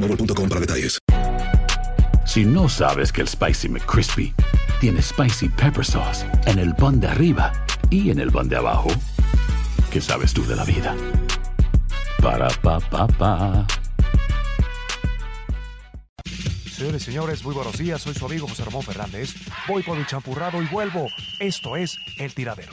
boostmobile.com 0.00 0.48
para 0.48 0.60
detalles. 0.60 0.98
Si 2.26 2.44
no 2.44 2.68
sabes 2.68 3.12
que 3.12 3.22
el 3.22 3.28
Spicy 3.28 3.68
McCrispy 3.68 4.32
tiene 4.80 5.02
Spicy 5.02 5.48
Pepper 5.48 5.84
Sauce 5.84 6.24
en 6.46 6.58
el 6.58 6.74
pan 6.74 7.00
de 7.00 7.08
arriba 7.08 7.52
y 7.90 8.10
en 8.10 8.20
el 8.20 8.30
pan 8.30 8.48
de 8.48 8.56
abajo, 8.56 8.88
¿qué 9.90 10.00
sabes 10.00 10.32
tú 10.32 10.46
de 10.46 10.56
la 10.56 10.64
vida? 10.64 10.94
Para, 12.22 12.48
pa, 12.62 12.78
pa, 12.80 13.06
pa. 13.06 13.66
Señores 16.70 17.02
y 17.02 17.04
señores, 17.06 17.44
muy 17.44 17.54
buenos 17.54 17.76
días. 17.76 18.00
Soy 18.00 18.14
su 18.14 18.24
amigo 18.24 18.48
José 18.48 18.64
Ramón 18.64 18.82
Fernández. 18.82 19.34
Voy 19.68 19.82
por 19.82 19.98
mi 19.98 20.06
champurrado 20.06 20.62
y 20.62 20.66
vuelvo. 20.66 21.08
Esto 21.38 21.76
es 21.76 21.98
El 22.18 22.32
Tiradero. 22.32 22.72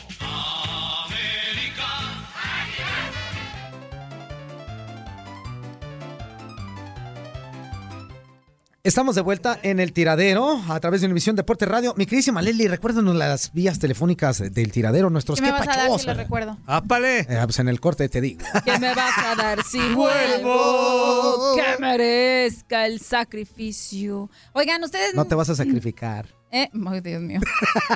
Estamos 8.87 9.15
de 9.15 9.21
vuelta 9.21 9.59
en 9.63 9.81
el 9.81 9.91
tiradero 9.91 10.61
a 10.69 10.79
través 10.79 11.01
de 11.01 11.07
Univisión 11.07 11.35
Deporte 11.35 11.65
Radio. 11.65 11.93
Mi 11.97 12.05
queridísima 12.05 12.41
Leslie, 12.41 12.69
recuérdanos 12.69 13.17
las 13.17 13.51
vías 13.51 13.79
telefónicas 13.79 14.39
del 14.39 14.71
tiradero, 14.71 15.09
nuestros 15.09 15.41
¿Qué 15.41 15.47
me 15.47 15.51
vas 15.51 15.67
a 15.67 15.75
dar 15.75 15.99
si 15.99 16.07
lo 16.07 16.13
recuerdo? 16.13 16.57
¡Ápale! 16.65 17.19
Eh, 17.19 17.41
pues 17.43 17.59
en 17.59 17.67
el 17.67 17.81
corte 17.81 18.07
te 18.07 18.21
digo. 18.21 18.45
¿Qué 18.63 18.79
me 18.79 18.95
vas 18.95 19.17
a 19.17 19.35
dar 19.35 19.61
si 19.65 19.79
vuelvo? 19.93 21.57
Que 21.57 21.81
merezca 21.81 22.85
el 22.85 23.01
sacrificio. 23.01 24.29
Oigan, 24.53 24.81
ustedes... 24.81 25.13
No 25.15 25.25
te 25.25 25.35
vas 25.35 25.49
a 25.49 25.55
sacrificar. 25.55 26.36
Eh, 26.49 26.69
ay, 26.87 27.01
Dios 27.01 27.21
mío. 27.21 27.41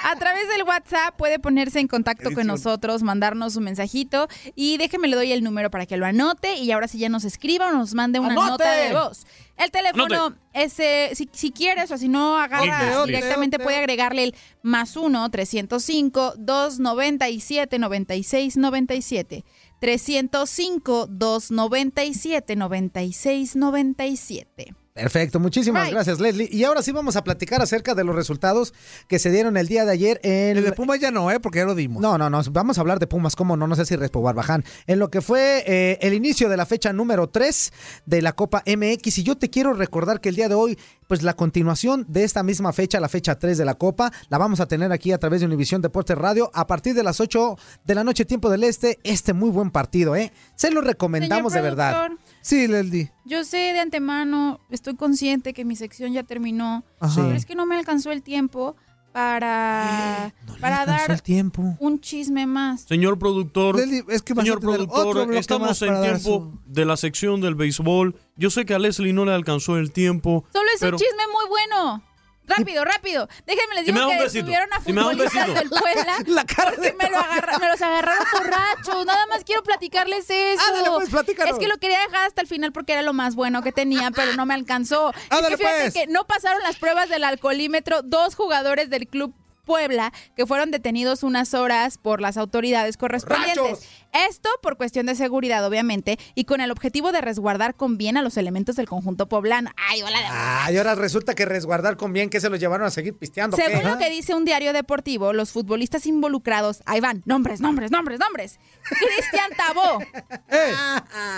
A 0.04 0.16
través 0.18 0.48
del 0.50 0.64
WhatsApp 0.64 1.16
puede 1.18 1.40
ponerse 1.40 1.80
en 1.80 1.88
contacto 1.88 2.32
con 2.34 2.48
nosotros, 2.48 3.02
mandarnos 3.02 3.56
un 3.56 3.64
mensajito 3.64 4.28
y 4.56 4.78
déjeme 4.78 5.08
le 5.08 5.16
doy 5.16 5.32
el 5.32 5.44
número 5.44 5.72
para 5.72 5.86
que 5.86 5.96
lo 5.96 6.06
anote 6.06 6.56
y 6.58 6.72
ahora 6.72 6.88
sí 6.90 6.98
ya 6.98 7.08
nos 7.08 7.24
escriba 7.24 7.70
o 7.70 7.72
nos 7.72 7.94
mande 7.94 8.20
una 8.20 8.34
¡Anote! 8.34 8.50
nota 8.50 8.72
de 8.72 8.94
voz. 8.94 9.26
El 9.58 9.72
teléfono 9.72 10.04
Anote. 10.04 10.40
es, 10.54 10.80
eh, 10.80 11.12
si, 11.14 11.30
si 11.32 11.52
quieres 11.52 11.92
o 11.92 11.98
si 11.98 12.10
no 12.10 12.38
agarra 12.38 12.80
Anote, 12.80 13.12
directamente 13.14 13.58
puede 13.58 13.78
agregarle 13.78 14.26
el 14.26 14.36
más 14.64 14.98
1 14.98 15.30
305 15.30 16.34
297 16.38 17.80
96 17.80 18.58
97 18.58 19.46
305 19.80 21.08
297 21.08 22.56
96 22.58 23.56
97 23.56 24.74
Perfecto, 24.94 25.40
muchísimas 25.40 25.84
Right. 25.86 25.94
gracias 25.94 26.20
Leslie. 26.20 26.50
Y 26.52 26.66
ahora 26.66 26.82
sí 26.82 26.92
vamos 26.92 27.16
a 27.16 27.24
platicar 27.24 27.62
acerca 27.62 27.96
de 27.96 28.04
los 28.04 28.14
resultados 28.14 28.74
que 29.08 29.20
se 29.20 29.32
dieron 29.32 29.56
el 29.56 29.68
día 29.68 29.86
de 29.86 29.92
ayer 29.92 30.20
en... 30.24 30.58
El 30.58 30.66
de 30.66 30.74
Pumas 30.74 31.00
ya 31.00 31.12
no, 31.12 31.32
¿eh? 31.32 31.40
Porque 31.40 31.60
ya 31.60 31.66
lo 31.66 31.76
dimos. 31.76 32.02
No, 32.02 32.18
no, 32.18 32.30
no, 32.30 32.42
vamos 32.52 32.78
a 32.78 32.82
hablar 32.82 33.00
de 33.00 33.08
Pumas, 33.08 33.36
¿cómo 33.38 33.56
no? 33.56 33.68
No 33.68 33.76
sé 33.76 33.86
si 33.86 33.96
Respo 33.96 34.22
Barbaján. 34.22 34.66
En 34.88 35.00
lo 35.00 35.10
que 35.10 35.22
fue 35.22 35.64
eh, 35.66 35.98
el 36.02 36.14
inicio 36.14 36.50
de 36.50 36.58
la 36.58 36.66
fecha 36.66 36.92
número 36.92 37.30
3 37.30 37.72
de 38.06 38.22
la 38.22 38.34
Copa 38.34 38.64
MX. 38.66 39.20
Y 39.20 39.24
yo 39.24 39.38
te 39.38 39.50
quiero 39.50 39.74
recordar 39.74 40.20
que 40.20 40.30
el 40.30 40.36
día 40.36 40.50
de 40.50 40.56
hoy, 40.56 40.78
pues 41.12 41.24
la 41.24 41.34
continuación 41.34 42.06
de 42.08 42.24
esta 42.24 42.42
misma 42.42 42.72
fecha, 42.72 42.98
la 43.02 43.10
fecha 43.10 43.38
3 43.38 43.58
de 43.58 43.66
la 43.66 43.76
Copa, 43.76 44.14
la 44.30 44.38
vamos 44.38 44.62
a 44.62 44.66
tener 44.66 44.94
aquí 44.94 45.12
a 45.12 45.18
través 45.18 45.42
de 45.42 45.46
Univisión 45.46 45.82
Deportes 45.82 46.18
Radio 46.18 46.50
a 46.54 46.68
partir 46.68 46.94
de 46.94 47.04
las 47.04 47.20
8 47.20 47.58
de 47.84 47.96
la 47.96 48.06
noche, 48.06 48.24
tiempo 48.24 48.50
del 48.50 48.64
este. 48.64 48.98
Este 49.04 49.34
muy 49.34 49.50
buen 49.50 49.72
partido, 49.72 50.16
¿eh? 50.16 50.32
Se 50.56 50.72
lo 50.72 50.80
recomendamos 50.80 51.52
de 51.52 51.60
verdad. 51.60 52.12
Sí, 52.40 52.66
Leslie. 52.66 53.12
Yo 53.26 53.44
sé 53.44 53.58
de 53.58 53.82
antemano, 53.82 54.62
estoy 54.70 54.96
consciente 54.96 55.54
que 55.54 55.66
mi 55.66 55.76
sección 55.76 56.14
ya 56.14 56.24
terminó, 56.24 56.86
Ajá. 57.02 57.24
pero 57.24 57.36
es 57.36 57.46
que 57.46 57.56
no 57.56 57.66
me 57.66 57.76
alcanzó 57.76 58.14
el 58.14 58.24
tiempo 58.24 58.78
para, 59.12 60.34
para 60.60 60.86
dar 60.86 61.12
el 61.12 61.22
tiempo. 61.22 61.76
un 61.80 62.00
chisme 62.00 62.46
más. 62.46 62.82
Señor 62.82 63.20
productor, 63.20 63.76
Leslie, 63.76 64.04
es 64.10 64.22
que 64.22 64.34
señor 64.34 64.60
productor, 64.60 65.34
estamos 65.34 65.82
en 65.82 66.02
tiempo 66.02 66.54
de 66.66 66.86
la 66.86 66.98
sección 66.98 67.42
del 67.42 67.56
béisbol. 67.56 68.16
Yo 68.36 68.50
sé 68.50 68.66
que 68.66 68.74
a 68.74 68.80
Leslie 68.80 69.14
no 69.14 69.26
le 69.26 69.34
alcanzó 69.34 69.78
el 69.78 69.92
tiempo. 69.92 70.46
Solo 70.52 70.70
es 70.74 70.80
pero 70.80 70.98
un 70.98 71.00
chisme 71.00 71.24
muy 71.32 71.48
bueno. 71.50 72.04
Rápido, 72.48 72.84
rápido. 72.84 73.28
Déjenme 73.46 73.76
les 73.76 73.86
digo 73.86 74.10
que 74.10 74.18
besito, 74.20 74.46
tuvieron 74.46 74.74
a 74.74 74.82
futbolistas 74.82 75.54
del 75.54 75.70
Puebla 75.70 76.18
La 76.28 76.46
cara 76.46 76.72
porque 76.72 76.94
me, 76.94 77.10
lo 77.10 77.18
agarra- 77.18 77.60
me 77.60 77.68
los 77.68 77.82
agarraron 77.82 78.26
borrachos. 78.34 79.06
Nada 79.06 79.26
más 79.28 79.44
quiero 79.44 79.64
platicarles 79.64 80.30
eso. 80.30 80.62
Ándale, 80.68 80.90
pues, 80.90 81.10
platícanos. 81.10 81.54
es 81.54 81.60
que 81.60 81.68
lo 81.68 81.78
quería 81.78 82.00
dejar 82.00 82.26
hasta 82.26 82.42
el 82.42 82.48
final 82.48 82.72
porque 82.72 82.94
era 82.94 83.02
lo 83.04 83.14
más 83.14 83.36
bueno 83.36 83.62
que 83.62 83.72
tenía, 83.72 84.12
pero 84.12 84.34
no 84.34 84.46
me 84.46 84.54
alcanzó. 84.54 85.12
Es 85.12 85.48
que 85.48 85.58
fíjate 85.58 85.82
pues. 85.82 85.94
que 85.94 86.08
no 86.08 86.26
pasaron 86.26 86.62
las 86.64 86.78
pruebas 86.78 87.10
del 87.10 87.24
alcoholímetro 87.24 88.02
dos 88.02 88.36
jugadores 88.36 88.90
del 88.90 89.08
club 89.08 89.34
Puebla 89.66 90.12
que 90.36 90.46
fueron 90.46 90.72
detenidos 90.72 91.24
unas 91.24 91.54
horas 91.54 91.98
por 91.98 92.22
las 92.22 92.38
autoridades 92.38 92.98
correspondientes. 92.98 93.58
¡Rachos! 93.58 93.88
Esto 94.30 94.50
por 94.62 94.76
cuestión 94.76 95.06
de 95.06 95.16
seguridad, 95.16 95.66
obviamente, 95.66 96.20
y 96.36 96.44
con 96.44 96.60
el 96.60 96.70
objetivo 96.72 97.12
de 97.14 97.22
resguardar 97.22 97.76
con 97.76 97.98
bien 97.98 98.18
a 98.18 98.22
los 98.22 98.36
elementos 98.36 98.76
del 98.76 98.88
conjunto 98.90 99.28
poblano. 99.30 99.72
Ay, 99.90 100.02
hola 100.02 100.20
de 100.20 100.26
Ay, 100.30 100.78
ahora 100.78 100.96
resulta 100.96 101.34
que 101.34 101.46
resguardar 101.46 101.96
con 101.96 102.12
bien 102.12 102.30
que 102.30 102.42
se 102.42 102.50
los 102.50 102.60
llevaron 102.60 102.86
a 102.88 102.92
seguir 102.92 103.16
pisteando. 103.18 103.56
¿qué? 103.56 103.64
Según 103.64 103.90
lo 103.90 103.98
que 103.98 104.10
dice 104.10 104.36
un 104.36 104.44
diario 104.44 104.74
deportivo, 104.74 105.32
los 105.32 105.52
futbolistas 105.52 106.06
involucrados, 106.08 106.82
ahí 106.86 107.00
van, 107.00 107.22
nombres, 107.26 107.62
nombres, 107.62 107.90
nombres, 107.92 108.20
nombres. 108.20 108.60
Cristian 108.84 109.52
Tabó, 109.56 110.00
¡Eh! 110.50 110.74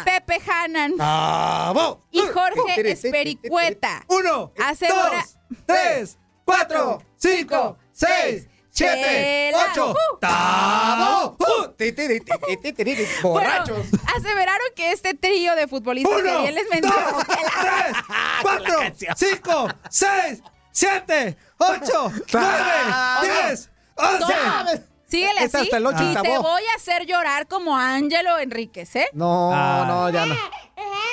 Pepe 0.05 0.41
Hanan 0.49 0.95
¡Bravo! 0.97 2.01
y 2.11 2.19
Jorge 2.21 2.91
Espericueta. 2.91 4.03
Uno, 4.07 4.51
Asegura- 4.57 5.25
dos, 5.49 5.57
tres, 5.67 6.17
cuatro, 6.45 7.03
cinco, 7.17 7.77
seis, 7.93 8.47
siete, 8.69 9.51
Chela. 9.51 9.65
ocho. 9.71 9.91
Uh. 9.91 10.17
¡Tabo! 10.19 11.37
Borrachos. 13.21 13.89
Bueno, 13.91 14.03
aseveraron 14.15 14.67
que 14.75 14.91
este 14.91 15.13
trío 15.13 15.55
de 15.55 15.67
futbolistas 15.67 16.21
que 16.21 16.29
Uno, 16.29 16.41
bien 16.41 16.55
les 16.55 16.65
dos, 16.65 16.73
menciono. 16.81 17.17
tres, 17.27 17.97
cuatro, 18.41 18.79
cinco, 19.15 19.67
seis, 19.89 20.41
siete, 20.71 21.37
ocho, 21.57 22.11
nueve, 22.33 22.63
diez, 23.21 23.69
once. 23.95 24.83
Síguele 25.07 25.41
así 25.41 25.57
hasta 25.57 25.77
el 25.77 25.85
ocho 25.85 26.03
y 26.03 26.11
y 26.11 26.15
te 26.15 26.37
voy 26.39 26.63
a 26.73 26.75
hacer 26.75 27.05
llorar 27.05 27.47
como 27.47 27.77
Ángelo 27.77 28.39
Enríquez, 28.39 28.95
¿eh? 28.95 29.09
No, 29.13 29.51
Ah. 29.53 29.85
no, 29.87 30.09
ya 30.09 30.25
no. 30.25 30.35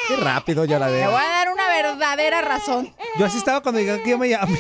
Qué 0.09 0.17
rápido 0.17 0.65
ya 0.65 0.79
la 0.79 0.87
Te 0.89 1.07
voy 1.07 1.23
a 1.23 1.29
dar 1.29 1.51
una 1.51 1.69
verdadera 1.69 2.41
razón. 2.41 2.95
Yo 3.19 3.27
así 3.27 3.37
estaba 3.37 3.61
cuando 3.63 3.79
llegué 3.81 3.93
aquí, 4.01 4.17
me 4.17 4.31
llamé. 4.31 4.59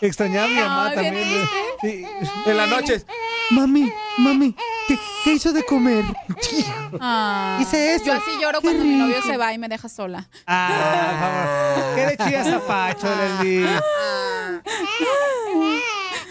Extrañaba 0.00 0.44
a 0.46 0.48
mi 0.48 0.54
mamá 0.56 0.90
bien 0.90 1.04
también. 1.14 1.48
Sí, 1.80 2.06
En 2.46 2.56
la 2.56 2.66
noche. 2.66 3.04
Mami, 3.50 3.90
mami, 4.18 4.54
¿qué, 4.86 4.98
qué 5.24 5.32
hizo 5.32 5.52
de 5.52 5.64
comer? 5.64 6.04
Ah, 7.00 7.58
Hice 7.60 7.94
esto. 7.94 8.06
Yo 8.08 8.14
así 8.14 8.30
lloro 8.40 8.60
cuando 8.62 8.82
mi 8.84 8.96
novio 8.96 9.20
se 9.22 9.36
va 9.36 9.52
y 9.52 9.58
me 9.58 9.68
deja 9.68 9.88
sola. 9.90 10.26
Ah, 10.46 11.74
por 11.76 11.84
favor. 11.84 11.94
¿Qué 11.94 12.06
le 12.06 12.16
chillas 12.24 12.46
a 12.48 12.66
Pacho, 12.66 13.06
Leslie? 13.14 13.68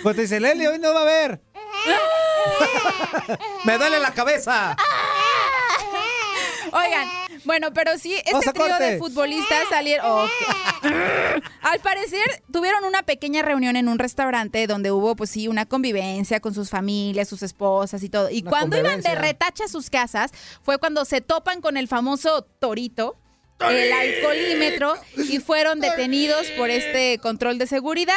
Pues 0.02 0.16
te 0.16 0.22
dice, 0.24 0.40
Leslie, 0.40 0.68
hoy 0.68 0.80
no 0.80 0.94
va 0.94 1.00
a 1.02 1.04
haber. 1.04 1.42
Me 3.66 3.78
duele 3.78 4.00
la 4.00 4.12
cabeza. 4.14 4.75
Oigan, 6.72 7.08
Bueno, 7.45 7.74
pero 7.74 7.98
sí, 7.98 8.16
este 8.16 8.51
trío 8.51 8.68
corte. 8.68 8.84
de 8.84 8.98
futbolistas 8.98 9.68
salieron. 9.69 10.06
oh, 10.07 10.28
Al 11.62 11.80
parecer, 11.80 12.44
tuvieron 12.51 12.84
una 12.86 13.04
pequeña 13.04 13.42
reunión 13.42 13.75
en 13.75 13.88
un 13.88 14.00
restaurante 14.00 14.68
donde 14.68 14.92
hubo, 14.92 15.16
pues 15.16 15.30
sí, 15.30 15.48
una 15.48 15.66
convivencia 15.66 16.39
con 16.39 16.54
sus 16.54 16.69
familias, 16.69 17.28
sus 17.28 17.44
esposas 17.44 18.04
y 18.04 18.10
todo. 18.10 18.30
Y 18.30 18.42
Una 18.42 18.50
cuando 18.50 18.78
iban 18.78 19.01
de 19.01 19.16
retacha 19.16 19.66
a 19.66 19.68
sus 19.68 19.89
casas, 19.89 20.31
fue 20.62 20.78
cuando 20.78 21.06
se 21.06 21.22
topan 21.22 21.62
con 21.62 21.78
el 21.78 21.88
famoso 21.88 22.44
torito. 22.60 23.18
El 23.60 23.92
alcoholímetro 23.92 24.94
y 25.16 25.40
fueron 25.40 25.80
detenidos 25.80 26.45
por 26.51 26.69
este 26.69 27.18
control 27.18 27.57
de 27.57 27.66
seguridad. 27.66 28.13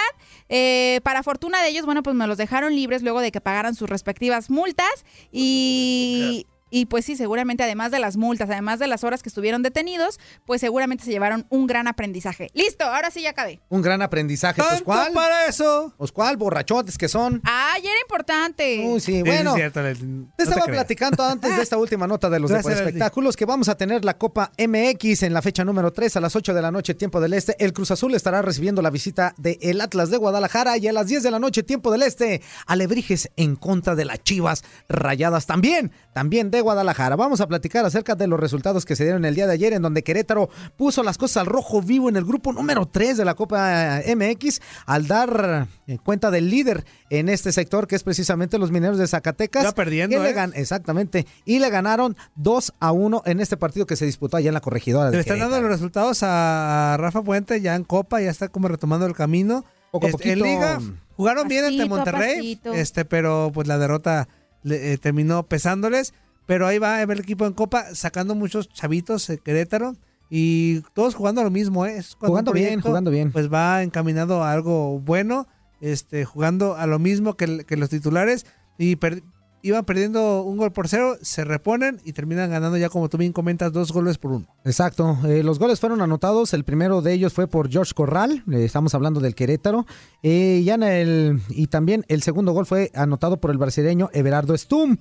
Eh, 0.51 1.01
para 1.03 1.23
fortuna 1.23 1.63
de 1.63 1.69
ellos, 1.69 1.87
bueno, 1.87 2.03
pues 2.03 2.15
me 2.15 2.27
los 2.27 2.37
dejaron 2.37 2.75
libres 2.75 3.01
luego 3.01 3.21
de 3.21 3.33
que 3.33 3.41
pagaran 3.41 3.75
sus 3.75 3.89
respectivas 3.89 4.51
multas 4.51 5.07
y, 5.33 6.47
y 6.71 6.87
pues 6.87 7.05
sí, 7.05 7.17
seguramente 7.17 7.63
además 7.65 7.91
de 7.91 7.99
las 7.99 8.17
multas, 8.17 8.49
además 8.51 8.79
de 8.79 8.87
las 8.87 9.05
horas 9.05 9.23
que 9.23 9.29
estuvieron 9.29 9.63
detenidos, 9.63 10.19
pues 10.47 10.61
seguramente 10.61 11.05
se 11.05 11.11
llevaron 11.11 11.47
un 11.51 11.67
gran 11.67 11.87
aprendizaje. 11.89 12.49
Listo, 12.55 12.85
ahora 12.85 13.11
sí 13.11 13.23
ya 13.23 13.31
acabé. 13.31 13.61
Un 13.69 13.83
gran 13.83 14.03
aprendizaje. 14.03 14.57
Pues, 14.61 14.69
¿Tanto 14.71 14.85
¿cuál? 14.85 15.13
para 15.13 15.47
eso? 15.47 15.93
Pues, 15.99 16.13
¿cuál? 16.13 16.37
Borrachotes 16.37 16.97
que 16.97 17.09
son. 17.09 17.41
Ay, 17.45 17.83
era 17.83 18.01
importante. 18.03 18.85
Uy, 18.87 19.01
sí, 19.01 19.11
Sí, 19.17 19.23
bueno. 19.23 19.51
es 19.51 19.57
cierto, 19.57 19.83
le- 19.83 19.95
Te 19.95 20.05
no 20.07 20.29
te 20.37 20.43
estaba 20.45 20.65
platicando 20.67 21.25
antes 21.25 21.57
de 21.57 21.63
esta 21.63 21.77
última 21.77 22.07
nota 22.07 22.31
de 22.31 22.39
los 22.41 22.51
Gracias, 22.51 22.79
espectáculos 22.79 23.37
que 23.37 23.45
vamos 23.45 23.69
a 23.69 23.77
tener 23.77 24.05
la 24.05 24.17
Copa 24.17 24.53
MX 24.57 25.25
en 25.25 25.35
la 25.35 25.43
fecha 25.43 25.65
número 25.65 25.93
3 25.93 26.17
a 26.17 26.21
las 26.21 26.37
8 26.37 26.55
de 26.55 26.63
la 26.63 26.71
noche, 26.71 26.95
tiempo 26.95 27.21
del 27.21 27.33
este. 27.35 27.57
El 27.63 27.73
Cruz 27.73 27.91
Azul 27.91 28.15
estará 28.15 28.41
recibiendo 28.43 28.83
la 28.83 28.91
visita 28.91 29.35
del 29.37 29.59
el 29.61 29.81
Atlas 29.81 30.11
de 30.11 30.17
Guadalajara 30.17 30.77
y 30.79 30.87
a 30.89 30.93
las 30.93 31.07
10 31.09 31.23
de 31.23 31.31
la 31.31 31.39
noche, 31.39 31.63
tiempo 31.63 31.91
del 31.91 32.03
este, 32.03 32.41
Alebrijes 32.67 33.31
en 33.37 33.57
contra 33.57 33.95
de 33.95 34.05
las 34.05 34.23
Chivas 34.23 34.63
Rayadas 34.89 35.47
también, 35.47 35.93
también 36.13 36.51
de 36.51 36.60
Guadalajara. 36.61 37.17
Vamos 37.17 37.41
a 37.41 37.47
platicar 37.49 37.85
acerca 37.85 38.15
de 38.15 38.27
los 38.27 38.39
resultados 38.41 38.85
que 38.85 38.97
se 38.97 39.05
dieron 39.05 39.25
el 39.25 39.35
día 39.35 39.47
de 39.47 39.53
ayer 39.55 39.73
en 39.73 39.83
donde 39.83 40.03
Querétaro 40.03 40.49
puso 40.77 41.03
las 41.03 41.19
cosas 41.19 41.39
al 41.39 41.47
rojo 41.47 41.83
vivo 41.83 42.09
en 42.09 42.17
el 42.17 42.25
grupo 42.25 42.53
número 42.53 42.87
3 42.87 43.17
de 43.17 43.25
la 43.25 43.35
Copa 43.35 44.01
MX 44.07 44.61
al 44.87 45.07
dar 45.07 45.69
eh, 45.87 45.99
cuenta 46.05 46.31
del 46.31 46.51
líder 46.51 46.85
en 47.11 47.29
este 47.29 47.53
sector 47.53 47.87
que 47.87 47.97
es 47.97 48.03
precisamente 48.03 48.59
los 48.59 48.71
mineros 48.71 48.99
de 48.99 49.07
Zacatecas. 49.07 49.63
Iba 49.63 49.73
perdiendo, 49.73 50.23
le 50.23 50.31
¿eh? 50.31 50.35
gan- 50.35 50.53
Exactamente. 50.55 51.27
Y 51.45 51.59
le 51.59 51.71
ganaron 51.71 52.17
2 52.37 52.73
a 52.81 52.93
1 52.93 53.23
en 53.27 53.41
este 53.41 53.57
partido 53.57 53.87
que 53.87 53.97
se 53.97 54.07
disputó 54.07 54.37
allá 54.37 54.49
en 54.49 54.55
la 54.55 54.61
corregidora 54.61 55.11
de 55.11 55.17
Le 55.17 55.21
están 55.21 55.39
dando 55.39 55.61
los 55.61 55.71
resultados 55.71 56.21
a 56.23 56.97
Rafa 56.99 57.23
Puente 57.23 57.61
ya 57.61 57.75
en 57.75 57.85
Copa, 57.85 58.21
ya 58.21 58.31
está 58.31 58.49
como 58.49 58.69
retomando 58.69 59.07
el 59.07 59.15
camino. 59.15 59.65
Poco 59.91 60.07
a 60.07 60.11
Este, 60.11 60.33
en. 60.33 60.39
Liga 60.43 60.79
jugaron 61.17 61.49
bien 61.49 61.65
ante 61.65 61.85
Monterrey, 61.87 62.61
este, 62.75 63.05
pero 63.05 63.51
pues 63.53 63.67
la 63.67 63.77
derrota 63.77 64.29
le- 64.63 64.93
eh, 64.93 64.99
terminó 64.99 65.43
pesándoles. 65.47 66.15
Pero 66.51 66.67
ahí 66.67 66.79
va 66.81 66.99
a 67.01 67.07
ver 67.07 67.17
el 67.19 67.23
equipo 67.23 67.47
en 67.47 67.53
Copa 67.53 67.95
sacando 67.95 68.35
muchos 68.35 68.69
chavitos 68.69 69.31
Querétaro 69.45 69.95
y 70.29 70.81
todos 70.95 71.15
jugando 71.15 71.45
lo 71.45 71.51
mismo, 71.53 71.87
¿eh? 71.87 71.97
Es 71.99 72.17
Jugando 72.19 72.53
bien, 72.53 72.81
jugando 72.81 73.13
bien. 73.13 73.31
Pues 73.31 73.53
va 73.53 73.85
encaminado 73.85 74.43
a 74.43 74.51
algo 74.51 74.99
bueno, 74.99 75.47
este, 75.81 76.25
jugando 76.25 76.75
a 76.75 76.89
lo 76.89 76.99
mismo 76.99 77.37
que, 77.37 77.47
los 77.77 77.89
titulares 77.89 78.47
y 78.79 78.97
per- 78.97 79.23
iban 79.63 79.85
perdiendo 79.85 80.43
un 80.43 80.57
gol 80.57 80.73
por 80.73 80.89
cero, 80.89 81.19
se 81.21 81.45
reponen 81.45 82.01
y 82.03 82.15
terminan 82.15 82.49
ganando 82.51 82.79
ya 82.79 82.89
como 82.89 83.11
tú 83.11 83.19
bien 83.19 83.33
comentas 83.35 83.71
dos 83.73 83.93
goles 83.93 84.17
por 84.17 84.33
uno. 84.33 84.47
Exacto. 84.65 85.19
Eh, 85.27 85.43
los 85.43 85.59
goles 85.59 85.79
fueron 85.79 86.01
anotados. 86.01 86.55
El 86.55 86.65
primero 86.65 87.03
de 87.03 87.13
ellos 87.13 87.35
fue 87.35 87.47
por 87.47 87.71
George 87.71 87.93
Corral. 87.95 88.43
eh, 88.51 88.65
estamos 88.65 88.95
hablando 88.95 89.21
del 89.21 89.35
Querétaro. 89.35 89.85
Eh, 90.23 90.63
ya 90.65 90.75
en 90.77 90.83
el, 90.83 91.43
y 91.51 91.67
también 91.67 92.07
el 92.09 92.23
segundo 92.23 92.53
gol 92.53 92.65
fue 92.65 92.91
anotado 92.95 93.39
por 93.39 93.51
el 93.51 93.59
brasileño 93.59 94.09
Everardo 94.15 94.57
Stum. 94.57 94.97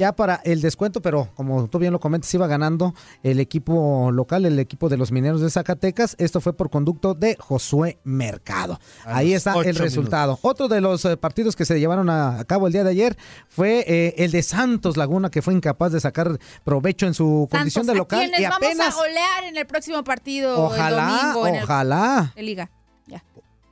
Ya 0.00 0.16
para 0.16 0.36
el 0.44 0.62
descuento, 0.62 1.02
pero 1.02 1.28
como 1.34 1.68
tú 1.68 1.78
bien 1.78 1.92
lo 1.92 2.00
comentas, 2.00 2.32
iba 2.32 2.46
ganando 2.46 2.94
el 3.22 3.38
equipo 3.38 4.10
local, 4.10 4.46
el 4.46 4.58
equipo 4.58 4.88
de 4.88 4.96
los 4.96 5.12
mineros 5.12 5.42
de 5.42 5.50
Zacatecas. 5.50 6.16
Esto 6.18 6.40
fue 6.40 6.54
por 6.54 6.70
conducto 6.70 7.12
de 7.12 7.36
Josué 7.38 7.98
Mercado. 8.02 8.80
A 9.04 9.18
Ahí 9.18 9.34
está 9.34 9.52
el 9.60 9.76
resultado. 9.76 10.38
Otro 10.40 10.68
de 10.68 10.80
los 10.80 11.04
eh, 11.04 11.18
partidos 11.18 11.54
que 11.54 11.66
se 11.66 11.78
llevaron 11.78 12.08
a, 12.08 12.42
cabo 12.46 12.66
el 12.66 12.72
día 12.72 12.82
de 12.82 12.92
ayer 12.92 13.18
fue 13.50 13.84
eh, 13.86 14.14
el 14.16 14.30
de 14.30 14.42
Santos 14.42 14.96
Laguna, 14.96 15.30
que 15.30 15.42
fue 15.42 15.52
incapaz 15.52 15.92
de 15.92 16.00
sacar 16.00 16.38
provecho 16.64 17.04
en 17.06 17.12
su 17.12 17.46
condición 17.50 17.84
de 17.84 17.94
local. 17.94 18.20
quienes 18.20 18.40
Y 18.40 18.44
vamos 18.44 18.56
apenas 18.56 18.94
a 18.94 18.96
golear 18.96 19.44
en 19.44 19.58
el 19.58 19.66
próximo 19.66 20.02
partido 20.02 20.64
Ojalá, 20.64 20.88
el 20.88 21.20
domingo 21.20 21.46
en 21.46 21.54
el- 21.56 21.64
ojalá. 21.64 22.32
de 22.34 22.42
liga. 22.42 22.70
Ya. 23.06 23.22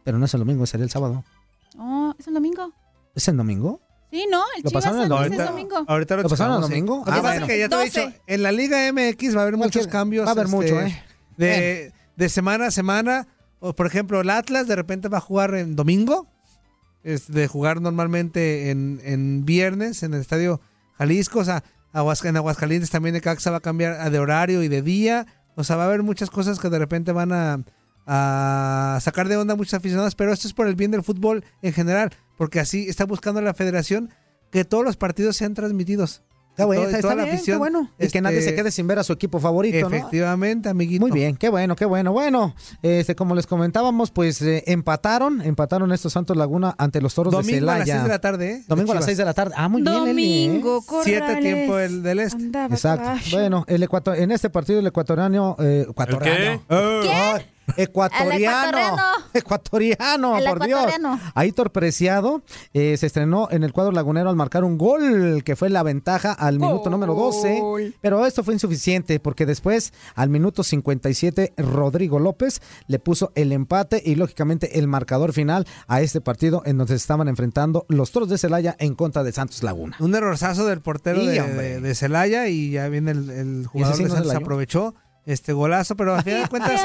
Pero 0.04 0.18
no 0.18 0.26
es 0.26 0.34
el 0.34 0.40
domingo, 0.40 0.66
sería 0.66 0.84
el 0.84 0.90
sábado. 0.90 1.24
Oh, 1.78 2.12
¿es 2.18 2.26
un 2.26 2.34
domingo? 2.34 2.70
¿Es 3.14 3.26
el 3.28 3.38
domingo? 3.38 3.80
Sí, 4.10 4.26
no, 4.30 4.42
el 4.56 4.62
¿Lo 4.62 4.70
Chivas 4.70 4.84
pasaron 4.84 5.02
el 5.02 5.08
Santos 5.08 5.24
domingo? 5.26 5.42
es 5.42 5.48
domingo. 5.50 5.84
Ahorita 5.86 6.16
lo, 6.16 6.22
¿Lo 6.22 6.28
pasaron 6.28 6.52
el 6.54 6.62
checamos, 6.62 6.66
sí. 6.68 6.72
domingo? 6.80 6.98
Lo 6.98 7.04
que 7.04 7.10
Ah, 7.10 7.14
pasa 7.14 7.28
bueno. 7.28 7.44
es 7.46 7.50
que 7.52 7.58
ya 7.58 7.68
te 7.68 7.74
he 7.74 7.78
12. 7.78 8.00
dicho, 8.06 8.12
en 8.26 8.42
la 8.42 8.52
Liga 8.52 8.92
MX 8.92 9.36
va 9.36 9.40
a 9.40 9.42
haber 9.42 9.56
muchos 9.56 9.72
Cualquier- 9.86 9.88
cambios. 9.90 10.24
va 10.26 10.30
a 10.30 10.32
haber 10.32 10.44
este, 10.46 10.56
mucho, 10.56 10.80
¿eh? 10.80 11.02
De, 11.36 11.92
de 12.16 12.28
semana 12.28 12.66
a 12.66 12.70
semana. 12.70 13.26
O, 13.60 13.74
por 13.74 13.86
ejemplo, 13.86 14.20
el 14.20 14.30
Atlas 14.30 14.66
de 14.68 14.76
repente 14.76 15.08
va 15.08 15.18
a 15.18 15.20
jugar 15.20 15.54
en 15.54 15.76
domingo. 15.76 16.26
Es 17.04 17.30
de 17.30 17.46
jugar 17.48 17.80
normalmente 17.80 18.70
en, 18.70 19.00
en 19.04 19.44
viernes 19.44 20.02
en 20.02 20.14
el 20.14 20.20
Estadio 20.20 20.60
Jalisco. 20.96 21.40
O 21.40 21.44
sea, 21.44 21.62
Aguas- 21.92 22.24
en 22.24 22.36
Aguascalientes 22.36 22.90
también 22.90 23.14
de 23.14 23.20
Caxa 23.20 23.50
va 23.50 23.58
a 23.58 23.60
cambiar 23.60 24.00
a 24.00 24.10
de 24.10 24.18
horario 24.18 24.62
y 24.62 24.68
de 24.68 24.82
día. 24.82 25.26
O 25.54 25.64
sea, 25.64 25.76
va 25.76 25.84
a 25.84 25.86
haber 25.86 26.02
muchas 26.02 26.30
cosas 26.30 26.58
que 26.58 26.68
de 26.70 26.78
repente 26.78 27.12
van 27.12 27.32
a, 27.32 27.60
a 28.08 28.98
sacar 29.02 29.28
de 29.28 29.36
onda 29.36 29.52
a 29.52 29.56
muchos 29.56 29.74
aficionados. 29.74 30.14
Pero 30.14 30.32
esto 30.32 30.48
es 30.48 30.54
por 30.54 30.66
el 30.66 30.74
bien 30.74 30.90
del 30.90 31.02
fútbol 31.02 31.44
en 31.62 31.72
general. 31.72 32.10
Porque 32.36 32.58
así 32.58 32.88
está 32.88 33.04
buscando 33.04 33.40
la 33.40 33.54
federación 33.54 34.10
que 34.50 34.64
todos 34.64 34.84
los 34.84 34.96
partidos 34.96 35.36
sean 35.36 35.54
transmitidos. 35.54 36.22
Está, 36.58 36.66
bueno, 36.66 36.82
está, 36.82 36.96
está 36.96 37.08
la 37.10 37.22
bien, 37.22 37.28
qué 37.28 37.34
afición, 37.36 37.58
bueno. 37.60 37.92
Y 38.00 38.08
que 38.08 38.20
nadie 38.20 38.38
este, 38.38 38.50
se 38.50 38.56
quede 38.56 38.72
sin 38.72 38.88
ver 38.88 38.98
a 38.98 39.04
su 39.04 39.12
equipo 39.12 39.38
favorito, 39.38 39.88
¿no? 39.88 39.94
Efectivamente, 39.94 40.68
amiguito. 40.68 41.06
Muy 41.06 41.12
bien, 41.12 41.36
qué 41.36 41.50
bueno, 41.50 41.76
qué 41.76 41.84
bueno. 41.84 42.10
Bueno, 42.10 42.56
este, 42.82 43.14
como 43.14 43.36
les 43.36 43.46
comentábamos, 43.46 44.10
pues 44.10 44.42
eh, 44.42 44.64
empataron, 44.66 45.40
empataron 45.42 45.92
estos 45.92 46.14
Santos 46.14 46.36
Laguna 46.36 46.74
ante 46.76 47.00
los 47.00 47.14
Toros 47.14 47.30
de 47.30 47.36
Domingo 47.36 47.70
a 47.70 47.74
Celaya. 47.74 47.78
las 47.78 47.88
6 47.88 48.02
de 48.02 48.08
la 48.08 48.18
tarde, 48.20 48.50
¿eh? 48.50 48.64
Domingo 48.66 48.90
a 48.90 48.94
las 48.96 49.04
Chivas. 49.04 49.06
6 49.06 49.18
de 49.18 49.24
la 49.24 49.34
tarde. 49.34 49.54
Ah, 49.56 49.68
muy 49.68 49.82
bien, 49.82 49.94
¿eh? 49.94 49.98
Domingo, 49.98 50.84
Siete 51.04 51.20
Corrales. 51.20 51.44
tiempo 51.44 51.76
del, 51.76 52.02
del 52.02 52.18
este. 52.18 52.42
Andaba 52.42 52.74
Exacto. 52.74 53.04
caballo. 53.04 53.38
Bueno, 53.38 53.64
el 53.68 53.82
ecuator, 53.84 54.16
en 54.16 54.30
este 54.32 54.50
partido 54.50 54.80
el 54.80 54.86
ecuatoriano, 54.88 55.54
eh, 55.60 55.86
ecuatoriano, 55.88 56.62
¿Qué? 56.68 56.74
Ay, 56.74 57.42
ecuatoriano, 57.76 58.68
ecuatoriano. 58.68 59.02
ecuatoriano, 59.34 60.38
El 60.38 60.44
por 60.46 60.64
Dios. 60.66 60.86
Aitor 61.34 61.70
Preciado 61.72 62.42
eh, 62.72 62.96
se 62.96 63.06
estrenó 63.06 63.48
en 63.50 63.64
el 63.64 63.72
cuadro 63.72 63.92
lagunero 63.92 64.30
al 64.30 64.36
marcar 64.36 64.64
un 64.64 64.78
gol 64.78 65.42
que 65.44 65.56
fue 65.56 65.70
la 65.70 65.82
ventaja 65.82 66.32
al 66.32 66.58
minuto 66.58 66.90
número 66.90 67.14
12, 67.14 67.94
pero 68.00 68.26
esto 68.26 68.44
fue 68.44 68.54
insuficiente 68.54 69.20
porque 69.20 69.46
después 69.46 69.92
al 70.14 70.28
minuto 70.30 70.62
57 70.62 71.54
Rodrigo 71.56 72.18
López 72.18 72.60
le 72.86 72.98
puso 72.98 73.32
el 73.34 73.52
empate 73.52 74.02
y 74.04 74.14
lógicamente 74.14 74.78
el 74.78 74.88
marcador 74.88 75.32
final 75.32 75.66
a 75.86 76.00
este 76.00 76.20
partido 76.20 76.62
en 76.64 76.78
donde 76.78 76.92
se 76.92 76.96
estaban 76.96 77.28
enfrentando 77.28 77.84
los 77.88 78.10
Toros 78.12 78.28
de 78.28 78.38
Celaya 78.38 78.76
en 78.78 78.94
contra 78.94 79.22
de 79.24 79.32
Santos 79.32 79.62
Laguna. 79.62 79.96
Un 80.00 80.14
errorzazo 80.14 80.66
del 80.66 80.80
portero 80.80 81.20
Sí, 81.20 81.26
de, 81.26 81.40
hombre. 81.40 81.56
de- 81.74 81.80
de 81.80 81.94
Celaya 81.94 82.48
y 82.48 82.70
ya 82.72 82.88
viene 82.88 83.12
el, 83.12 83.30
el 83.30 83.66
jugador 83.66 83.96
sí 83.96 84.02
de 84.04 84.08
se 84.10 84.14
Santos 84.16 84.32
dio? 84.32 84.40
aprovechó 84.40 84.94
este 85.32 85.52
golazo, 85.52 85.96
pero 85.96 86.14
al 86.14 86.22
final 86.22 86.42
de 86.42 86.48
cuentas 86.50 86.80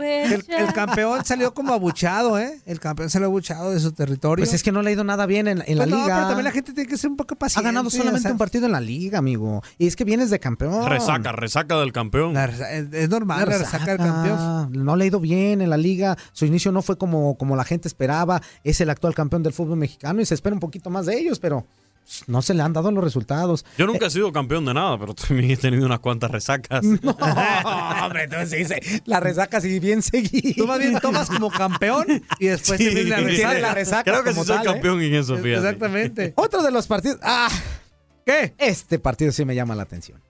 el, 0.00 0.44
el 0.48 0.72
campeón 0.72 1.24
salió 1.24 1.54
como 1.54 1.72
abuchado, 1.72 2.38
¿eh? 2.38 2.60
El 2.66 2.80
campeón 2.80 3.10
salió 3.10 3.26
abuchado 3.26 3.70
de 3.72 3.80
su 3.80 3.92
territorio. 3.92 4.44
Pues 4.44 4.54
es 4.54 4.62
que 4.62 4.72
no 4.72 4.82
le 4.82 4.90
ha 4.90 4.92
ido 4.92 5.04
nada 5.04 5.26
bien 5.26 5.48
en, 5.48 5.62
en 5.66 5.78
la 5.78 5.84
Pues 5.84 5.90
no, 5.96 6.02
liga. 6.02 6.14
pero 6.16 6.26
también 6.28 6.44
la 6.44 6.50
gente 6.52 6.72
tiene 6.72 6.88
que 6.88 6.98
ser 6.98 7.10
un 7.10 7.16
poco 7.16 7.34
Ha 7.34 7.38
paciente. 7.38 7.66
ganado 7.66 7.90
solamente 7.90 8.30
un 8.30 8.38
partido 8.38 8.66
en 8.66 8.72
la 8.72 8.80
liga, 8.80 9.18
amigo. 9.18 9.62
Y 9.78 9.86
es 9.86 9.96
que 9.96 10.04
vienes 10.04 10.30
de 10.30 10.38
campeón. 10.38 10.86
Resaca, 10.88 11.32
resaca 11.32 11.78
del 11.78 11.92
campeón. 11.92 12.34
la 12.34 12.44
es, 12.46 13.08
normal, 13.08 13.40
la 13.48 13.58
resaca 13.58 13.86
del 13.86 13.98
campeón. 13.98 14.72
No 14.84 14.96
le 14.96 15.04
ha 15.04 15.06
ido 15.06 15.20
bien 15.20 15.60
en 15.62 15.70
la 15.70 15.76
liga. 15.76 16.16
Su 16.32 16.44
inicio 16.46 16.72
no 16.72 16.82
fue 16.82 16.98
como, 16.98 17.36
como 17.36 17.56
la 17.56 17.64
gente 17.64 17.88
esperaba. 17.88 18.40
Es 18.64 18.80
el 18.80 18.90
actual 18.90 19.14
campeón 19.14 19.42
del 19.42 19.52
fútbol 19.52 19.78
mexicano 19.78 20.20
y 20.20 20.26
se 20.26 20.34
espera 20.34 20.54
un 20.54 20.60
poquito 20.60 20.90
más 20.90 21.06
de 21.06 21.18
ellos, 21.18 21.38
pero 21.38 21.66
no 22.26 22.42
se 22.42 22.54
le 22.54 22.62
han 22.62 22.72
dado 22.72 22.90
los 22.90 23.02
resultados. 23.04 23.64
Yo 23.76 23.86
nunca 23.86 24.06
he 24.06 24.10
sido 24.10 24.32
campeón 24.32 24.64
de 24.64 24.74
nada, 24.74 24.98
pero 24.98 25.14
también 25.14 25.50
he 25.50 25.56
tenido 25.56 25.86
unas 25.86 26.00
cuantas 26.00 26.30
resacas. 26.30 26.82
No, 27.02 27.16
hombre, 28.04 28.24
entonces 28.24 28.68
dice, 28.68 29.02
la 29.04 29.20
resaca 29.20 29.60
sí 29.60 29.78
bien 29.78 30.02
seguida. 30.02 30.54
Tú 30.56 30.66
más 30.66 30.78
bien 30.78 30.98
tomas 31.00 31.28
como 31.28 31.50
campeón 31.50 32.06
y 32.38 32.46
después 32.46 32.78
Sí. 32.78 32.90
la 33.04 33.16
Tiene 33.16 33.30
resaca. 33.32 33.58
la 33.58 33.74
resaca 33.74 34.04
Creo 34.10 34.22
que 34.24 34.30
sí 34.30 34.34
como 34.34 34.44
soy 34.46 34.56
tal, 34.56 34.66
¿eh? 34.66 34.70
campeón 34.72 35.02
en 35.02 35.14
eso, 35.14 35.36
fíjate. 35.36 35.54
Exactamente. 35.56 36.32
Otro 36.36 36.62
de 36.62 36.70
los 36.70 36.86
partidos. 36.86 37.18
¡Ah! 37.22 37.48
¿Qué? 38.24 38.54
Este 38.58 38.98
partido 38.98 39.32
sí 39.32 39.44
me 39.44 39.54
llama 39.54 39.74
la 39.74 39.82
atención. 39.84 40.20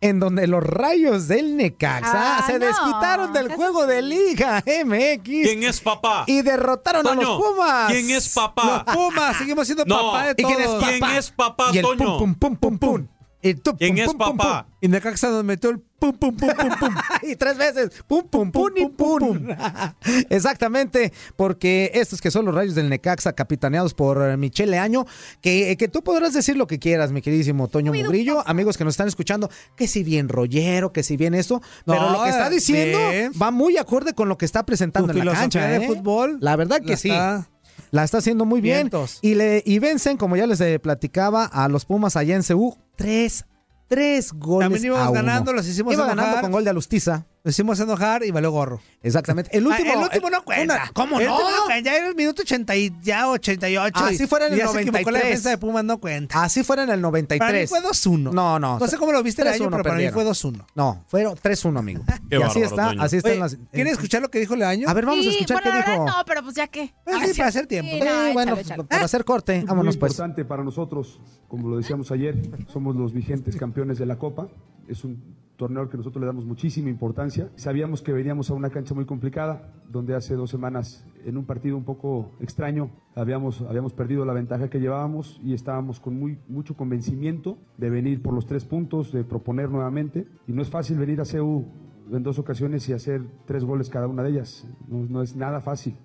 En 0.00 0.20
donde 0.20 0.46
los 0.46 0.62
rayos 0.62 1.28
del 1.28 1.56
Necaxa 1.56 2.38
Ah, 2.38 2.44
se 2.46 2.58
no. 2.58 2.66
desquitaron 2.66 3.32
del 3.32 3.54
juego 3.54 3.86
de 3.86 4.02
Liga 4.02 4.62
MX 4.66 5.22
¿Quién 5.24 5.62
es 5.64 5.80
papá? 5.80 6.24
y 6.26 6.42
derrotaron 6.42 7.06
a 7.06 7.14
los 7.14 7.40
Pumas. 7.40 7.90
¿Quién 7.90 8.10
es 8.10 8.28
papá? 8.28 8.84
Puma, 8.92 9.32
seguimos 9.38 9.66
siendo 9.66 9.84
No. 9.86 9.96
papá 10.12 10.24
de 10.26 10.34
¿Y 10.36 10.44
quién 10.44 10.60
es 10.60 10.66
todos. 10.66 10.82
papá? 10.84 10.92
¿Quién 11.06 11.10
es 11.16 11.30
papá, 11.30 11.64
Y 11.72 11.78
el 11.78 11.84
Toño? 11.84 12.18
pum, 12.18 12.34
pum, 12.34 12.56
pum, 12.56 12.56
pum, 12.56 12.78
pum. 12.78 13.06
Y 13.46 13.54
tú, 13.56 13.76
¿Quién 13.76 13.90
pum, 13.94 13.98
es 14.00 14.06
pum, 14.08 14.16
pum, 14.18 14.36
papá? 14.38 14.66
Y 14.80 14.88
Necaxa 14.88 15.28
nos 15.28 15.44
metió 15.44 15.68
el 15.68 15.78
pum, 15.78 16.12
pum, 16.16 16.34
pum, 16.34 16.48
pum, 16.58 16.68
pum. 16.80 16.94
y 17.22 17.36
tres 17.36 17.58
veces. 17.58 17.90
Pum, 18.06 18.26
pum, 18.26 18.50
pum, 18.50 18.70
y 18.74 18.86
pum. 18.86 19.48
Exactamente, 20.30 21.12
porque 21.36 21.90
estos 21.94 22.20
que 22.20 22.30
son 22.30 22.46
los 22.46 22.54
rayos 22.54 22.74
del 22.74 22.88
Necaxa, 22.88 23.34
capitaneados 23.34 23.94
por 23.94 24.22
eh, 24.28 24.36
Michele 24.36 24.78
Año, 24.78 25.04
que, 25.40 25.76
que 25.76 25.88
tú 25.88 26.02
podrás 26.02 26.32
decir 26.32 26.56
lo 26.56 26.66
que 26.66 26.78
quieras, 26.78 27.12
mi 27.12 27.20
queridísimo 27.22 27.68
Toño 27.68 27.92
Muy 27.92 28.02
Mugrillo, 28.02 28.42
amigos 28.48 28.76
que 28.78 28.84
nos 28.84 28.94
están 28.94 29.08
escuchando, 29.08 29.50
que 29.76 29.86
si 29.88 30.02
bien 30.02 30.28
rollero, 30.28 30.92
que 30.92 31.02
si 31.02 31.16
bien 31.16 31.34
esto, 31.34 31.60
pero 31.84 32.00
No, 32.00 32.10
lo 32.12 32.22
que 32.24 32.30
está 32.30 32.48
diciendo 32.50 32.98
bien. 33.10 33.32
va 33.40 33.50
muy 33.50 33.76
acorde 33.76 34.14
con 34.14 34.28
lo 34.28 34.38
que 34.38 34.44
está 34.46 34.64
presentando 34.64 35.12
Tu 35.12 35.18
en 35.18 35.26
la 35.26 35.32
cancha. 35.32 35.66
de 35.66 35.84
¿eh? 35.84 35.86
fútbol 35.86 36.38
La 36.40 36.56
verdad 36.56 36.80
que 36.80 36.92
la 36.92 36.96
sí. 36.96 37.10
está- 37.10 37.48
La 37.94 38.02
está 38.02 38.18
haciendo 38.18 38.44
muy 38.44 38.60
bien. 38.60 38.88
Vientos. 38.88 39.20
Y, 39.22 39.36
le, 39.36 39.62
y 39.64 39.78
vencen, 39.78 40.16
como 40.16 40.34
ya 40.34 40.48
les 40.48 40.60
eh, 40.60 40.80
platicaba, 40.80 41.44
a 41.44 41.68
los 41.68 41.84
Pumas 41.84 42.16
allá 42.16 42.34
en 42.34 42.42
CU. 42.42 42.76
Tres, 42.96 43.44
tres 43.86 44.32
goles 44.32 44.64
También 44.64 44.84
íbamos 44.86 45.06
a 45.06 45.10
uno. 45.10 45.22
ganando, 45.22 45.52
los 45.52 45.64
hicimos 45.68 45.94
Iba 45.94 46.06
ganando 46.06 46.40
con 46.40 46.50
gol 46.50 46.64
de 46.64 46.70
Alustiza. 46.70 47.24
Nos 47.44 47.52
hicimos 47.54 47.78
enojar 47.78 48.24
y 48.24 48.30
valió 48.30 48.50
gorro. 48.52 48.80
Exactamente. 49.02 49.54
El 49.54 49.66
último, 49.66 49.90
Ah, 49.90 49.92
el 49.98 50.02
último 50.04 50.28
eh, 50.28 50.30
no 50.30 50.44
cuenta. 50.44 50.74
una- 50.76 50.90
¿Cómo 50.94 51.20
el 51.20 51.26
no? 51.26 51.32
último 51.36 51.50
no 51.50 51.64
cuenta. 51.66 51.90
Ya 51.90 51.96
era 51.98 52.08
el 52.08 52.14
minuto 52.14 52.40
80 52.40 52.74
y 52.74 52.90
ya 53.02 53.28
88. 53.28 53.98
Así 54.02 54.26
fuera 54.26 54.46
en 54.46 54.52
y 54.52 54.54
el 54.54 54.60
ya 54.60 54.68
se 54.68 54.80
equivocó 54.80 55.10
La 55.10 55.18
93. 55.18 55.22
defensa 55.28 55.50
de 55.50 55.58
Pumas 55.58 55.84
no 55.84 55.98
cuenta. 55.98 56.42
Así 56.42 56.64
fuera 56.64 56.84
en 56.84 56.90
el 56.90 57.02
93. 57.02 57.38
Para 57.38 57.52
mí 57.60 57.66
fue 57.66 57.80
2-1. 57.82 58.32
No, 58.32 58.58
no. 58.58 58.78
No 58.78 58.86
sé 58.86 58.96
cómo 58.96 59.12
lo 59.12 59.22
viste 59.22 59.42
el 59.42 59.48
año, 59.48 59.56
3-1 59.66 59.70
pero 59.72 59.82
para 59.82 59.94
mí 59.96 60.04
perdieron. 60.04 60.14
fue 60.14 60.24
2-1. 60.24 60.64
No, 60.74 61.04
fueron 61.06 61.34
3-1, 61.36 61.78
amigo. 61.78 62.02
Qué 62.30 62.38
y 62.38 62.42
así 62.42 62.60
bárbaro, 62.60 62.64
está, 62.64 62.86
Toño. 62.88 63.02
así 63.02 63.16
está 63.18 63.28
Oye, 63.28 63.34
en 63.36 63.40
las... 63.42 63.56
¿Quieren 63.72 63.92
escuchar 63.92 64.22
lo 64.22 64.30
que 64.30 64.40
dijo 64.40 64.56
Leaño? 64.56 64.88
A 64.88 64.94
ver, 64.94 65.04
vamos 65.04 65.20
a 65.26 65.28
Sí, 65.28 65.34
escuchar 65.34 65.62
bueno, 65.62 65.84
qué 65.84 65.90
dijo. 65.92 66.06
no, 66.06 66.14
pero 66.26 66.42
pues 66.42 66.54
ya 66.54 66.66
qué. 66.68 66.94
Pues 67.04 67.16
sí, 67.30 67.34
para 67.36 67.48
hacer 67.50 67.66
tiempo. 67.66 67.90
Sí, 67.92 67.98
Sí, 68.00 68.04
no, 68.08 68.32
bueno, 68.32 68.52
échale, 68.52 68.60
échale. 68.62 68.84
para 68.84 69.04
hacer 69.04 69.24
corte, 69.26 69.62
vámonos 69.66 69.96
Muy 69.96 70.00
pues. 70.00 70.12
importante 70.12 70.46
para 70.46 70.64
nosotros, 70.64 71.20
como 71.48 71.68
lo 71.68 71.76
decíamos 71.76 72.10
ayer, 72.10 72.40
somos 72.72 72.96
los 72.96 73.12
vigentes 73.12 73.54
campeones 73.56 73.98
de 73.98 74.06
la 74.06 74.16
Copa. 74.16 74.48
Es 74.88 75.04
un 75.04 75.22
torneo 75.56 75.82
al 75.82 75.88
que 75.88 75.96
nosotros 75.96 76.20
le 76.20 76.26
damos 76.26 76.44
muchísima 76.44 76.90
importancia. 76.90 77.50
Sabíamos 77.56 78.02
que 78.02 78.12
veníamos 78.12 78.50
a 78.50 78.54
una 78.54 78.70
cancha 78.70 78.94
muy 78.94 79.04
complicada, 79.04 79.72
donde 79.88 80.14
hace 80.14 80.34
dos 80.34 80.50
semanas, 80.50 81.06
en 81.24 81.36
un 81.36 81.44
partido 81.44 81.76
un 81.76 81.84
poco 81.84 82.32
extraño, 82.40 82.90
habíamos, 83.14 83.62
habíamos 83.62 83.92
perdido 83.92 84.24
la 84.24 84.32
ventaja 84.32 84.68
que 84.68 84.80
llevábamos 84.80 85.40
y 85.42 85.54
estábamos 85.54 86.00
con 86.00 86.18
muy, 86.18 86.38
mucho 86.48 86.76
convencimiento 86.76 87.58
de 87.78 87.90
venir 87.90 88.22
por 88.22 88.34
los 88.34 88.46
tres 88.46 88.64
puntos, 88.64 89.12
de 89.12 89.24
proponer 89.24 89.70
nuevamente. 89.70 90.26
Y 90.46 90.52
no 90.52 90.62
es 90.62 90.70
fácil 90.70 90.98
venir 90.98 91.20
a 91.20 91.24
CEU 91.24 91.64
en 92.10 92.22
dos 92.22 92.38
ocasiones 92.38 92.88
y 92.88 92.92
hacer 92.92 93.22
tres 93.46 93.64
goles 93.64 93.88
cada 93.88 94.08
una 94.08 94.22
de 94.22 94.30
ellas. 94.30 94.68
No, 94.88 95.06
no 95.06 95.22
es 95.22 95.36
nada 95.36 95.60
fácil. 95.60 95.96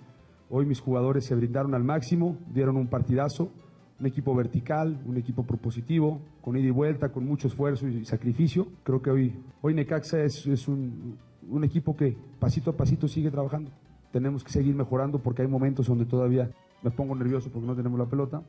Hoy 0.50 0.66
mis 0.66 0.80
jugadores 0.80 1.26
se 1.26 1.36
brindaron 1.36 1.76
al 1.76 1.84
máximo, 1.84 2.38
dieron 2.52 2.76
un 2.78 2.88
partidazo, 2.88 3.52
un 4.00 4.06
equipo 4.06 4.34
vertical, 4.34 5.02
un 5.06 5.18
equipo 5.18 5.44
propositivo, 5.44 6.22
con 6.42 6.56
ida 6.58 6.68
y 6.68 6.72
vuelta, 6.72 7.10
con 7.10 7.26
mucho 7.26 7.48
esfuerzo 7.48 7.88
y 7.88 8.06
sacrificio. 8.06 8.68
Creo 8.84 9.02
que 9.02 9.10
hoy, 9.10 9.36
hoy 9.62 9.74
Necaxa 9.74 10.24
es, 10.24 10.68
un 10.68 11.64
equipo 11.64 11.96
que 11.96 12.16
pasito 12.40 12.72
a 12.72 12.78
pasito 12.78 13.08
sigue 13.08 13.32
trabajando. 13.32 13.72
Tenemos 14.12 14.44
que 14.44 14.52
seguir 14.52 14.76
mejorando 14.76 15.20
porque 15.20 15.42
hay 15.42 15.48
momentos 15.48 15.88
donde 15.88 16.06
todavía 16.06 16.50
me 16.82 16.92
pongo 16.92 17.16
nervioso 17.16 17.50
porque 17.52 17.68
no 17.68 17.76
tenemos 17.76 18.00
la 18.00 18.06
pelota. 18.06 18.42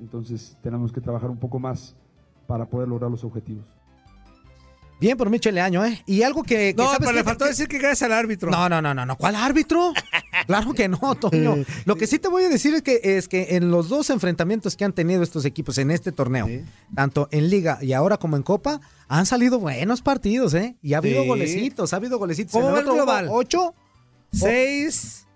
Entonces 0.00 0.56
tenemos 0.62 0.92
que 0.92 1.00
trabajar 1.00 1.30
un 1.30 1.38
poco 1.38 1.58
más 1.58 1.96
para 2.46 2.66
poder 2.66 2.88
lograr 2.88 3.10
los 3.10 3.24
objetivos. 3.24 3.77
Bien 5.00 5.16
por 5.16 5.30
Michele 5.30 5.60
Año, 5.60 5.84
¿eh? 5.84 6.02
Y 6.06 6.22
algo 6.22 6.42
que... 6.42 6.74
que 6.74 6.74
No, 6.76 6.84
¿sabes 6.86 6.98
pero 6.98 7.10
qué? 7.12 7.16
le 7.18 7.24
faltó 7.24 7.44
decir 7.44 7.68
que 7.68 7.78
gracias 7.78 8.02
al 8.02 8.12
árbitro. 8.12 8.50
No, 8.50 8.68
no, 8.68 8.82
no, 8.82 8.94
no, 8.94 9.06
no. 9.06 9.16
¿Cuál 9.16 9.36
árbitro? 9.36 9.92
Claro 10.46 10.72
que 10.74 10.88
no, 10.88 11.14
Toño. 11.14 11.64
Lo 11.84 11.94
que 11.96 12.06
sí 12.06 12.18
te 12.18 12.26
voy 12.28 12.44
a 12.44 12.48
decir 12.48 12.74
es 12.74 12.82
que, 12.82 13.00
es 13.02 13.28
que 13.28 13.56
en 13.56 13.70
los 13.70 13.88
dos 13.88 14.10
enfrentamientos 14.10 14.76
que 14.76 14.84
han 14.84 14.92
tenido 14.92 15.22
estos 15.22 15.44
equipos 15.44 15.78
en 15.78 15.90
este 15.92 16.10
torneo, 16.10 16.48
tanto 16.94 17.28
en 17.30 17.48
Liga 17.48 17.78
y 17.80 17.92
ahora 17.92 18.16
como 18.16 18.36
en 18.36 18.42
Copa, 18.42 18.80
han 19.08 19.24
salido 19.26 19.60
buenos 19.60 20.02
partidos, 20.02 20.54
¿eh? 20.54 20.76
Y 20.82 20.94
ha 20.94 20.98
habido 20.98 21.22
Sí. 21.22 21.28
golecitos, 21.28 21.92
ha 21.92 21.96
habido 21.96 22.18
golecitos. 22.18 22.52
¿Cómo 22.52 22.68
En 22.70 22.74
el 22.74 22.80
otro 22.80 22.94
global? 22.94 23.28
¿Ocho? 23.30 23.74
6 24.32 25.26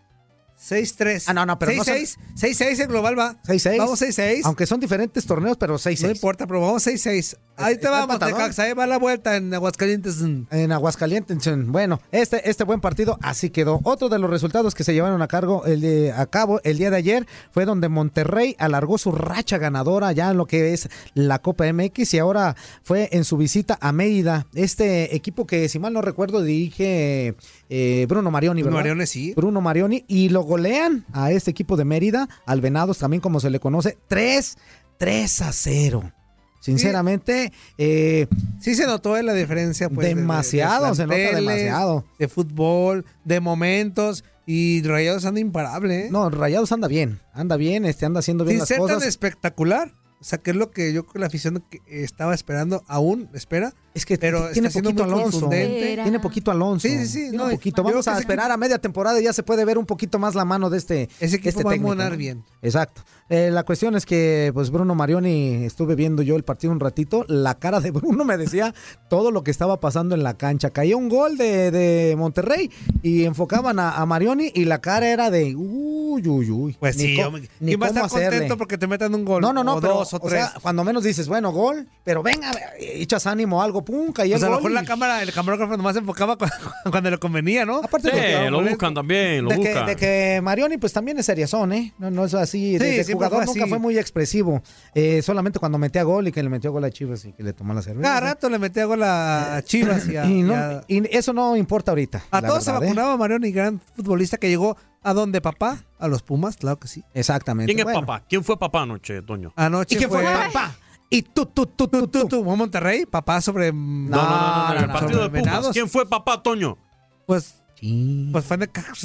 6-3. 0.63 1.25
Ah, 1.27 1.35
no, 1.35 1.45
no, 1.45 1.59
pero 1.59 1.73
no 1.73 1.85
son- 1.85 1.95
6-6. 1.97 2.17
6-6 2.37 2.81
en 2.81 2.89
global 2.89 3.19
va. 3.19 3.37
6-6. 3.45 3.79
Vamos 3.79 4.01
6-6. 4.01 4.41
Aunque 4.45 4.67
son 4.67 4.79
diferentes 4.81 5.27
torneos, 5.27 5.57
pero 5.57 5.77
6-6. 5.79 6.03
No 6.07 6.11
importa, 6.13 6.47
pero 6.47 6.61
vamos 6.61 6.87
6-6. 6.87 7.37
Ahí 7.57 7.77
te 7.79 7.89
vamos. 7.89 8.19
Necaxa. 8.21 8.63
Ahí 8.63 8.73
va 8.73 8.87
la 8.87 8.97
vuelta 8.99 9.37
en 9.37 9.53
Aguascalientes. 9.53 10.21
En 10.23 10.73
Aguascalientes. 10.73 11.39
Bueno, 11.67 12.01
este, 12.11 12.49
este 12.49 12.65
buen 12.65 12.81
partido 12.81 13.19
así 13.23 13.51
quedó. 13.51 13.81
Otro 13.85 14.09
de 14.09 14.19
los 14.19 14.31
resultados 14.31 14.75
que 14.75 14.85
se 14.85 14.95
llevaron 14.95 15.21
a, 15.21 15.29
cargo 15.29 15.65
el 15.67 15.81
de- 15.81 16.13
a 16.13 16.27
cabo 16.27 16.61
el 16.65 16.79
día 16.79 16.91
de 16.91 16.97
ayer 16.97 17.27
fue 17.53 17.65
donde 17.65 17.89
Monterrey 17.89 18.57
alargó 18.59 18.99
su 18.99 19.13
racha 19.13 19.59
ganadora 19.59 20.13
ya 20.13 20.31
en 20.31 20.37
lo 20.39 20.47
que 20.47 20.73
es 20.73 20.89
la 21.15 21.41
Copa 21.41 21.67
MX 21.73 22.15
y 22.15 22.19
ahora 22.19 22.57
fue 22.83 23.09
en 23.13 23.25
su 23.25 23.37
visita 23.37 23.79
a 23.81 23.93
Mérida. 23.93 24.47
Este 24.55 25.15
equipo 25.15 25.47
que, 25.47 25.69
si 25.69 25.79
mal 25.79 25.93
no 25.93 26.01
recuerdo, 26.03 26.43
dirige 26.43 27.35
eh, 27.75 28.05
Bruno 28.07 28.31
Marioni, 28.31 28.61
Bruno. 28.63 28.77
Marioni, 28.77 29.07
sí. 29.07 29.33
Bruno 29.35 29.63
Marioni 29.63 30.05
y 30.07 30.29
lo 30.29 30.43
golean 30.43 31.07
a 31.15 31.31
este 31.33 31.51
equipo 31.51 31.77
de 31.79 31.87
Mérida, 31.87 32.29
al 32.45 32.61
Venados 32.61 32.99
también 32.99 33.23
como 33.23 33.41
se 33.41 33.49
le 33.49 33.61
conoce, 33.61 33.97
3, 34.09 34.59
3 34.99 35.41
a 35.41 35.53
0. 35.53 36.13
Sinceramente, 36.61 37.53
eh, 37.79 38.27
Sí 38.61 38.75
se 38.77 38.87
notó 38.87 39.17
eh, 39.17 39.23
la 39.23 39.33
diferencia. 39.35 39.89
Pues, 39.89 40.07
de- 40.07 40.15
de- 40.15 40.21
Demasiado, 40.21 40.91
de 40.91 40.95
se 40.95 41.07
nota 41.07 41.17
demasiado. 41.17 42.05
De 42.19 42.29
fútbol, 42.29 43.05
de 43.25 43.41
momentos. 43.41 44.23
Y 44.47 44.83
Rayados 44.83 45.25
anda 45.25 45.41
imparable. 45.41 46.07
¿eh? 46.07 46.09
no, 46.11 46.29
Rayados 46.31 46.71
anda 46.73 46.89
bien, 46.89 47.21
anda 47.33 47.57
bien, 47.57 47.85
este 47.85 48.07
anda 48.07 48.21
haciendo 48.21 48.45
bien 48.45 48.55
Sin 48.55 48.59
las 48.61 48.69
ser 48.69 48.79
tan 48.99 49.09
espectacular. 49.09 49.93
O 50.23 50.25
sea, 50.25 50.39
que 50.39 50.53
es 50.53 50.57
lo 50.57 50.71
que 50.71 50.93
yo 50.93 51.03
creo 51.03 51.15
que 51.15 51.19
la 51.19 51.27
afición 51.27 51.65
que 51.69 51.83
estaba 51.89 52.33
esperando, 52.33 52.85
aún 52.87 53.29
espera. 53.35 53.75
Es 53.93 54.07
que 54.07 54.17
pero 54.19 54.51
tiene 54.53 54.71
poquito 54.71 55.03
Alonso. 55.03 55.49
Tiene 55.49 56.21
poquito 56.21 56.53
Alonso. 56.53 56.87
Sí, 56.87 56.97
sí, 56.97 57.07
sí, 57.07 57.21
Tiene 57.31 57.37
no, 57.39 57.51
poquito. 57.51 57.83
Vamos 57.83 58.07
a 58.07 58.21
esperar 58.21 58.53
a 58.53 58.57
media 58.57 58.79
temporada 58.79 59.21
y 59.21 59.25
ya 59.25 59.33
se 59.33 59.43
puede 59.43 59.65
ver 59.65 59.79
un 59.79 59.85
poquito 59.85 60.21
más 60.21 60.37
la 60.37 60.45
mano 60.45 60.71
de 60.71 60.79
este, 60.79 61.09
Ese 61.19 61.37
equipo 61.37 61.49
este 61.49 61.65
va 61.65 61.71
a 61.71 61.75
técnico, 61.75 61.89
monar 61.89 62.13
¿no? 62.13 62.19
bien. 62.19 62.45
Exacto. 62.63 63.03
Eh, 63.35 63.51
la 63.51 63.63
cuestión 63.63 63.97
es 63.97 64.05
que, 64.05 64.51
pues, 64.53 64.69
Bruno 64.71 64.95
Marioni, 64.95 65.65
estuve 65.65 65.95
viendo 65.95 66.21
yo 66.23 66.37
el 66.37 66.43
partido 66.43 66.71
un 66.71 66.81
ratito. 66.81 67.25
La 67.29 67.55
cara 67.55 67.81
de 67.81 67.91
Bruno 67.91 68.27
me 68.27 68.37
decía 68.37 68.75
todo 69.09 69.31
lo 69.31 69.43
que 69.43 69.51
estaba 69.51 69.81
pasando 69.81 70.15
en 70.15 70.23
la 70.23 70.35
cancha. 70.35 70.69
Caía 70.69 70.99
un 70.99 71.09
gol 71.09 71.39
de, 71.39 71.71
de 71.71 72.15
Monterrey 72.17 72.71
y 73.03 73.25
enfocaban 73.25 73.79
a, 73.79 73.93
a 73.93 74.05
Marioni 74.05 74.51
y 74.55 74.67
la 74.67 74.83
cara 74.83 75.09
era 75.09 75.31
de 75.31 75.57
uy, 75.57 76.29
uy, 76.29 76.51
uy. 76.51 76.77
Pues 76.79 76.99
Ni 76.99 77.05
sí, 77.05 77.17
co- 77.17 77.29
hombre. 77.29 77.49
ni 77.59 77.69
¿quién 77.69 77.81
va 77.81 77.87
a 77.87 77.89
cómo 77.89 78.05
estar 78.05 78.29
contento 78.29 78.59
porque 78.59 78.77
te 78.77 78.87
metan 78.87 79.15
un 79.15 79.25
gol? 79.25 79.41
No, 79.41 79.55
no, 79.55 79.65
no, 79.65 79.77
o 79.77 79.81
pero 79.81 79.95
dos 79.95 80.13
o, 80.13 80.17
o 80.19 80.21
tres. 80.29 80.33
sea, 80.51 80.53
cuando 80.61 80.85
menos 80.85 81.03
dices, 81.03 81.27
bueno, 81.27 81.53
gol, 81.53 81.89
pero 82.05 82.23
venga, 82.23 82.51
echas 82.79 83.27
ánimo, 83.27 83.63
algo, 83.63 83.83
pum, 83.83 84.13
caía 84.13 84.35
Pues 84.35 84.43
el 84.43 84.49
a 84.49 84.51
lo 84.51 84.57
gol. 84.57 84.71
mejor 84.73 84.83
la 84.83 84.87
cámara, 84.87 85.23
el 85.23 85.33
camarógrafo 85.33 85.75
nomás 85.79 85.95
se 85.95 86.01
enfocaba 86.01 86.37
cu- 86.37 86.45
cuando, 86.91 87.11
le 87.11 87.17
convenía, 87.17 87.65
¿no? 87.65 87.79
Aparte 87.79 88.11
Sí, 88.11 88.15
de 88.17 88.23
que, 88.27 88.51
lo 88.51 88.63
buscan 88.63 88.93
también, 88.93 89.45
lo 89.45 89.49
de 89.49 89.57
que, 89.57 89.63
buscan. 89.71 89.87
de 89.87 89.97
que 89.97 90.41
Marioni 90.43 90.77
pues 90.77 90.93
también 90.93 91.19
es 91.19 91.25
seriazón, 91.25 91.73
¿eh? 91.73 91.95
No, 91.99 92.11
no 92.11 92.27
es 92.27 92.35
así, 92.35 92.73
Sí, 92.73 92.79
de, 92.79 93.05
de 93.05 93.05
jugador 93.29 93.47
fue 93.47 93.55
nunca 93.55 93.69
fue 93.69 93.79
muy 93.79 93.99
expresivo. 93.99 94.63
Eh, 94.95 95.23
solamente 95.23 95.59
cuando 95.59 95.79
metía 95.79 96.03
gol 96.03 96.29
y 96.29 96.33
que 96.33 96.43
le 96.43 96.49
metió 96.49 96.73
gol 96.73 96.85
a 96.85 96.91
Chivas 96.91 97.25
y 97.25 97.33
que 97.33 97.43
le 97.43 97.53
tomó 97.53 97.75
la 97.75 97.83
cerveza. 97.83 98.09
Cada 98.09 98.21
rato 98.21 98.49
le 98.51 98.59
metía 98.59 98.85
gol 98.85 99.03
a 99.03 99.57
a 99.57 99.63
Chivas 99.63 100.09
y 100.09 100.17
a, 100.17 100.25
y, 100.31 100.43
no- 100.43 100.53
y 100.53 100.57
a- 100.57 100.85
y 100.89 101.03
eso 101.17 101.33
no 101.33 101.57
importa 101.57 101.93
ahorita. 101.93 102.23
a 102.31 102.43
todos 102.43 102.65
se 102.65 102.71
verdad, 102.73 102.85
¿eh? 102.85 102.87
vacunaba 102.89 103.17
Marioni, 103.17 103.51
gran 103.53 103.81
futbolista 103.97 104.37
que 104.39 104.49
llegó 104.49 104.77
a 105.03 105.15
donde 105.15 105.41
papá, 105.41 105.85
a 105.99 106.07
los 106.09 106.23
Pumas, 106.23 106.57
claro 106.57 106.79
que 106.79 106.87
sí. 106.89 107.03
Exactamente. 107.15 107.67
¿Quién 107.75 107.79
es 107.81 107.85
Bueno. 107.85 108.01
papá? 108.07 108.25
¿Quién 108.29 108.45
fue 108.45 108.57
papá 108.59 108.83
anoche, 108.83 109.21
Toño? 109.23 109.53
Anoche 109.57 109.95
¿Y 109.95 109.99
quién 109.99 110.11
fue 110.11 110.23
fue 110.23 110.33
papá? 110.33 110.77
Y 111.11 111.23
tú, 111.23 111.45
tú, 111.45 111.67
tú, 111.67 111.89
tú, 111.89 112.07
tú. 112.09 112.27
tú, 112.29 112.43
fue 112.45 112.57
Monterrey, 112.57 113.05
papá 113.05 113.41
sobre 113.43 113.71
No, 113.73 113.79
no, 113.81 114.17
no, 114.17 114.17
no, 114.17 114.69
no, 114.69 114.75
no, 114.75 114.81
el 114.81 114.87
no, 114.87 114.93
partido 114.93 115.29
de 115.29 115.41
Pumas. 115.41 115.69
¿Quién 115.73 115.89
fue 115.89 116.09
papá, 116.09 116.43
Toño? 116.43 116.79
Pues, 117.27 117.62
Sí. 117.83 118.29
pues 118.31 118.45
fue 118.45 118.57
de 118.59 118.71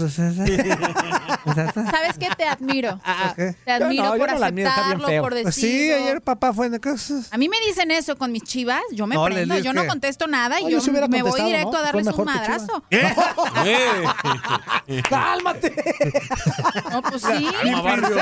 ¿Sabes 1.48 2.18
qué? 2.20 2.30
Te 2.38 2.46
admiro. 2.46 3.00
qué? 3.36 3.56
Te 3.66 3.72
admiro 3.72 4.04
no, 4.04 4.18
por 4.18 4.32
no 4.32 4.46
admiro, 4.46 4.70
aceptarlo, 4.70 5.08
por 5.22 5.32
Pues 5.32 5.46
decirlo. 5.46 5.52
sí, 5.52 5.92
ayer 5.92 6.22
papá 6.22 6.54
fue 6.54 6.70
de 6.70 6.80
casa. 6.80 7.22
A 7.32 7.38
mí 7.38 7.50
me 7.50 7.58
dicen 7.68 7.92
eso 7.92 8.18
con 8.18 8.32
mis 8.32 8.44
chivas, 8.44 8.82
yo 8.92 9.08
me 9.08 9.16
No, 9.16 9.26
prendo, 9.26 9.58
yo 9.60 9.74
no 9.74 9.86
contesto 9.88 10.28
nada 10.28 10.62
y 10.62 10.70
yo 10.72 10.80
me 11.10 11.24
voy 11.24 11.42
directo 11.42 11.76
a 11.78 11.82
darles 11.82 12.08
un 12.08 12.26
madrazo. 12.26 12.84
¡Eh! 12.92 14.04
¡Cálmate! 15.10 15.74
No, 16.92 17.02
pues 17.02 17.22
sí. 17.22 17.48
¡Calma, 17.64 17.82
barrio! 17.82 18.16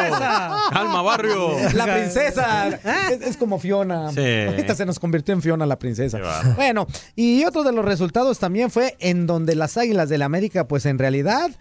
¡Calma, 0.71 1.01
barrio! 1.01 1.51
La 1.73 1.85
princesa. 1.85 2.67
Es, 3.11 3.21
es 3.21 3.37
como 3.37 3.59
Fiona. 3.59 4.11
Sí. 4.11 4.45
Ahorita 4.47 4.75
se 4.75 4.85
nos 4.85 4.99
convirtió 4.99 5.33
en 5.33 5.41
Fiona 5.41 5.65
la 5.65 5.77
princesa. 5.77 6.19
Bueno, 6.55 6.87
y 7.15 7.43
otro 7.45 7.63
de 7.63 7.71
los 7.71 7.85
resultados 7.85 8.39
también 8.39 8.71
fue 8.71 8.95
en 8.99 9.27
donde 9.27 9.55
las 9.55 9.77
Águilas 9.77 10.09
del 10.09 10.15
la 10.19 10.25
América, 10.25 10.44
pues 10.67 10.85
en 10.85 10.97
realidad 10.99 11.51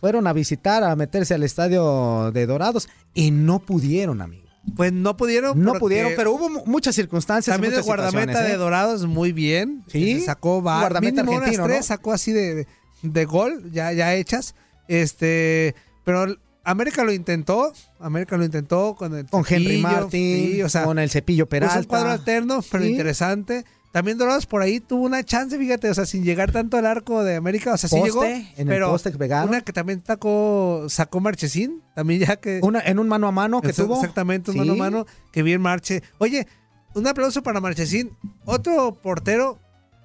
fueron 0.00 0.26
a 0.26 0.32
visitar, 0.32 0.84
a 0.84 0.94
meterse 0.96 1.34
al 1.34 1.42
estadio 1.42 2.30
de 2.32 2.46
Dorados 2.46 2.88
y 3.14 3.30
no 3.30 3.60
pudieron, 3.60 4.20
amigo. 4.20 4.44
Pues 4.76 4.92
no 4.92 5.16
pudieron. 5.16 5.60
No 5.62 5.74
pudieron, 5.74 6.12
pero 6.16 6.32
hubo 6.32 6.48
mu- 6.48 6.64
muchas 6.66 6.94
circunstancias. 6.94 7.54
También 7.54 7.72
el 7.74 7.78
muchas 7.80 7.86
guardameta 7.86 8.20
situaciones, 8.20 8.48
de 8.48 8.54
¿eh? 8.54 8.58
Dorados 8.58 9.06
muy 9.06 9.32
bien. 9.32 9.84
Sí, 9.88 10.20
Se 10.20 10.26
sacó 10.26 10.62
va, 10.62 10.80
guardameta 10.80 11.22
mínimo 11.22 11.32
unas 11.32 11.42
argentino, 11.42 11.64
tres, 11.66 11.78
¿no? 11.80 11.82
sacó 11.82 12.12
así 12.14 12.32
de, 12.32 12.66
de, 13.02 13.24
gol, 13.26 13.70
ya, 13.72 13.92
ya 13.92 14.14
hechas. 14.14 14.54
Este, 14.88 15.74
pero 16.04 16.34
América 16.64 17.04
lo 17.04 17.12
intentó. 17.12 17.72
América 18.00 18.36
lo 18.38 18.44
intentó 18.44 18.94
con 18.94 19.14
el 19.14 19.26
Con 19.26 19.44
Henry 19.48 19.64
Cepillo, 19.66 19.82
Martin, 19.82 20.10
sí, 20.52 20.62
o 20.62 20.68
sea, 20.70 20.84
con 20.84 20.98
el 20.98 21.10
cepillo 21.10 21.44
puso 21.44 21.50
Peralta. 21.50 21.78
un 21.80 21.84
cuadro 21.84 22.10
alterno, 22.10 22.60
pero 22.70 22.84
Sí. 22.84 22.90
interesante. 22.90 23.64
También 23.94 24.18
Dorados 24.18 24.44
por 24.46 24.60
ahí 24.60 24.80
tuvo 24.80 25.04
una 25.04 25.22
chance, 25.22 25.56
fíjate, 25.56 25.88
o 25.88 25.94
sea, 25.94 26.04
sin 26.04 26.24
llegar 26.24 26.50
tanto 26.50 26.76
al 26.76 26.84
arco 26.84 27.22
de 27.22 27.36
América, 27.36 27.74
o 27.74 27.78
sea, 27.78 27.88
sí 27.88 27.94
Poste, 27.94 28.08
llegó, 28.10 28.24
en 28.24 28.42
el 28.56 28.66
pero 28.66 28.90
poste 28.90 29.12
pegado. 29.12 29.46
una 29.48 29.60
que 29.60 29.72
también 29.72 30.02
sacó, 30.04 30.86
sacó 30.88 31.20
Marchesín, 31.20 31.80
también 31.94 32.18
ya 32.20 32.34
que... 32.36 32.58
Una, 32.64 32.80
en 32.80 32.98
un 32.98 33.06
mano 33.06 33.28
a 33.28 33.30
mano 33.30 33.62
que 33.62 33.72
tuvo. 33.72 33.94
Exactamente, 33.94 34.50
un 34.50 34.54
Sí. 34.54 34.58
mano 34.58 34.72
a 34.72 34.76
mano, 34.76 35.06
que 35.30 35.44
bien 35.44 35.60
marche. 35.60 36.02
Oye, 36.18 36.48
un 36.96 37.06
aplauso 37.06 37.44
para 37.44 37.60
Marchesín, 37.60 38.10
otro 38.44 38.98
portero, 39.00 39.60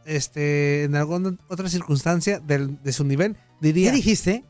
este, 0.05 0.83
en 0.83 0.95
alguna 0.95 1.35
otra 1.47 1.67
circunstancia 1.67 2.39
del- 2.39 2.81
de 2.83 2.93
su 2.93 3.03
nivel, 3.03 3.37
diría... 3.59 3.89
¿Qué 3.89 3.95
dijiste? 3.97 4.45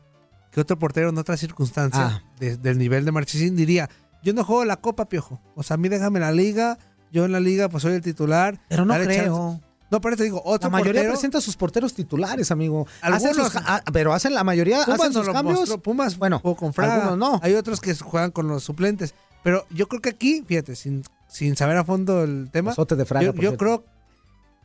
Que 0.52 0.60
otro 0.60 0.78
portero 0.78 1.08
en 1.08 1.16
otra 1.18 1.36
circunstancia 1.38 2.06
Ah. 2.06 2.22
de- 2.38 2.56
del 2.58 2.76
nivel 2.78 3.04
de 3.06 3.12
Marchesín 3.12 3.56
diría, 3.56 3.88
yo 4.22 4.34
no 4.34 4.44
juego 4.44 4.64
la 4.66 4.76
Copa, 4.76 5.08
Piojo. 5.08 5.40
O 5.54 5.62
sea, 5.62 5.74
a 5.74 5.78
mí 5.78 5.88
déjame 5.88 6.20
la 6.20 6.30
liga, 6.32 6.76
yo 7.12 7.24
en 7.24 7.32
la 7.32 7.40
liga 7.40 7.68
pues 7.68 7.82
soy 7.82 7.94
el 7.94 8.02
titular. 8.02 8.60
Pero 8.68 8.84
no 8.84 8.94
creo. 8.94 9.06
chance". 9.50 9.64
No, 9.90 10.00
pero 10.00 10.16
te 10.16 10.22
digo, 10.22 10.40
otro 10.44 10.68
La 10.70 10.72
mayoría 10.72 10.92
portero... 11.00 11.12
presenta 11.14 11.38
a 11.38 11.40
sus 11.40 11.56
porteros 11.56 11.94
titulares, 11.94 12.52
amigo. 12.52 12.86
Hacen 13.02 13.30
Algunos- 13.30 13.52
sus 13.52 13.60
ca- 13.60 13.64
ah, 13.66 13.82
pero 13.92 14.12
hacen 14.14 14.34
la 14.34 14.44
mayoría, 14.44 14.84
Pumas 14.84 15.00
hacen 15.00 15.12
sus 15.12 15.28
cambios. 15.28 15.58
mostró, 15.58 15.78
Pumas 15.82 16.16
bueno, 16.16 16.38
jugó 16.38 16.54
con 16.54 16.72
Fraga. 16.72 16.94
algunos 17.08 17.18
no. 17.18 17.40
Hay 17.42 17.54
otros 17.54 17.80
que 17.80 17.92
juegan 17.96 18.30
con 18.30 18.46
los 18.46 18.62
suplentes. 18.62 19.14
Pero 19.42 19.66
yo 19.70 19.88
creo 19.88 20.00
que 20.00 20.10
aquí, 20.10 20.44
fíjate, 20.46 20.76
sin, 20.76 21.02
sin 21.28 21.56
saber 21.56 21.76
a 21.76 21.84
fondo 21.84 22.22
el 22.22 22.50
tema, 22.52 22.72
de 22.74 23.04
Fraga, 23.04 23.26
yo, 23.26 23.34
yo 23.34 23.56
creo 23.56 23.84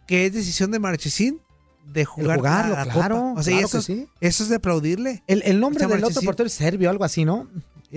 que 0.06 0.28
es 0.28 0.34
decisión 0.34 0.70
de 0.70 0.78
Marchesín 0.78 1.42
de 1.92 2.06
jugar 2.06 2.38
jugarlo, 2.38 2.76
a 2.76 2.86
la 2.86 2.94
claro, 2.94 3.16
Copa. 3.16 3.40
O 3.40 3.44
sea, 3.44 3.54
claro 3.54 3.68
eso, 3.68 3.82
sí. 3.82 4.08
eso 4.22 4.44
es 4.44 4.50
de 4.50 4.56
aplaudirle. 4.58 5.24
El, 5.26 5.42
el 5.46 5.60
nombre 5.60 5.86
O 5.86 5.88
sea, 5.88 5.96
del 5.98 6.06
otro 6.06 6.22
portero 6.22 6.46
es 6.48 6.54
Serbio, 6.54 6.90
algo 6.92 7.04
así, 7.04 7.26
¿no? 7.26 7.48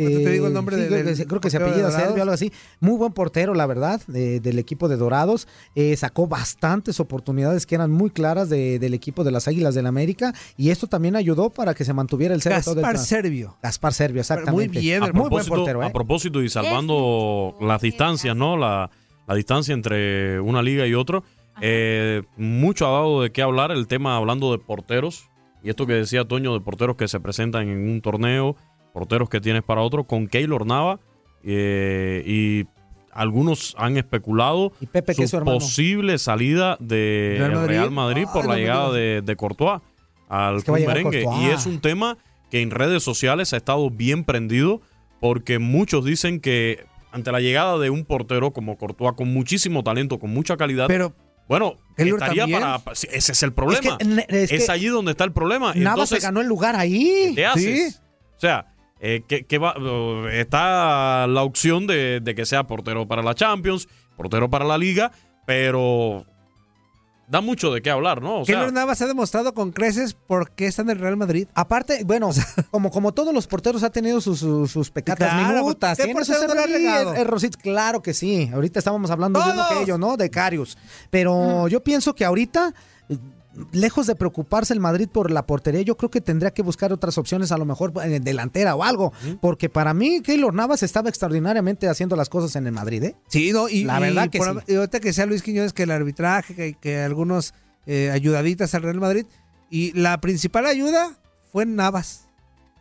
Ahorita 0.02 0.20
te 0.24 0.30
digo 0.30 0.46
el 0.46 0.52
Eh, 0.52 0.54
nombre 0.54 0.76
sí, 0.76 0.82
de- 0.82 0.88
creo, 0.88 0.98
del 0.98 1.06
que, 1.08 1.16
se- 1.16 1.26
creo 1.26 1.40
que 1.40 1.50
se 1.50 1.56
apellida. 1.56 1.90
Serbio, 1.90 2.22
algo 2.22 2.34
así. 2.34 2.52
Muy 2.80 2.96
buen 2.96 3.12
portero, 3.12 3.54
la 3.54 3.66
verdad, 3.66 4.00
de- 4.06 4.40
del 4.40 4.58
equipo 4.58 4.88
de 4.88 4.96
Dorados. 4.96 5.48
Eh, 5.74 5.96
sacó 5.96 6.26
bastantes 6.26 7.00
oportunidades 7.00 7.66
que 7.66 7.74
eran 7.74 7.90
muy 7.90 8.10
claras 8.10 8.48
de- 8.48 8.78
del 8.78 8.94
equipo 8.94 9.24
de 9.24 9.30
las 9.30 9.48
Águilas 9.48 9.74
del 9.74 9.86
América. 9.86 10.32
Y 10.56 10.70
esto 10.70 10.86
también 10.86 11.16
ayudó 11.16 11.50
para 11.50 11.74
que 11.74 11.84
se 11.84 11.92
mantuviera 11.92 12.34
el 12.34 12.42
cero 12.42 12.56
todo 12.64 12.74
el 12.76 12.82
Gaspar 12.82 12.98
Serbio. 12.98 13.56
Gaspar 13.62 13.92
Serbio, 13.92 14.20
exactamente. 14.20 14.68
Muy 14.74 14.80
bien, 14.82 15.02
a 15.02 15.12
muy 15.12 15.28
buen 15.28 15.44
portero, 15.46 15.82
¿eh? 15.82 15.86
a 15.86 15.92
propósito 15.92 16.42
y 16.42 16.48
salvando 16.48 17.56
las 17.60 17.80
distancias, 17.82 18.34
¿no? 18.36 18.56
La, 18.56 18.90
la 19.26 19.34
distancia 19.34 19.74
entre 19.74 20.40
una 20.40 20.62
liga 20.62 20.86
y 20.86 20.94
otra. 20.94 21.22
eh, 21.60 22.22
mucho 22.36 22.86
ha 22.86 22.92
dado 22.92 23.22
de 23.22 23.32
qué 23.32 23.42
hablar 23.42 23.72
el 23.72 23.88
tema 23.88 24.16
hablando 24.16 24.52
de 24.52 24.58
porteros. 24.58 25.28
Y 25.60 25.70
esto 25.70 25.86
que 25.86 25.94
decía 25.94 26.24
Toño 26.24 26.54
de 26.54 26.60
porteros 26.60 26.94
que 26.94 27.08
se 27.08 27.18
presentan 27.18 27.68
en 27.68 27.88
un 27.90 28.00
torneo, 28.00 28.54
porteros 28.98 29.28
que 29.28 29.40
tienes 29.40 29.62
para 29.62 29.80
otro, 29.82 30.04
con 30.04 30.26
Keylor 30.26 30.66
Nava. 30.66 30.98
eh, 31.44 32.22
y 32.26 32.66
algunos 33.12 33.74
han 33.78 33.96
especulado 33.96 34.72
Y 34.80 34.86
Pepe, 34.86 35.14
que 35.14 35.24
es 35.24 35.30
su 35.30 35.40
posible 35.42 36.18
salida 36.18 36.76
de 36.80 37.36
¿Real 37.38 37.52
Madrid? 37.54 37.68
Real 37.68 37.90
Madrid 37.90 38.26
por 38.32 38.42
Ay, 38.44 38.48
la 38.48 38.56
llegada 38.56 38.92
de, 38.92 39.22
de 39.24 39.36
Courtois 39.36 39.80
al 40.28 40.56
Es 40.56 40.64
que 40.64 40.72
club 40.72 40.86
merengue. 40.86 41.22
Courtois. 41.24 41.46
Y 41.48 41.50
es 41.50 41.66
un 41.66 41.80
tema 41.80 42.18
que 42.50 42.60
en 42.60 42.70
redes 42.70 43.02
sociales 43.02 43.52
ha 43.52 43.56
estado 43.56 43.88
bien 43.90 44.24
prendido 44.24 44.80
porque 45.20 45.58
muchos 45.58 46.04
dicen 46.04 46.40
que 46.40 46.84
ante 47.12 47.32
la 47.32 47.40
llegada 47.40 47.78
de 47.78 47.90
un 47.90 48.04
portero 48.04 48.52
como 48.52 48.76
Courtois 48.76 49.14
con 49.16 49.32
muchísimo 49.32 49.82
talento, 49.82 50.18
con 50.18 50.30
mucha 50.30 50.56
calidad, 50.56 50.86
Pero 50.88 51.12
bueno, 51.48 51.74
Keylor 51.96 52.20
estaría 52.20 52.42
también. 52.42 52.60
para 52.60 52.94
sí, 52.94 53.08
ese 53.10 53.32
es 53.32 53.42
el 53.42 53.52
problema. 53.52 53.96
Es 53.98 54.06
que- 54.06 54.26
Es, 54.28 54.52
es 54.52 54.66
que 54.66 54.72
allí 54.72 54.86
donde 54.88 55.12
está 55.12 55.24
el 55.24 55.32
problema. 55.32 55.72
Navas 55.74 56.08
se 56.10 56.18
ganó 56.20 56.40
el 56.40 56.46
lugar 56.46 56.76
ahí. 56.76 57.32
¿qué 57.34 57.46
haces? 57.46 58.00
O 58.36 58.40
sea, 58.40 58.66
eh, 59.00 59.22
¿qué- 59.28 59.44
qué 59.44 59.58
va? 59.58 59.74
Uh, 59.78 60.26
está 60.28 61.26
la 61.26 61.42
opción 61.42 61.86
de, 61.86 62.20
de 62.20 62.34
que 62.34 62.46
sea 62.46 62.64
portero 62.66 63.06
para 63.06 63.22
la 63.22 63.34
Champions, 63.34 63.88
portero 64.16 64.48
para 64.50 64.64
la 64.64 64.78
Liga, 64.78 65.12
pero 65.46 66.24
da 67.30 67.42
mucho 67.42 67.70
de 67.72 67.82
qué 67.82 67.90
hablar, 67.90 68.22
¿no? 68.22 68.40
O 68.40 68.44
sea, 68.46 68.54
Keylor 68.54 68.72
Navas 68.72 69.02
ha 69.02 69.06
demostrado 69.06 69.52
con 69.52 69.70
creces 69.70 70.14
por 70.14 70.50
qué 70.52 70.66
está 70.66 70.80
en 70.80 70.90
el 70.90 70.98
Real 70.98 71.16
Madrid. 71.18 71.46
Aparte, 71.54 72.02
bueno, 72.04 72.30
como, 72.70 72.90
como 72.90 73.12
todos 73.12 73.34
los 73.34 73.46
porteros 73.46 73.82
ha 73.82 73.90
tenido 73.90 74.20
sus, 74.22 74.38
sus, 74.38 74.70
sus 74.72 74.90
pecatas 74.90 75.28
Claro, 75.30 75.60
claro 77.60 78.02
que 78.02 78.14
sí. 78.14 78.50
Ahorita 78.52 78.78
estábamos 78.78 79.10
hablando 79.10 79.42
de 79.44 79.50
uno 79.52 79.62
que 79.68 79.82
ellos, 79.82 79.98
¿no? 79.98 80.16
De 80.16 80.30
Carius. 80.30 80.78
Pero 81.10 81.68
yo 81.68 81.84
pienso 81.84 82.14
que 82.14 82.24
ahorita, 82.24 82.68
eh, 82.68 82.72
lejos 83.72 84.06
de 84.06 84.14
preocuparse 84.14 84.72
el 84.74 84.80
Madrid 84.80 85.08
por 85.12 85.30
la 85.30 85.46
portería, 85.46 85.82
yo 85.82 85.96
creo 85.96 86.10
que 86.10 86.20
tendría 86.20 86.50
que 86.52 86.62
buscar 86.62 86.92
otras 86.92 87.18
opciones, 87.18 87.52
a 87.52 87.58
lo 87.58 87.64
mejor 87.64 87.92
en 88.04 88.22
delantera 88.24 88.74
o 88.74 88.84
algo. 88.84 89.12
Porque 89.40 89.68
para 89.68 89.94
mí, 89.94 90.20
Keylor 90.22 90.54
Navas 90.54 90.82
estaba 90.82 91.08
extraordinariamente 91.08 91.88
haciendo 91.88 92.16
las 92.16 92.28
cosas 92.28 92.54
en 92.56 92.66
el 92.66 92.72
Madrid, 92.72 93.02
¿eh? 93.04 93.16
Sí, 93.28 93.52
no, 93.52 93.68
y, 93.68 93.84
La 93.84 93.98
y 93.98 94.02
verdad 94.02 94.30
que 94.30 94.38
por- 94.38 94.60
sí. 94.66 94.72
y 94.72 94.76
ahorita 94.76 95.00
que 95.00 95.12
sea 95.12 95.26
Luis 95.26 95.42
Quiñones, 95.42 95.72
que 95.72 95.84
el 95.84 95.90
arbitraje, 95.90 96.54
que, 96.54 96.74
que 96.74 96.98
algunos 97.00 97.54
eh, 97.86 98.10
ayudaditas 98.12 98.74
al 98.74 98.82
Real 98.82 99.00
Madrid. 99.00 99.26
Y 99.70 99.92
la 99.98 100.20
principal 100.20 100.66
ayuda 100.66 101.18
fue 101.52 101.66
Navas. 101.66 102.27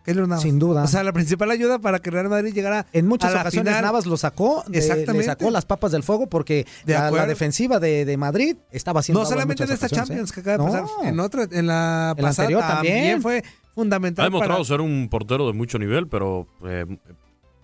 Keylor 0.07 0.27
Navas. 0.27 0.41
Sin 0.41 0.57
duda. 0.57 0.83
O 0.83 0.87
sea, 0.87 1.03
la 1.03 1.11
principal 1.13 1.51
ayuda 1.51 1.79
para 1.79 1.99
que 1.99 2.09
el 2.09 2.13
Real 2.13 2.29
Madrid 2.29 2.53
llegara 2.53 2.85
En 2.93 3.05
muchas 3.07 3.29
a 3.31 3.35
la 3.35 3.41
ocasiones 3.41 3.73
final. 3.73 3.83
Navas 3.85 4.05
lo 4.05 4.17
sacó, 4.17 4.63
de- 4.65 4.71
le 4.71 4.77
Exactamente. 4.79 5.25
sacó 5.25 5.51
las 5.51 5.65
papas 5.65 5.91
del 5.91 6.01
fuego 6.01 6.27
porque 6.27 6.65
De 6.85 6.93
la, 6.93 7.11
defensiva 7.27 7.79
de, 7.79 8.05
de 8.05 8.17
Madrid 8.17 8.55
estaba 8.71 9.01
haciendo 9.01 9.19
No 9.19 9.25
solamente 9.27 9.63
en 9.63 9.71
esta 9.71 9.85
ocasiones, 9.87 10.07
Champions 10.07 10.31
¿eh? 10.31 10.33
que 10.33 10.39
acaba 10.39 10.57
de 10.57 10.63
No. 10.81 10.85
pasar, 10.87 11.07
en 11.09 11.19
otra, 11.19 11.47
en 11.51 11.67
la 11.67 12.13
En 12.17 12.23
pasada 12.23 12.47
anterior 12.47 12.61
también. 12.67 13.21
fue 13.21 13.43
fundamental. 13.75 14.23
ha 14.23 14.27
demostrado 14.29 14.59
para- 14.61 14.65
ser 14.67 14.81
un 14.81 15.07
portero 15.09 15.45
de 15.45 15.53
mucho 15.53 15.77
nivel, 15.77 16.07
pero 16.07 16.47
eh, 16.65 16.85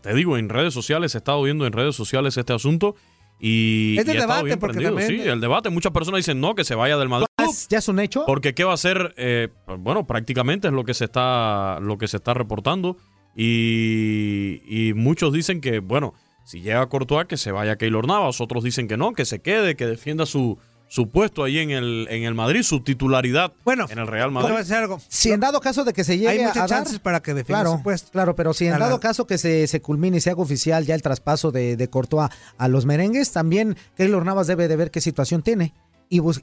te 0.01 0.13
digo, 0.13 0.37
en 0.37 0.49
redes 0.49 0.73
sociales, 0.73 1.15
he 1.15 1.19
estado 1.19 1.41
viendo 1.43 1.65
en 1.65 1.71
redes 1.73 1.95
sociales 1.95 2.35
este 2.37 2.51
asunto 2.53 2.95
y, 3.39 3.95
Es 3.97 4.05
estado 4.07 4.19
debate, 4.43 4.57
porque 4.57 4.81
también- 4.83 5.07
Sí, 5.07 5.21
el 5.21 5.41
debate. 5.41 5.69
Muchas 5.69 5.91
personas 5.91 6.19
dicen 6.19 6.39
no, 6.39 6.55
que 6.55 6.63
se 6.65 6.75
vaya 6.75 6.97
del 6.97 7.09
Madrid. 7.09 7.25
¿Ya 7.69 7.77
es 7.79 7.87
un 7.87 7.99
hecho? 7.99 8.23
Porque 8.25 8.53
qué 8.53 8.63
va 8.63 8.73
a 8.73 8.77
ser, 8.77 9.13
eh, 9.17 9.49
bueno, 9.79 10.05
prácticamente 10.05 10.67
es 10.67 10.73
lo 10.73 10.83
que 10.83 10.93
se 10.93 11.05
está, 11.05 11.79
lo 11.81 11.97
que 11.97 12.07
se 12.07 12.17
está 12.17 12.33
reportando. 12.33 12.97
Y, 13.35 14.61
y 14.65 14.93
muchos 14.93 15.33
dicen 15.33 15.61
que, 15.61 15.79
bueno, 15.79 16.13
si 16.45 16.61
llega 16.61 16.85
Courtois, 16.87 17.27
que 17.27 17.37
se 17.37 17.51
vaya 17.51 17.77
Keylor 17.77 18.07
Navas. 18.07 18.41
Otros 18.41 18.63
dicen 18.63 18.87
que 18.87 18.97
no, 18.97 19.13
que 19.13 19.25
se 19.25 19.39
quede, 19.39 19.75
que 19.75 19.85
defienda 19.87 20.25
su, 20.25 20.57
su 20.87 21.09
puesto 21.09 21.43
ahí 21.43 21.57
en 21.59 21.71
el, 21.71 22.07
en 22.09 22.23
el 22.23 22.33
Madrid, 22.35 22.61
su 22.63 22.81
titularidad 22.81 23.53
Bueno, 23.63 23.85
en 23.89 23.97
el 23.99 24.07
Real 24.07 24.31
Madrid. 24.31 24.55
decir 24.57 24.75
algo. 24.75 24.99
Si 25.07 25.31
en 25.31 25.39
dado 25.39 25.61
caso 25.61 25.83
de 25.83 25.93
que 25.93 26.03
se 26.03 26.17
llegue 26.17 26.29
Hay 26.29 26.39
a 26.41 26.47
muchas 26.49 26.69
dar- 26.69 26.83
chances 26.83 26.99
para 26.99 27.21
que 27.21 27.33
defienda 27.33 27.63
Claro, 27.63 27.77
su 27.77 27.83
puesto. 27.83 28.11
claro, 28.11 28.35
pero 28.35 28.53
si 28.53 28.67
en 28.67 28.77
dado 28.77 28.99
caso 28.99 29.25
que 29.25 29.37
se, 29.37 29.65
se 29.67 29.81
culmine 29.81 30.17
y 30.17 30.21
se 30.21 30.29
haga 30.29 30.41
oficial 30.41 30.85
ya 30.85 30.95
el 30.95 31.01
traspaso 31.01 31.51
de, 31.51 31.77
de 31.77 31.87
Courtois 31.89 32.29
a 32.57 32.67
los 32.67 32.85
merengues, 32.85 33.31
también 33.31 33.77
Keylor 33.95 34.25
Navas 34.25 34.47
debe 34.47 34.67
de 34.67 34.75
ver 34.75 34.91
qué 34.91 35.01
situación 35.01 35.41
tiene. 35.41 35.73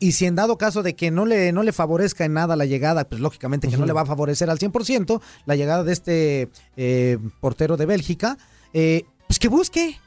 Y, 0.01 0.13
si 0.13 0.27
en 0.27 0.35
dado 0.35 0.59
caso 0.59 0.83
de 0.83 0.97
que 0.97 1.13
no 1.13 1.25
le, 1.27 1.53
no 1.53 1.63
le 1.63 1.73
favorezca 1.73 2.25
en 2.25 2.33
nada 2.33 2.57
la 2.57 2.65
llegada, 2.65 3.05
pues 3.05 3.21
lógicamente 3.21 3.69
que 3.69 3.77
no 3.77 3.87
le 3.87 3.93
va 3.93 4.01
a 4.01 4.07
favorecer 4.07 4.51
al 4.51 4.59
100% 4.59 5.21
la 5.47 5.55
llegada 5.55 5.85
de 5.85 5.93
este 5.93 6.49
eh, 6.77 7.19
portero 7.39 7.77
de 7.77 7.87
Bélgica, 7.87 8.37
eh, 8.73 9.05
pues 9.29 9.39
que 9.39 9.47
busque, 9.47 10.01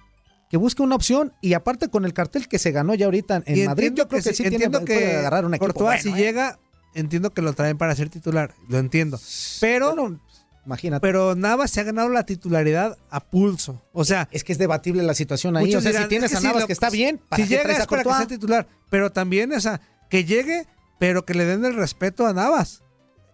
que 0.49 0.57
busque 0.57 0.83
una 0.83 0.95
opción. 0.95 1.31
Y 1.39 1.53
aparte 1.53 1.87
con 1.87 2.03
el 2.03 2.13
cartel 2.13 2.49
que 2.49 2.59
se 2.59 2.71
ganó 2.71 2.93
ya 2.93 3.05
ahorita 3.05 3.43
en 3.45 3.57
Y 3.57 3.65
Madrid, 3.65 3.93
yo 3.95 4.09
creo 4.09 4.21
que, 4.21 4.33
sí, 4.33 4.43
tiene, 4.43 4.65
entiendo 4.65 4.83
que 4.83 5.15
agarrar 5.15 5.45
un 5.45 5.53
equipo 5.53 5.85
bueno, 5.85 6.01
si 6.01 6.09
¿eh? 6.09 6.15
llega, 6.15 6.59
entiendo 6.93 7.33
que 7.33 7.41
lo 7.41 7.53
traen 7.53 7.77
para 7.77 7.95
ser 7.95 8.09
titular, 8.09 8.53
lo 8.67 8.79
entiendo. 8.79 9.17
Pero, 9.61 10.19
imagínate. 10.65 11.01
pero 11.01 11.35
Navas 11.35 11.71
se 11.71 11.79
ha 11.81 11.83
ganado 11.83 12.09
la 12.09 12.25
titularidad 12.25 12.97
a 13.09 13.19
pulso. 13.19 13.81
O 13.93 14.05
sea, 14.05 14.27
Es 14.31 14.43
que 14.43 14.51
es 14.53 14.57
debatible 14.57 15.03
la 15.03 15.13
situación 15.13 15.57
ahí. 15.57 15.73
O 15.75 15.81
sea, 15.81 15.91
dirán, 15.91 16.03
si 16.03 16.09
tienes 16.09 16.31
es 16.31 16.37
a 16.37 16.39
si 16.41 16.45
Navas 16.47 16.61
lo- 16.61 16.67
que 16.67 16.73
está 16.73 16.89
bien, 16.89 17.19
¿para 17.29 17.43
si 17.43 17.49
llega 17.49 17.71
es 17.71 17.79
a 17.81 17.85
para 17.85 18.03
que 18.03 18.09
sea 18.09 18.27
titular. 18.27 18.67
Pero 18.89 19.11
también, 19.11 19.51
o 19.53 19.59
sea, 19.59 19.81
que 20.09 20.25
llegue, 20.25 20.67
pero 20.99 21.25
que 21.25 21.33
le 21.33 21.45
den 21.45 21.65
el 21.65 21.75
respeto 21.75 22.25
a 22.27 22.33
Navas. 22.33 22.81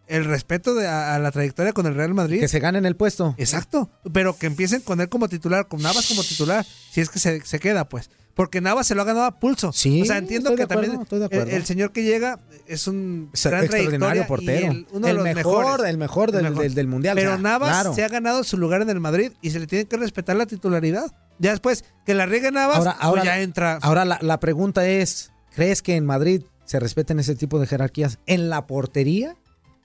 El 0.07 0.25
respeto 0.25 0.73
de, 0.73 0.87
a, 0.87 1.13
a 1.13 1.19
la 1.19 1.29
trayectoria 1.31 1.71
con 1.71 1.85
el 1.85 1.93
Real 1.93 2.15
Madrid. 2.15 2.39
Que 2.39 2.47
se 2.47 2.59
ganen 2.59 2.85
el 2.87 2.95
puesto. 2.95 3.35
Exacto. 3.37 3.91
Pero 4.11 4.35
que 4.37 4.47
empiecen 4.47 4.81
con 4.81 5.01
él 5.01 5.07
como 5.09 5.29
titular, 5.29 5.67
con 5.67 5.83
Navas 5.83 6.07
como 6.07 6.23
titular, 6.23 6.65
si 6.91 6.99
es 7.01 7.09
que 7.09 7.19
se, 7.19 7.41
se 7.45 7.59
queda, 7.59 7.87
pues. 7.87 8.09
Porque 8.39 8.61
Navas 8.61 8.87
se 8.87 8.95
lo 8.95 9.01
ha 9.01 9.03
ganado 9.05 9.25
a 9.25 9.37
pulso. 9.37 9.73
Sí, 9.73 10.01
O 10.01 10.05
sea, 10.05 10.17
entiendo 10.17 10.51
estoy 10.51 10.55
de 10.55 10.63
que 10.63 10.67
también 10.73 10.91
acuerdo, 10.93 11.03
estoy 11.03 11.19
de 11.19 11.25
el, 11.25 11.41
acuerdo. 11.41 11.57
el 11.57 11.65
señor 11.65 11.91
que 11.91 12.03
llega 12.03 12.39
es 12.67 12.87
un 12.87 13.29
Es 13.33 13.43
gran 13.45 13.65
extraordinario 13.65 14.25
portero. 14.27 14.61
y 14.65 14.69
el- 14.77 14.87
uno 14.93 15.07
de 15.07 15.13
los 15.13 15.23
mejor, 15.25 15.65
mejores. 15.65 15.89
el 15.89 15.97
mejor 15.97 16.31
del, 16.31 16.45
El 16.45 16.51
mejor. 16.51 16.63
del- 16.63 16.73
del 16.73 16.87
mundial. 16.87 17.15
Pero 17.17 17.31
o 17.31 17.33
sea, 17.33 17.41
Navas 17.43 17.69
claro. 17.69 17.93
se 17.93 18.01
ha 18.01 18.07
ganado 18.07 18.45
su 18.45 18.57
lugar 18.57 18.81
en 18.81 18.89
el 18.89 19.01
Madrid 19.01 19.33
y 19.41 19.49
se 19.51 19.59
le 19.59 19.67
tiene 19.67 19.83
que 19.89 19.97
respetar 19.97 20.37
la 20.37 20.45
titularidad. 20.45 21.11
Ya 21.37 21.51
después 21.51 21.83
que 22.05 22.13
la 22.13 22.27
riegue 22.27 22.49
Navas, 22.49 22.77
Ahora, 22.77 22.93
pues 22.93 23.03
ahora, 23.03 23.23
ya 23.25 23.41
entra. 23.41 23.77
ahora 23.81 24.05
la, 24.05 24.19
la 24.21 24.39
pregunta 24.39 24.87
es, 24.87 25.33
¿crees 25.53 25.81
que 25.81 25.97
en 25.97 26.05
Madrid 26.05 26.43
se 26.63 26.79
respeten 26.79 27.19
ese 27.19 27.35
tipo 27.35 27.59
de 27.59 27.67
jerarquías 27.67 28.19
en 28.25 28.49
la 28.49 28.67
portería? 28.67 29.35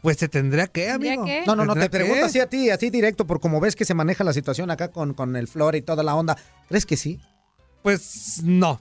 Pues 0.01 0.19
se 0.19 0.29
tendría 0.29 0.69
que, 0.69 0.85
¿Tendría 0.85 1.15
amigo. 1.15 1.25
que? 1.25 1.43
No, 1.45 1.57
no, 1.57 1.65
no, 1.65 1.75
te 1.75 1.81
¿Tendrá 1.81 1.99
pregunto 1.99 2.21
que? 2.21 2.27
así 2.27 2.39
a 2.39 2.47
ti, 2.49 2.71
así 2.71 2.91
directo, 2.91 3.27
por 3.27 3.41
como 3.41 3.59
ves 3.59 3.75
que 3.75 3.85
se 3.85 3.95
maneja 3.95 4.23
la 4.23 4.33
situación 4.33 4.71
acá 4.71 4.93
con, 4.93 5.13
con 5.15 5.35
el 5.35 5.49
Flor 5.49 5.75
y 5.75 5.83
toda 5.83 6.05
la 6.05 6.15
onda. 6.15 6.37
¿Crees 6.69 6.87
que 6.87 6.97
sí? 6.97 7.19
Pues 7.85 8.41
no. 8.43 8.81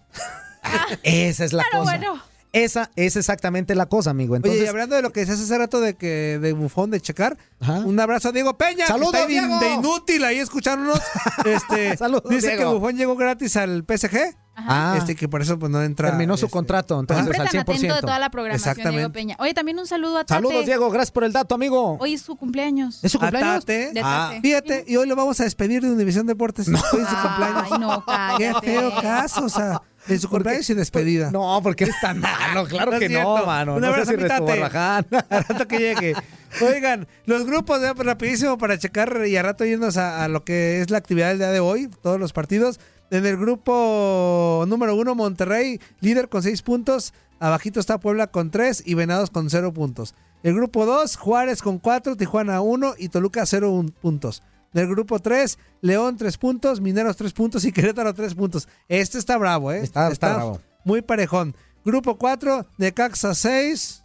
Esa 1.04 1.44
es 1.44 1.52
la 1.52 1.64
Pero 1.70 1.84
cosa. 1.84 1.98
bueno. 1.98 2.24
Esa 2.54 2.90
es 2.96 3.16
exactamente 3.18 3.76
la 3.76 3.88
cosa, 3.88 4.12
amigo. 4.12 4.36
Oye, 4.36 4.42
y 4.44 4.46
Entonces, 4.48 4.70
hablando 4.70 4.96
de 4.96 5.02
lo 5.02 5.12
que 5.12 5.20
decías 5.22 5.40
hace 5.42 5.58
rato 5.58 5.82
de 5.82 5.96
que 5.96 6.40
de 6.40 6.54
bufón 6.54 6.90
de 6.90 7.02
checar, 7.02 7.36
Ajá. 7.60 7.80
un 7.80 8.00
abrazo 8.00 8.30
a 8.30 8.32
Diego 8.32 8.58
Peña, 8.58 8.86
¡Saludos, 8.88 9.12
que 9.12 9.18
está 9.18 9.28
ahí 9.28 9.36
de, 9.36 9.42
Diego! 9.42 9.60
de 9.60 9.70
inútil 9.74 10.24
ahí 10.24 10.38
escuchándonos. 10.40 11.02
Este, 11.46 11.98
Saludos, 11.98 12.30
dice 12.30 12.52
Diego. 12.56 12.72
que 12.72 12.78
Bufón 12.78 12.96
llegó 12.96 13.16
gratis 13.18 13.58
al 13.58 13.84
PSG 13.86 14.36
Ah. 14.56 14.96
Este 15.00 15.16
que 15.16 15.28
por 15.28 15.42
eso 15.42 15.58
pues 15.58 15.72
no 15.72 15.82
entra. 15.82 16.10
Terminó 16.10 16.38
su 16.38 16.46
este, 16.46 16.54
contrato, 16.54 17.00
entonces 17.00 17.24
Siempre 17.26 17.42
al 17.42 17.48
tan 17.50 17.60
atento 17.62 17.72
de 17.88 17.94
100%. 17.96 18.02
toda 18.02 18.20
la 18.20 18.30
programación, 18.30 18.70
Exactamente. 18.72 19.00
Diego 19.00 19.12
Peña. 19.14 19.36
Oye, 19.40 19.54
también 19.54 19.80
un 19.80 19.88
saludo 19.88 20.18
a 20.20 20.26
Tate. 20.26 20.34
Saludos, 20.44 20.66
Diego. 20.66 20.90
Gracias 20.92 21.12
por 21.12 21.24
el 21.24 21.34
dato, 21.34 21.56
amigo. 21.56 21.98
Hoy 22.00 22.14
es 22.14 22.22
su 22.22 22.36
cumpleaños. 22.36 23.04
¿Es 23.04 23.12
su 23.12 23.20
cumpleaños? 23.20 23.56
Atate. 23.58 23.92
De 23.94 24.02
Ah. 24.04 24.28
Tate. 24.30 24.42
Fíjate, 24.42 24.84
y 24.88 24.96
hoy 24.96 25.08
lo 25.08 25.16
vamos 25.16 25.40
a 25.40 25.44
despedir 25.44 25.82
de 25.82 25.92
Univisión 25.92 26.28
Deportes. 26.28 26.68
Hoy 26.68 26.76
es 26.76 26.82
su 27.10 27.16
cumpleaños. 27.22 27.68
Ay, 27.72 27.80
no, 27.80 28.06
Qué 28.06 28.12
cállate. 28.52 28.68
feo 28.68 28.92
caso, 29.02 29.46
o 29.46 29.50
sea, 29.50 29.82
de 30.08 30.20
su 30.20 30.30
cumpleaños 30.30 30.70
y 30.70 30.74
despedida. 30.76 31.32
No, 31.32 31.60
porque 31.64 31.86
eres 31.86 31.96
tan 32.00 32.20
malo. 32.20 32.66
Claro 32.68 32.92
No 32.92 32.98
es 32.98 33.00
que 33.02 33.08
cierto. 33.10 33.38
no, 33.40 33.46
mano. 33.48 33.76
Un 33.76 33.82
no 33.82 33.88
a 33.88 33.96
tate. 33.96 34.14
irresponsable. 34.14 34.64
Al 35.30 35.44
rato 35.46 35.68
que 35.68 35.80
llegue. 35.80 36.14
Oigan, 36.62 37.08
los 37.26 37.46
grupos, 37.48 37.80
pues, 37.96 38.06
rapidísimo 38.06 38.60
para 38.60 38.78
checar 38.78 39.24
y 39.26 39.36
a 39.36 39.42
rato 39.42 39.66
irnos 39.66 39.98
a, 39.98 40.24
a 40.24 40.28
lo 40.28 40.44
que 40.44 40.82
es 40.82 40.92
la 40.92 41.00
actividad 41.00 41.30
del 41.30 41.40
día 41.40 41.50
de 41.50 41.60
hoy, 41.60 41.90
todos 42.04 42.20
los 42.20 42.32
partidos. 42.34 42.80
En 43.14 43.28
el 43.28 43.38
grupo 43.38 44.66
número 44.68 44.96
uno, 44.96 45.14
Monterrey, 45.14 45.80
líder 46.02 46.30
con 46.30 46.42
seis 46.42 46.64
puntos. 46.64 47.14
Abajito 47.40 47.80
está 47.80 48.00
Puebla 48.00 48.26
con 48.28 48.50
tres 48.50 48.82
y 48.84 48.96
Venados 48.96 49.30
con 49.30 49.52
cero 49.52 49.72
puntos. 49.72 50.16
El 50.42 50.56
grupo 50.56 50.86
2, 50.88 51.16
Juárez 51.18 51.62
con 51.62 51.78
cuatro, 51.78 52.18
Tijuana 52.18 52.62
uno 52.62 52.96
y 52.98 53.10
Toluca 53.10 53.46
cero 53.46 53.72
un- 53.72 53.92
puntos. 53.92 54.42
Del 54.74 54.88
grupo 54.88 55.20
3, 55.20 55.60
León 55.82 56.18
3 56.18 56.38
puntos, 56.40 56.82
Mineros 56.82 57.16
3 57.16 57.32
puntos 57.34 57.64
y 57.66 57.72
Querétaro 57.72 58.16
3 58.16 58.34
puntos. 58.34 58.68
Este 58.88 59.20
está 59.20 59.38
bravo, 59.38 59.72
¿eh? 59.72 59.82
Está- 59.84 60.12
está 60.12 60.34
bravo. 60.34 60.60
Muy 60.84 61.04
parejón. 61.04 61.56
Grupo 61.86 62.18
4, 62.18 62.66
Necaxa 62.80 63.36
6. 63.36 64.03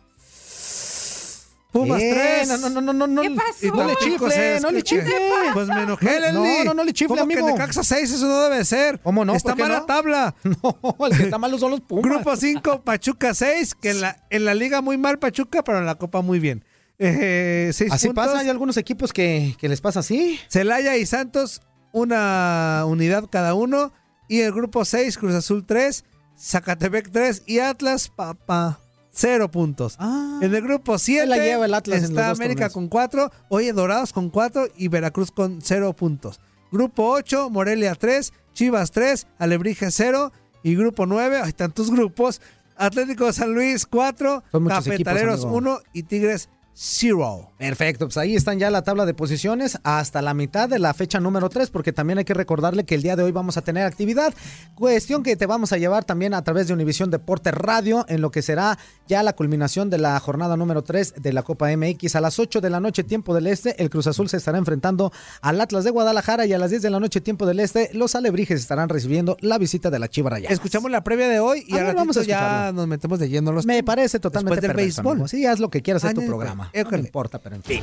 Pumas 1.70 2.00
Eh, 2.00 2.44
3. 2.46 2.48
No, 2.48 2.57
no, 2.57 2.68
no, 2.70 2.81
no, 2.81 2.92
no, 2.94 3.07
no. 3.07 3.22
¿Qué 3.22 3.31
pasó? 3.33 3.76
No 3.76 3.85
le 3.87 3.96
chifle, 3.96 4.61
no 4.61 4.70
le 4.70 4.78
¿Qué- 4.78 4.83
chifle. 4.85 5.12
Pues 5.52 5.68
me 5.68 5.83
enojé, 5.83 6.33
No, 6.33 6.42
Leslie. 6.42 6.64
no, 6.64 6.74
no 6.74 6.85
le 6.85 6.92
chifle, 6.94 7.09
¿Cómo 7.09 7.22
amigo. 7.22 7.46
que 7.46 7.52
Necaxa 7.52 7.83
6? 7.85 8.11
Eso 8.11 8.26
no 8.26 8.40
debe 8.44 8.64
ser. 8.64 8.98
¿Cómo 9.00 9.24
no? 9.24 9.35
Está 9.35 9.50
¿Por 9.50 9.57
qué 9.57 9.62
mal 9.64 9.72
no? 9.72 9.78
la 9.81 9.87
tabla. 9.87 10.35
No, 10.44 11.07
el 11.07 11.16
que 11.16 11.22
está 11.24 11.37
malo 11.38 11.59
son 11.59 11.72
los 11.72 11.81
Pumas. 11.83 12.04
Grupo 12.04 12.37
5, 12.37 12.81
Pachuca 12.83 13.35
6, 13.35 13.74
que 13.74 13.90
en 13.90 14.00
la, 14.00 14.24
en 14.31 14.44
la 14.46 14.54
liga 14.54 14.81
muy 14.81 14.96
mal 14.96 15.18
Pachuca, 15.18 15.62
pero 15.62 15.78
en 15.78 15.87
la 15.87 15.96
copa 15.96 16.22
muy 16.22 16.38
bien. 16.38 16.64
Eh, 16.98 17.70
seis 17.74 17.92
Así 17.92 18.09
puntos. 18.09 18.26
pasa, 18.26 18.38
hay 18.40 18.48
algunos 18.48 18.76
equipos 18.76 19.12
que, 19.12 19.54
que 19.59 19.68
les 19.68 19.81
pasa 19.81 20.00
así. 20.00 20.40
Celaya 20.48 20.96
y 20.96 21.04
Santos, 21.07 21.61
una 21.92 22.85
unidad 22.87 23.26
cada 23.31 23.52
uno. 23.54 23.92
Y 24.26 24.40
el 24.40 24.52
grupo 24.52 24.85
6, 24.85 25.16
Cruz 25.18 25.35
Azul 25.35 25.64
3, 25.66 26.04
Zacatepec 26.38 27.11
3 27.12 27.42
y 27.46 27.59
Atlas, 27.61 28.09
papá, 28.09 28.81
0 29.18 29.50
puntos. 29.50 29.96
Ah, 29.98 30.38
En 30.40 30.54
el 30.54 30.62
grupo 30.62 30.96
7 30.96 31.26
la 31.26 31.38
lleva 31.38 31.66
el 31.66 31.74
Atlas 31.74 31.98
en 31.98 32.04
está 32.04 32.28
dos 32.28 32.38
América 32.38 32.68
torneos. 32.68 32.72
con 32.74 32.88
4, 32.88 33.31
Oye 33.48 33.72
Dorados 33.72 34.12
con 34.12 34.31
4 34.31 34.68
y 34.76 34.87
Veracruz 34.88 35.33
con 35.33 35.61
0 35.61 35.92
puntos. 35.94 36.38
Grupo 36.70 37.11
8, 37.11 37.50
Morelia 37.50 37.94
3, 37.96 38.33
Chivas 38.52 38.90
3, 38.92 39.26
Alebrije 39.38 39.90
0 39.90 40.33
y 40.62 40.76
grupo 40.76 41.07
9, 41.07 41.40
hay 41.42 41.52
tantos 41.52 41.90
grupos, 41.90 42.40
Atlético 42.76 43.26
de 43.26 43.33
San 43.33 43.52
Luis 43.54 43.87
4, 43.87 44.44
Son 44.52 44.62
muchos 44.62 44.78
equipos, 44.87 44.92
Cafetaleros 45.04 45.40
amigo. 45.44 45.57
1 45.59 45.81
y 45.94 46.02
Tigres 46.04 46.48
0. 46.80 47.50
Perfecto, 47.58 48.06
pues 48.06 48.16
ahí 48.18 48.36
están 48.36 48.60
ya 48.60 48.70
la 48.70 48.82
tabla 48.82 49.04
de 49.04 49.12
posiciones 49.12 49.80
hasta 49.82 50.22
la 50.22 50.32
mitad 50.32 50.68
de 50.68 50.78
la 50.78 50.94
fecha 50.94 51.18
número 51.18 51.48
3, 51.48 51.70
porque 51.70 51.92
también 51.92 52.18
hay 52.20 52.24
que 52.24 52.34
recordarle 52.34 52.84
que 52.84 52.94
el 52.94 53.02
día 53.02 53.16
de 53.16 53.24
hoy 53.24 53.32
vamos 53.32 53.56
a 53.56 53.62
tener 53.62 53.84
actividad, 53.84 54.32
cuestión 54.76 55.24
que 55.24 55.34
te 55.34 55.46
vamos 55.46 55.72
a 55.72 55.76
llevar 55.76 56.04
también 56.04 56.34
a 56.34 56.44
través 56.44 56.68
de 56.68 56.74
Univisión 56.74 57.10
Deporte 57.10 57.50
Radio, 57.50 58.06
en 58.08 58.20
lo 58.20 58.30
que 58.30 58.42
será 58.42 58.78
ya 59.08 59.24
la 59.24 59.32
culminación 59.32 59.90
de 59.90 59.98
la 59.98 60.20
jornada 60.20 60.56
número 60.56 60.82
3 60.82 61.14
de 61.16 61.32
la 61.32 61.42
Copa 61.42 61.68
MX. 61.76 62.14
A 62.14 62.20
las 62.20 62.38
8 62.38 62.60
de 62.60 62.70
la 62.70 62.78
noche, 62.78 63.02
tiempo 63.02 63.34
del 63.34 63.48
Este, 63.48 63.82
el 63.82 63.90
Cruz 63.90 64.06
Azul 64.06 64.28
se 64.28 64.36
estará 64.36 64.56
enfrentando 64.58 65.10
al 65.40 65.60
Atlas 65.60 65.82
de 65.82 65.90
Guadalajara 65.90 66.46
y 66.46 66.52
a 66.52 66.58
las 66.58 66.70
10 66.70 66.82
de 66.82 66.90
la 66.90 67.00
noche, 67.00 67.20
tiempo 67.20 67.44
del 67.44 67.58
Este, 67.58 67.90
los 67.92 68.14
Alebrijes 68.14 68.60
estarán 68.60 68.88
recibiendo 68.88 69.36
la 69.40 69.58
visita 69.58 69.90
de 69.90 69.98
la 69.98 70.06
Chiva 70.06 70.30
Rayadas. 70.30 70.52
Escuchamos 70.52 70.92
la 70.92 71.02
previa 71.02 71.26
de 71.26 71.40
hoy 71.40 71.64
y 71.66 71.74
A 71.74 71.80
ahora 71.80 71.94
vamos 71.94 72.16
a 72.18 72.22
ya 72.22 72.70
nos 72.72 72.86
metemos 72.86 73.18
de 73.18 73.28
lleno 73.28 73.50
los 73.50 73.66
Me 73.66 73.82
parece 73.82 74.20
totalmente 74.20 74.60
del 74.60 74.70
perverso, 74.70 75.02
béisbol. 75.02 75.28
Sí, 75.28 75.44
haz 75.44 75.58
lo 75.58 75.70
que 75.70 75.82
quieras, 75.82 76.04
es 76.04 76.10
tu 76.14 76.20
Ándale, 76.20 76.28
programa. 76.28 76.67
No 76.74 76.90
me 76.90 76.98
importa, 76.98 77.38
pero 77.38 77.57
en 77.57 77.62
fin. 77.62 77.83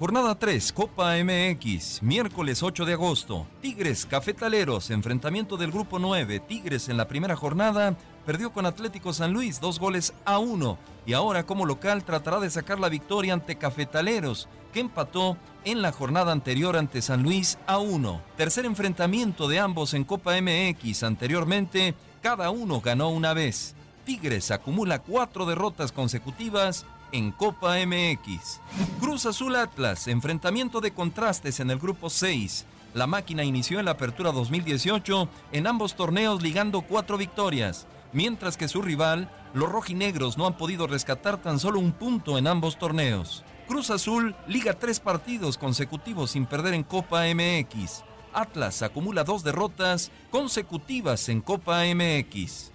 Jornada 0.00 0.34
3, 0.34 0.72
Copa 0.72 1.12
MX, 1.22 2.02
miércoles 2.02 2.62
8 2.62 2.86
de 2.86 2.94
agosto. 2.94 3.46
Tigres, 3.60 4.06
Cafetaleros, 4.06 4.90
enfrentamiento 4.90 5.58
del 5.58 5.70
grupo 5.70 5.98
9. 5.98 6.40
Tigres 6.40 6.88
en 6.88 6.96
la 6.96 7.06
primera 7.06 7.36
jornada 7.36 7.94
perdió 8.24 8.50
con 8.50 8.64
Atlético 8.64 9.12
San 9.12 9.34
Luis 9.34 9.60
dos 9.60 9.78
goles 9.78 10.14
a 10.24 10.38
uno 10.38 10.78
y 11.04 11.12
ahora 11.12 11.44
como 11.44 11.66
local 11.66 12.02
tratará 12.02 12.40
de 12.40 12.48
sacar 12.48 12.80
la 12.80 12.88
victoria 12.88 13.34
ante 13.34 13.56
Cafetaleros, 13.56 14.48
que 14.72 14.80
empató 14.80 15.36
en 15.66 15.82
la 15.82 15.92
jornada 15.92 16.32
anterior 16.32 16.78
ante 16.78 17.02
San 17.02 17.22
Luis 17.22 17.58
a 17.66 17.76
uno. 17.76 18.22
Tercer 18.38 18.64
enfrentamiento 18.64 19.48
de 19.48 19.58
ambos 19.58 19.92
en 19.92 20.04
Copa 20.04 20.32
MX. 20.40 21.02
Anteriormente, 21.02 21.94
cada 22.22 22.48
uno 22.48 22.80
ganó 22.80 23.10
una 23.10 23.34
vez. 23.34 23.74
Tigres 24.06 24.50
acumula 24.50 25.00
cuatro 25.00 25.44
derrotas 25.44 25.92
consecutivas 25.92 26.86
en 27.12 27.32
Copa 27.32 27.76
MX. 27.84 28.60
Cruz 29.00 29.26
Azul 29.26 29.56
Atlas, 29.56 30.08
enfrentamiento 30.08 30.80
de 30.80 30.92
contrastes 30.92 31.60
en 31.60 31.70
el 31.70 31.78
grupo 31.78 32.10
6. 32.10 32.66
La 32.94 33.06
máquina 33.06 33.44
inició 33.44 33.78
en 33.78 33.84
la 33.84 33.92
apertura 33.92 34.32
2018 34.32 35.28
en 35.52 35.66
ambos 35.66 35.94
torneos 35.94 36.42
ligando 36.42 36.82
cuatro 36.82 37.16
victorias, 37.16 37.86
mientras 38.12 38.56
que 38.56 38.68
su 38.68 38.82
rival, 38.82 39.30
los 39.54 39.70
rojinegros, 39.70 40.36
no 40.38 40.46
han 40.46 40.56
podido 40.56 40.86
rescatar 40.86 41.40
tan 41.40 41.58
solo 41.58 41.78
un 41.78 41.92
punto 41.92 42.38
en 42.38 42.46
ambos 42.46 42.78
torneos. 42.78 43.44
Cruz 43.68 43.90
Azul 43.90 44.34
liga 44.48 44.74
tres 44.74 44.98
partidos 44.98 45.56
consecutivos 45.56 46.32
sin 46.32 46.46
perder 46.46 46.74
en 46.74 46.82
Copa 46.82 47.22
MX. 47.32 48.02
Atlas 48.32 48.82
acumula 48.82 49.24
dos 49.24 49.44
derrotas 49.44 50.10
consecutivas 50.30 51.28
en 51.28 51.40
Copa 51.40 51.82
MX. 51.84 52.72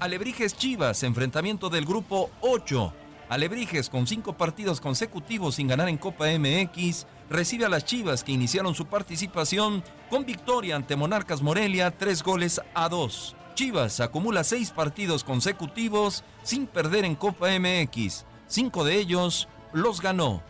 Alebrijes 0.00 0.56
Chivas, 0.56 1.02
enfrentamiento 1.02 1.68
del 1.68 1.84
grupo 1.84 2.30
8. 2.40 2.92
Alebrijes, 3.28 3.90
con 3.90 4.06
cinco 4.06 4.32
partidos 4.32 4.80
consecutivos 4.80 5.56
sin 5.56 5.68
ganar 5.68 5.90
en 5.90 5.98
Copa 5.98 6.26
MX, 6.38 7.06
recibe 7.28 7.66
a 7.66 7.68
las 7.68 7.84
Chivas 7.84 8.24
que 8.24 8.32
iniciaron 8.32 8.74
su 8.74 8.86
participación 8.86 9.84
con 10.08 10.24
victoria 10.24 10.76
ante 10.76 10.96
Monarcas 10.96 11.42
Morelia, 11.42 11.90
tres 11.90 12.22
goles 12.22 12.58
a 12.74 12.88
dos. 12.88 13.36
Chivas 13.54 14.00
acumula 14.00 14.44
seis 14.44 14.70
partidos 14.70 15.24
consecutivos 15.24 16.24
sin 16.42 16.66
perder 16.66 17.04
en 17.04 17.16
Copa 17.16 17.48
MX. 17.58 18.24
Cinco 18.46 18.82
de 18.84 18.96
ellos 18.96 19.46
los 19.74 20.00
ganó. 20.00 20.42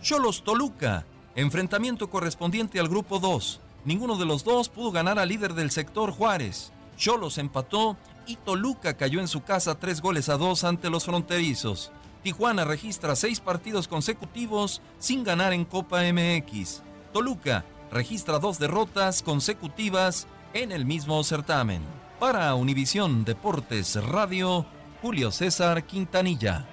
Cholos 0.00 0.44
Toluca, 0.44 1.04
enfrentamiento 1.34 2.08
correspondiente 2.08 2.80
al 2.80 2.88
grupo 2.88 3.18
2. 3.18 3.60
Ninguno 3.84 4.16
de 4.16 4.24
los 4.24 4.44
dos 4.44 4.70
pudo 4.70 4.92
ganar 4.92 5.18
al 5.18 5.28
líder 5.28 5.52
del 5.52 5.70
sector 5.70 6.10
Juárez. 6.10 6.72
Cholos 6.96 7.36
empató 7.36 7.98
y 8.26 8.36
Toluca 8.36 8.96
cayó 8.96 9.20
en 9.20 9.28
su 9.28 9.42
casa 9.42 9.78
tres 9.78 10.00
goles 10.00 10.30
a 10.30 10.38
dos 10.38 10.64
ante 10.64 10.88
los 10.88 11.04
fronterizos. 11.04 11.92
Tijuana 12.24 12.64
registra 12.64 13.14
seis 13.16 13.38
partidos 13.38 13.86
consecutivos 13.86 14.80
sin 14.98 15.24
ganar 15.24 15.52
en 15.52 15.66
Copa 15.66 16.00
MX. 16.10 16.80
Toluca 17.12 17.66
registra 17.92 18.38
dos 18.38 18.58
derrotas 18.58 19.22
consecutivas 19.22 20.26
en 20.54 20.72
el 20.72 20.86
mismo 20.86 21.22
certamen. 21.22 21.82
Para 22.18 22.54
Univisión 22.54 23.26
Deportes 23.26 24.02
Radio, 24.02 24.64
Julio 25.02 25.30
César 25.30 25.84
Quintanilla. 25.84 26.64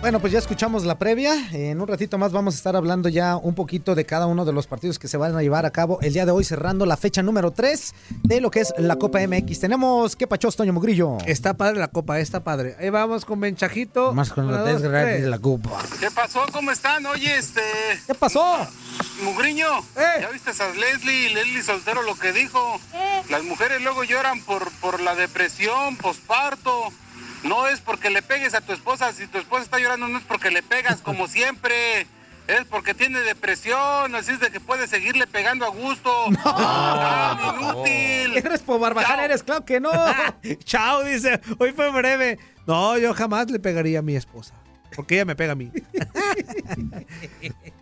Bueno, 0.00 0.18
pues 0.18 0.32
ya 0.32 0.38
escuchamos 0.38 0.84
la 0.84 0.98
previa. 0.98 1.34
En 1.52 1.78
un 1.78 1.86
ratito 1.86 2.16
más 2.16 2.32
vamos 2.32 2.54
a 2.54 2.56
estar 2.56 2.74
hablando 2.74 3.10
ya 3.10 3.36
un 3.36 3.54
poquito 3.54 3.94
de 3.94 4.06
cada 4.06 4.26
uno 4.26 4.46
de 4.46 4.52
los 4.52 4.66
partidos 4.66 4.98
que 4.98 5.08
se 5.08 5.18
van 5.18 5.36
a 5.36 5.42
llevar 5.42 5.66
a 5.66 5.70
cabo 5.72 5.98
el 6.00 6.14
día 6.14 6.24
de 6.24 6.32
hoy, 6.32 6.42
cerrando 6.42 6.86
la 6.86 6.96
fecha 6.96 7.22
número 7.22 7.50
3 7.50 7.94
de 8.22 8.40
lo 8.40 8.50
que 8.50 8.60
es 8.60 8.72
la 8.78 8.96
Copa 8.96 9.18
MX. 9.20 9.60
Tenemos, 9.60 10.16
¿qué 10.16 10.26
pachos, 10.26 10.56
Toño 10.56 10.72
Mugrillo? 10.72 11.18
Está 11.26 11.52
padre 11.52 11.78
la 11.78 11.88
copa, 11.88 12.18
está 12.18 12.40
padre. 12.42 12.76
Ahí 12.80 12.88
vamos 12.88 13.26
con 13.26 13.40
Benchajito. 13.40 14.14
Más 14.14 14.30
con 14.30 14.50
la 14.50 14.64
de 14.64 15.20
la 15.28 15.38
Copa. 15.38 15.82
¿Qué 16.00 16.10
pasó? 16.10 16.46
¿Cómo 16.50 16.70
están? 16.70 17.04
Oye, 17.04 17.36
este. 17.36 17.60
¿Qué 18.06 18.14
pasó? 18.14 18.56
Mugriño, 19.22 19.66
Eh. 19.96 20.20
¿ya 20.22 20.30
viste 20.30 20.50
a 20.50 20.68
Leslie, 20.76 21.34
Leslie 21.34 21.62
Soltero 21.62 22.02
lo 22.02 22.14
que 22.18 22.32
dijo? 22.32 22.80
Las 23.28 23.44
mujeres 23.44 23.82
luego 23.82 24.02
lloran 24.04 24.40
por, 24.44 24.70
por 24.80 24.98
la 25.00 25.14
depresión, 25.14 25.96
posparto. 25.98 26.72
No 27.42 27.66
es 27.68 27.80
porque 27.80 28.10
le 28.10 28.22
pegues 28.22 28.54
a 28.54 28.60
tu 28.60 28.72
esposa, 28.72 29.12
si 29.12 29.26
tu 29.26 29.38
esposa 29.38 29.62
está 29.62 29.78
llorando 29.78 30.08
no 30.08 30.18
es 30.18 30.24
porque 30.24 30.50
le 30.50 30.62
pegas 30.62 31.00
como 31.00 31.26
siempre. 31.28 32.06
Es 32.46 32.64
porque 32.64 32.94
tiene 32.94 33.20
depresión, 33.20 34.12
así 34.16 34.32
es 34.32 34.40
de 34.40 34.50
que 34.50 34.58
puedes 34.58 34.90
seguirle 34.90 35.28
pegando 35.28 35.64
a 35.64 35.68
gusto. 35.68 36.10
¡Ah, 36.44 37.56
inútil! 37.60 38.36
¿Eres 38.38 38.62
por 38.62 38.80
barbaján? 38.80 39.16
Chao. 39.16 39.24
Eres 39.24 39.42
claro 39.44 39.64
que 39.64 39.78
no. 39.78 39.92
Chao, 40.64 41.04
dice. 41.04 41.40
Hoy 41.58 41.70
fue 41.72 41.92
breve. 41.92 42.38
No, 42.66 42.98
yo 42.98 43.14
jamás 43.14 43.48
le 43.50 43.60
pegaría 43.60 44.00
a 44.00 44.02
mi 44.02 44.16
esposa. 44.16 44.54
Porque 44.96 45.14
ella 45.14 45.24
me 45.24 45.36
pega 45.36 45.52
a 45.52 45.54
mí. 45.54 45.70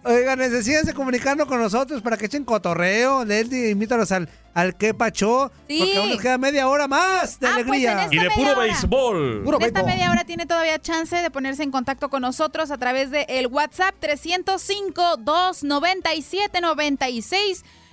Oigan, 0.04 0.38
necesitan 0.38 0.94
comunicarnos 0.94 1.46
con 1.48 1.60
nosotros 1.60 2.00
para 2.02 2.16
que 2.16 2.26
echen 2.26 2.44
cotorreo. 2.44 3.24
Leslie, 3.24 3.70
invítanos 3.70 4.10
al, 4.12 4.28
al 4.54 4.76
que 4.76 4.94
pachó. 4.94 5.50
Sí. 5.68 5.78
Porque 5.80 5.96
aún 5.98 6.10
nos 6.10 6.20
queda 6.20 6.38
media 6.38 6.68
hora 6.68 6.86
más 6.88 7.38
de 7.40 7.46
Ah, 7.48 7.52
pues 7.54 7.66
alegría. 7.66 8.04
esta 8.04 8.14
Y 8.14 8.18
de 8.18 8.30
puro 8.30 8.50
hora. 8.52 8.60
béisbol. 8.60 9.42
Puro 9.44 9.58
En 9.60 9.66
esta 9.66 9.82
media 9.82 10.10
hora 10.10 10.24
tiene 10.24 10.46
todavía 10.46 10.78
chance 10.78 11.16
de 11.16 11.30
ponerse 11.30 11.62
en 11.62 11.70
contacto 11.70 12.08
con 12.10 12.22
nosotros 12.22 12.70
a 12.70 12.78
través 12.78 13.10
de 13.10 13.22
el 13.28 13.46
WhatsApp 13.48 13.94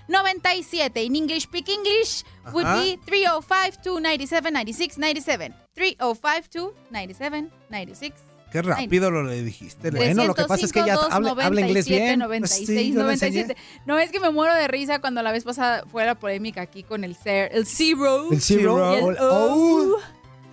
305-297-9697. 0.09 1.03
In 1.03 1.15
English, 1.15 1.43
speak 1.43 1.67
English, 1.69 2.23
would 2.53 2.65
Ajá. 2.65 2.81
be 2.81 2.97
305-297-9697. 3.05 5.53
305-297-9697. 5.75 8.13
Qué 8.55 8.61
rápido 8.61 9.11
lo 9.11 9.21
le 9.23 9.43
dijiste. 9.43 9.91
Bueno, 9.91 10.23
lo 10.23 10.33
que 10.33 10.45
pasa 10.45 10.65
es 10.65 10.71
que 10.71 10.79
ella 10.79 10.95
habla- 11.11 11.31
habla 11.43 11.59
inglés 11.59 11.87
bien. 11.89 12.19
96, 12.19 12.65
Sí, 12.67 12.93
yo 12.93 12.99
le 12.99 13.03
97. 13.03 13.57
No, 13.85 13.99
es 13.99 14.11
que 14.11 14.21
me 14.21 14.29
muero 14.31 14.53
de 14.53 14.69
risa 14.69 14.99
cuando 14.99 15.21
la 15.21 15.33
vez 15.33 15.43
pasada 15.43 15.83
fue 15.91 16.05
la 16.05 16.15
polémica 16.15 16.61
aquí 16.61 16.83
con 16.83 17.03
el 17.03 17.17
cer, 17.17 17.49
el 17.53 17.65
zero. 17.65 18.31
El 18.31 18.39
zero. 18.41 18.93
y 18.93 18.97
el 18.99 19.03
o 19.03 19.11
el 19.11 19.17
O. 19.19 19.91
O. 19.93 19.97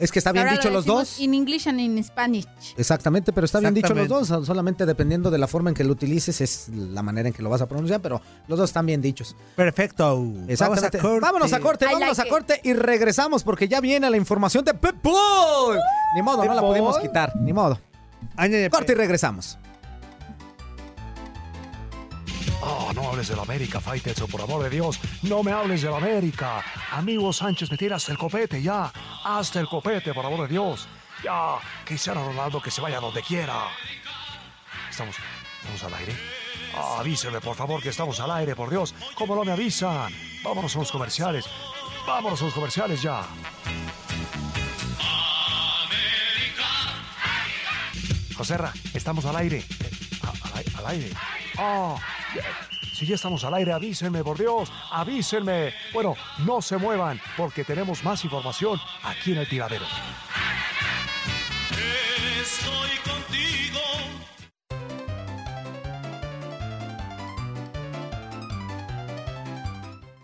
Es 0.01 0.11
que 0.11 0.19
está 0.19 0.33
bien 0.33 0.47
Ahora 0.49 0.57
dicho 0.57 0.69
lo 0.69 0.75
los 0.77 0.85
dos. 0.85 1.21
In 1.21 1.33
English 1.33 1.69
and 1.69 1.79
in 1.79 2.03
Spanish. 2.03 2.45
Exactamente, 2.77 3.33
pero 3.33 3.45
está 3.45 3.61
bien 3.61 3.73
dicho 3.73 3.95
los 3.95 4.09
dos. 4.09 4.27
Solamente 4.45 4.85
dependiendo 4.85 5.31
de 5.31 5.39
la 5.39 5.47
forma 5.47 5.71
en 5.71 5.77
que 5.77 5.85
lo 5.85 5.93
utilices 5.93 6.41
es 6.41 6.69
la 6.71 7.03
manera 7.03 7.29
en 7.29 7.33
que 7.35 7.41
lo 7.41 7.49
vas 7.51 7.61
a 7.63 7.69
pronunciar, 7.69 8.01
pero 8.01 8.21
los 8.49 8.59
dos 8.59 8.69
están 8.71 8.85
bien 8.85 9.01
dichos. 9.01 9.37
Perfecto. 9.55 10.27
Exactamente. 10.49 10.99
Vamos 10.99 11.13
a 11.13 11.21
corte. 11.21 11.21
Vámonos 11.21 11.53
a 11.53 11.61
corte, 11.61 11.85
I 11.85 11.89
vámonos 11.93 12.19
like 12.19 12.29
a 12.29 12.33
corte 12.33 12.61
y 12.65 12.73
regresamos 12.73 13.45
porque 13.45 13.69
ya 13.69 13.81
viene 13.81 14.11
la 14.11 14.17
información 14.17 14.65
de 14.65 14.75
Pitbull. 14.75 15.79
Ni 16.17 16.23
modo, 16.23 16.45
no 16.45 16.53
la 16.53 16.63
pudimos 16.63 16.99
quitar, 16.99 17.37
ni 17.37 17.53
modo. 17.53 17.79
Ay, 18.37 18.69
Corte 18.71 18.93
y 18.93 18.95
regresamos. 18.95 19.59
Oh, 22.65 22.93
no 22.95 23.09
hables 23.09 23.29
del 23.29 23.41
América, 23.41 23.81
Faitelson, 23.81 24.29
por 24.29 24.41
amor 24.41 24.63
de 24.63 24.71
Dios. 24.71 25.01
No 25.23 25.43
me 25.43 25.51
hables 25.51 25.83
del 25.83 25.95
América. 25.95 26.63
Amigo 26.93 27.33
Sánchez, 27.33 27.71
me 27.71 27.77
tira 27.77 27.97
hasta 27.97 28.13
el 28.13 28.19
copete, 28.19 28.63
ya. 28.63 28.93
Hasta 29.25 29.59
el 29.59 29.67
copete, 29.67 30.15
por 30.15 30.25
amor 30.25 30.43
de 30.43 30.49
Dios. 30.49 30.87
Ya. 31.25 31.57
Cristiano 31.85 32.25
Ronaldo 32.25 32.63
que 32.63 32.71
se 32.71 32.81
vaya 32.81 33.01
donde 33.01 33.21
quiera. 33.23 33.67
Estamos, 34.89 35.17
estamos 35.61 35.83
al 35.85 35.95
aire. 35.95 36.17
Ah, 36.77 36.99
avísenme, 37.01 37.41
por 37.41 37.57
favor, 37.57 37.83
que 37.83 37.89
estamos 37.89 38.21
al 38.21 38.31
aire, 38.31 38.55
por 38.55 38.71
Dios. 38.71 38.95
¿Cómo 39.15 39.35
no 39.35 39.45
me 39.45 39.53
avisan? 39.53 40.13
Vámonos 40.45 40.77
a 40.77 40.79
los 40.79 40.93
comerciales. 40.93 41.47
Vámonos 42.07 42.41
a 42.43 42.45
los 42.45 42.55
comerciales 42.55 43.03
ya. 43.03 43.25
Joserra, 48.43 48.73
estamos 48.93 49.25
al 49.27 49.37
aire. 49.37 49.63
Al, 50.21 50.53
ai- 50.59 50.65
al 50.77 50.87
aire. 50.89 51.11
Ya- 52.35 52.43
si 52.93 53.07
ya 53.07 53.15
estamos 53.15 53.45
al 53.45 53.55
aire, 53.55 53.73
avísenme, 53.73 54.25
por 54.25 54.37
Dios, 54.37 54.69
avísenme. 54.91 55.73
Bueno, 55.93 56.17
no 56.39 56.61
se 56.61 56.77
muevan, 56.77 57.21
porque 57.37 57.63
tenemos 57.63 58.03
más 58.03 58.25
información 58.25 58.81
aquí 59.05 59.31
en 59.31 59.39
el 59.39 59.49
tiradero. 59.49 59.85
Estoy 62.41 62.91
contigo. 63.09 63.72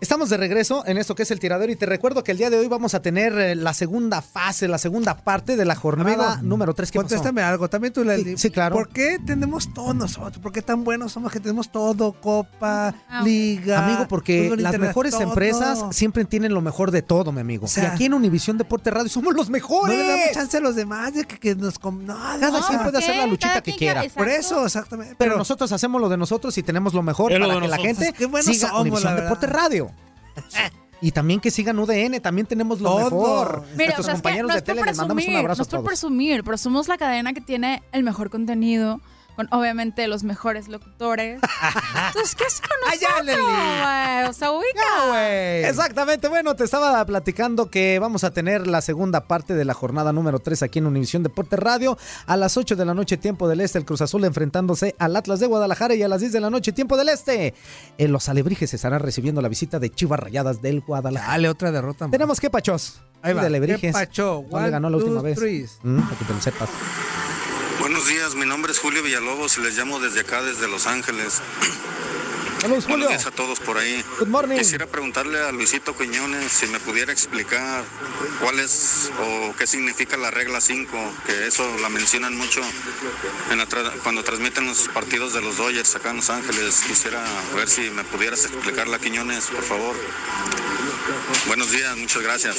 Estamos 0.01 0.29
de 0.29 0.37
regreso 0.37 0.83
en 0.87 0.97
esto 0.97 1.13
que 1.13 1.23
es 1.23 1.31
el 1.31 1.41
tiradero 1.41 1.69
y 1.73 1.75
te 1.75 1.85
recuerdo 1.85 2.23
que 2.23 2.31
el 2.31 2.37
día 2.37 2.49
de 2.49 2.57
hoy 2.57 2.69
vamos 2.69 2.93
a 2.93 3.01
tener 3.01 3.37
eh, 3.37 3.53
la 3.55 3.73
segunda 3.73 4.21
fase, 4.21 4.69
la 4.69 4.77
segunda 4.77 5.17
parte 5.17 5.57
de 5.57 5.65
la 5.65 5.75
jornada 5.75 6.33
Amigo, 6.35 6.47
número 6.47 6.73
3. 6.73 6.89
¿Qué 6.89 6.97
pasó? 6.99 7.07
Contéstame 7.09 7.41
algo. 7.41 7.69
También 7.69 7.91
tú, 7.91 8.05
Leslie. 8.05 8.37
Sí, 8.37 8.43
sí, 8.43 8.49
claro. 8.49 8.75
¿Por 8.75 8.87
qué 8.87 9.19
tenemos 9.19 9.73
todo 9.73 9.93
nosotros? 9.93 10.37
¿Por 10.41 10.53
qué 10.53 10.61
tan 10.61 10.85
buenos 10.85 11.11
somos 11.11 11.33
que 11.33 11.41
tenemos 11.41 11.69
todo? 11.69 12.13
Copa, 12.13 12.95
liga. 13.25 13.85
Amigo, 13.85 14.07
porque 14.07 14.55
las 14.57 14.79
mejores 14.79 15.11
todo. 15.15 15.23
empresas 15.23 15.83
siempre 15.91 16.23
tienen 16.23 16.53
lo 16.53 16.61
mejor 16.61 16.91
de 16.91 17.01
todo, 17.01 17.33
mi 17.33 17.41
amigo. 17.41 17.67
sea, 17.67 17.83
y 17.83 17.87
aquí 17.87 18.05
en 18.05 18.13
Univisión 18.13 18.57
Deporte 18.57 18.91
Radio 18.91 19.09
somos 19.09 19.35
los 19.35 19.47
No 19.49 19.53
mejores. 19.53 19.97
le 19.97 20.07
damos 20.07 20.31
chance 20.33 20.55
a 20.55 20.61
los 20.61 20.75
demás 20.77 21.13
de 21.13 21.25
que, 21.25 21.37
que 21.37 21.55
nos... 21.55 21.77
com- 21.77 22.05
No, 22.05 22.15
Cada 22.39 22.51
no, 22.57 22.65
quien 22.65 22.81
puede 22.83 22.99
hacer 22.99 23.17
la 23.17 23.25
luchita 23.25 23.49
Cada 23.49 23.61
que 23.63 23.75
quiera. 23.75 23.99
exacto. 24.05 24.17
Por 24.19 24.29
eso, 24.29 24.65
exactamente. 24.65 25.15
Pero 25.17 25.35
nosotros 25.37 25.69
hacemos 25.73 25.99
lo 25.99 26.07
de 26.07 26.15
nosotros 26.15 26.57
y 26.57 26.63
tenemos 26.63 26.93
lo 26.93 27.03
mejor 27.03 27.33
lo 27.33 27.45
para 27.45 27.59
que 27.59 27.67
la 27.67 27.77
gente 27.77 28.13
Qué 28.17 28.29
siga 28.43 28.69
somos, 28.69 28.81
Univisión 28.83 29.15
la. 29.15 29.21
Deporte 29.23 29.45
Radio. 29.45 29.88
Y 31.01 31.11
también 31.11 31.39
que 31.39 31.49
sigan 31.49 31.79
UDN, 31.79 32.19
también 32.21 32.45
tenemos 32.45 32.81
lo 32.81 32.89
Todo. 32.89 33.03
mejor. 33.05 33.63
Mira, 33.77 33.95
Nuestros 33.95 33.99
o 33.99 34.03
sea, 34.03 34.13
es 34.13 34.17
que 34.17 34.21
compañeros 34.21 34.49
no 34.49 34.55
de 34.55 34.61
tele 34.61 34.81
les 34.83 34.97
mandamos 34.97 35.11
un 35.11 35.15
presumir, 35.17 35.37
abrazo 35.39 35.59
no 35.59 35.63
es 35.63 35.67
por 35.69 35.77
todos. 35.79 35.87
presumir, 35.87 36.43
pero 36.43 36.57
somos 36.57 36.87
la 36.89 36.97
cadena 36.97 37.31
que 37.33 37.39
tiene 37.41 37.83
el 37.93 38.03
mejor 38.03 38.29
contenido, 38.29 38.99
con 39.39 39.47
obviamente 39.57 40.05
los 40.09 40.25
mejores 40.25 40.67
locutores. 40.67 41.39
Entonces, 42.07 42.35
¿qué 42.35 42.43
es 42.43 42.59
con 42.59 42.71
Ay, 42.89 42.99
ya, 42.99 43.07
nosotros, 43.23 43.37
güey? 43.37 44.25
O 44.27 44.33
sea, 44.33 44.51
ubica. 44.51 45.69
Exactamente, 45.69 46.27
bueno, 46.27 46.57
te 46.57 46.65
estaba 46.65 47.05
platicando 47.05 47.69
que 47.69 47.99
vamos 47.99 48.25
a 48.25 48.31
tener 48.31 48.67
la 48.67 48.81
segunda 48.81 49.27
parte 49.27 49.53
de 49.53 49.63
la 49.63 49.73
jornada 49.73 50.11
número 50.11 50.39
3 50.39 50.63
aquí 50.63 50.79
en 50.79 50.87
Univisión 50.87 51.23
Deporte 51.23 51.55
Radio. 51.55 51.97
A 52.25 52.35
las 52.35 52.57
8 52.57 52.75
de 52.75 52.83
la 52.83 52.93
noche, 52.93 53.15
tiempo 53.15 53.47
del 53.47 53.61
este, 53.61 53.77
el 53.77 53.85
Cruz 53.85 54.01
Azul 54.01 54.25
enfrentándose 54.25 54.93
al 54.99 55.15
Atlas 55.15 55.39
de 55.39 55.47
Guadalajara 55.47 55.95
y 55.95 56.03
a 56.03 56.09
las 56.09 56.19
10 56.19 56.33
de 56.33 56.41
la 56.41 56.49
noche, 56.49 56.73
tiempo 56.73 56.97
del 56.97 57.07
este. 57.07 57.53
En 57.97 58.11
los 58.11 58.27
alebrijes 58.27 58.73
estarán 58.73 58.99
recibiendo 58.99 59.41
la 59.41 59.47
visita 59.47 59.79
de 59.79 59.89
Chivas 59.89 60.19
Rayadas 60.19 60.61
del 60.61 60.81
Guadalajara. 60.81 61.31
Dale 61.31 61.47
otra 61.47 61.71
derrota. 61.71 62.09
Tenemos 62.11 62.41
que 62.41 62.49
pachos. 62.49 62.99
Ahí 63.21 63.33
va. 63.33 63.39
De 63.39 63.47
alebrijes. 63.47 63.79
¿Qué 63.79 63.91
pacho? 63.93 64.43
¿Cuál 64.49 64.63
le 64.63 64.67
One, 64.67 64.71
ganó 64.71 64.89
la 64.89 64.97
última 64.97 65.21
two, 65.21 65.23
vez? 65.23 65.79
Mm, 65.81 66.01
para 66.01 66.17
que 66.17 66.25
te 66.25 66.33
lo 66.33 66.41
sepas. 66.41 66.69
Buenos 67.99 68.13
días, 68.15 68.35
mi 68.35 68.45
nombre 68.45 68.71
es 68.71 68.79
Julio 68.79 69.03
Villalobos 69.03 69.57
y 69.57 69.61
les 69.61 69.75
llamo 69.77 69.99
desde 69.99 70.21
acá, 70.21 70.41
desde 70.41 70.69
Los 70.69 70.87
Ángeles. 70.87 71.41
Buenos 72.87 73.09
días 73.09 73.25
a 73.25 73.31
todos 73.31 73.59
por 73.59 73.77
ahí. 73.77 74.01
Good 74.19 74.27
morning. 74.29 74.57
Quisiera 74.57 74.85
preguntarle 74.85 75.37
a 75.41 75.51
Luisito 75.51 75.97
Quiñones 75.97 76.49
si 76.49 76.67
me 76.67 76.79
pudiera 76.79 77.11
explicar 77.11 77.83
cuál 78.39 78.61
es 78.61 79.11
o 79.19 79.53
qué 79.57 79.67
significa 79.67 80.15
la 80.15 80.31
regla 80.31 80.61
5, 80.61 80.97
que 81.25 81.45
eso 81.47 81.69
la 81.81 81.89
mencionan 81.89 82.37
mucho 82.37 82.61
en 83.51 83.57
la 83.57 83.67
tra- 83.67 83.91
cuando 84.01 84.23
transmiten 84.23 84.65
los 84.65 84.87
partidos 84.87 85.33
de 85.33 85.41
los 85.41 85.57
Dodgers 85.57 85.93
acá 85.97 86.11
en 86.11 86.15
Los 86.17 86.29
Ángeles. 86.29 86.81
Quisiera 86.87 87.21
ver 87.53 87.67
si 87.67 87.89
me 87.89 88.05
pudieras 88.05 88.45
explicarla, 88.45 88.97
Quiñones, 88.99 89.47
por 89.47 89.63
favor. 89.63 89.93
Buenos 91.47 91.69
días, 91.71 91.97
muchas 91.97 92.21
gracias. 92.23 92.55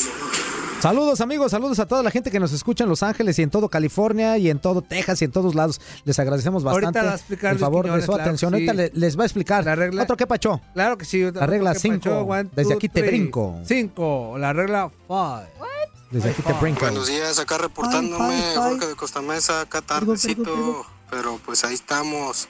Saludos 0.81 1.21
amigos, 1.21 1.51
saludos 1.51 1.79
a 1.79 1.87
toda 1.87 2.03
la 2.03 2.11
gente 2.11 2.31
que 2.31 2.41
nos 2.41 2.53
escucha 2.53 2.85
en 2.85 2.91
Los 2.91 3.03
Ángeles 3.03 3.39
y 3.39 3.43
en 3.43 3.51
todo 3.51 3.69
California 3.69 4.39
y 4.39 4.49
en 4.49 4.59
todo 4.59 4.81
Texas 4.81 5.21
y 5.21 5.27
en 5.27 5.31
todos 5.33 5.55
lados. 5.55 5.79
Les 6.05 6.19
agradecemos 6.19 6.65
Ahorita 6.65 6.87
bastante 6.87 7.07
va 7.07 7.13
a 7.13 7.17
explicar 7.17 7.53
el 7.53 7.59
favor 7.59 7.85
de 7.85 7.89
Quiñones, 7.91 8.05
su 8.07 8.13
claro, 8.13 8.23
atención. 8.25 8.51
sí. 8.53 8.55
Ahorita 8.55 8.73
le- 8.73 8.91
les 8.95 9.19
va 9.19 9.23
a 9.23 9.27
explicar. 9.27 9.65
La 9.65 9.75
regla- 9.75 10.03
¿Otro 10.05 10.17
qué 10.17 10.27
pacho? 10.27 10.61
Claro 10.73 10.97
que 10.97 11.05
sí. 11.05 11.23
La 11.33 11.47
regla 11.47 11.75
5. 11.75 12.27
Desde 12.57 12.75
aquí 12.75 12.89
te 12.89 13.03
brinco. 13.03 13.61
5. 13.67 14.37
La 14.39 14.53
regla 14.55 14.91
5. 15.07 15.43
Desde 16.11 16.31
aquí 16.31 16.43
te 16.43 16.53
brinco. 16.55 16.81
Buenos 16.81 17.09
días, 17.09 17.39
acá 17.39 17.59
reportándome, 17.59 18.35
ay. 18.35 18.55
Jorge 18.57 18.87
de 18.87 18.95
Costa 18.97 19.21
Mesa, 19.21 19.61
acá 19.61 19.83
tardecito, 19.83 20.87
pero 21.11 21.39
pues 21.45 21.63
ahí 21.65 21.75
estamos. 21.75 22.49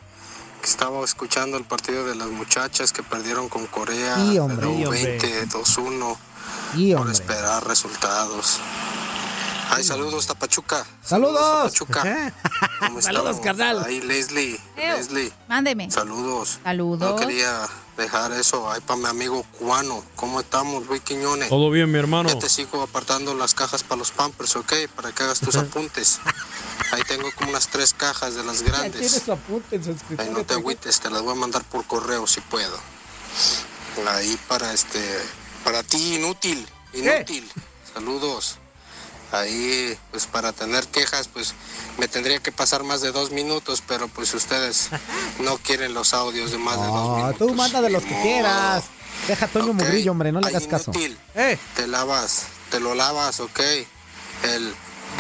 Que 0.63 0.67
Estaba 0.69 1.03
escuchando 1.05 1.57
el 1.57 1.65
partido 1.65 2.05
de 2.07 2.15
las 2.15 2.29
muchachas 2.29 2.93
que 2.93 3.03
perdieron 3.03 3.49
con 3.49 3.67
Corea, 3.67 4.19
Y, 4.31 4.39
hombre, 4.39 4.67
de 4.67 5.19
y, 6.75 6.79
hombre. 6.79 6.79
20, 6.79 6.79
2-1, 6.79 6.79
Y 6.89 6.93
por 6.93 7.01
hombre. 7.01 7.13
esperar 7.13 7.67
resultados. 7.67 8.59
Ay, 9.73 9.85
saludos, 9.85 10.27
Tapachuca. 10.27 10.85
¡Saludos! 11.05 11.73
Tapachuca. 11.75 12.35
¿Cómo 12.81 13.01
Saludos, 13.01 13.39
carnal. 13.39 13.85
Ay, 13.87 14.01
Leslie. 14.01 14.61
Leslie, 14.77 15.33
Mándeme. 15.49 15.89
saludos. 15.93 16.59
No 16.59 16.65
Saludos. 16.65 17.21
quería 17.21 17.69
dejar 17.97 18.33
eso. 18.33 18.69
Ay, 18.69 18.81
para 18.81 18.99
mi 18.99 19.07
amigo 19.07 19.45
cubano. 19.59 20.03
¿Cómo 20.17 20.41
estamos, 20.41 20.87
Luis 20.89 21.03
Quiñones? 21.03 21.49
Todo 21.49 21.71
bien, 21.71 21.89
mi 21.91 21.99
hermano. 22.01 22.29
Ya 22.31 22.39
te 22.41 22.49
sigo 22.49 22.83
apartando 22.83 23.33
las 23.35 23.55
cajas 23.55 23.85
para 23.85 24.01
los 24.01 24.11
pampers, 24.11 24.57
¿ok? 24.57 24.73
Para 24.97 25.13
que 25.13 25.23
hagas 25.23 25.39
tus 25.39 25.55
apuntes. 25.57 26.19
Ahí 26.91 27.03
tengo 27.07 27.29
como 27.37 27.51
unas 27.51 27.69
tres 27.69 27.95
cajas 27.95 28.35
de 28.35 28.43
las 28.43 28.61
Ya 28.61 28.67
grandes. 28.73 29.23
su 29.25 29.31
apunte 29.31 29.77
en 29.77 29.85
su 29.85 29.91
Ahí 29.91 29.97
escritorio. 29.97 30.33
no 30.33 30.45
te 30.45 30.55
agüites, 30.55 30.99
te 30.99 31.11
las 31.11 31.23
voy 31.23 31.33
a 31.33 31.37
mandar 31.37 31.63
por 31.63 31.85
correo 31.87 32.27
si 32.27 32.41
puedo. 32.41 32.77
Ahí 34.09 34.37
para 34.49 34.73
este, 34.73 34.99
para 35.65 35.83
ti 35.83 36.15
inútil, 36.17 36.67
inútil. 36.95 37.51
Saludos. 37.95 38.57
Ahí, 39.33 39.97
pues 40.11 40.27
para 40.27 40.53
tener 40.53 40.87
quejas, 40.89 41.29
pues 41.29 41.55
me 41.99 42.09
tendría 42.09 42.41
que 42.41 42.51
pasar 42.51 42.83
más 42.83 43.01
de 43.01 43.13
dos 43.13 43.31
minutos, 43.31 43.81
pero 43.87 44.09
pues 44.09 44.35
ustedes 44.35 44.89
no 45.39 45.57
quieren 45.59 45.95
los 45.95 46.15
audios 46.15 46.51
de 46.51 46.59
más 46.59 46.81
de 46.81 46.87
dos 46.87 47.17
minutos. 47.17 47.39
tú 47.39 47.55
manda 47.55 47.81
de 47.81 47.91
los 47.91 48.03
que 48.05 48.21
quieras. 48.23 48.85
Deja 49.29 49.47
Toño 49.47 49.67
Ok. 49.67 49.75
Mugrillo, 49.75 50.11
hombre, 50.13 50.33
no 50.33 50.41
le 50.41 50.49
Ay, 50.49 50.55
hagas 50.55 50.67
caso. 50.67 50.91
inútil. 50.93 51.17
Eh, 51.37 51.59
Te 51.77 51.87
lavas, 51.87 52.47
te 52.71 52.81
lo 52.81 52.95
lavas, 52.95 53.39
¿ok? 53.41 53.61
El 54.43 54.75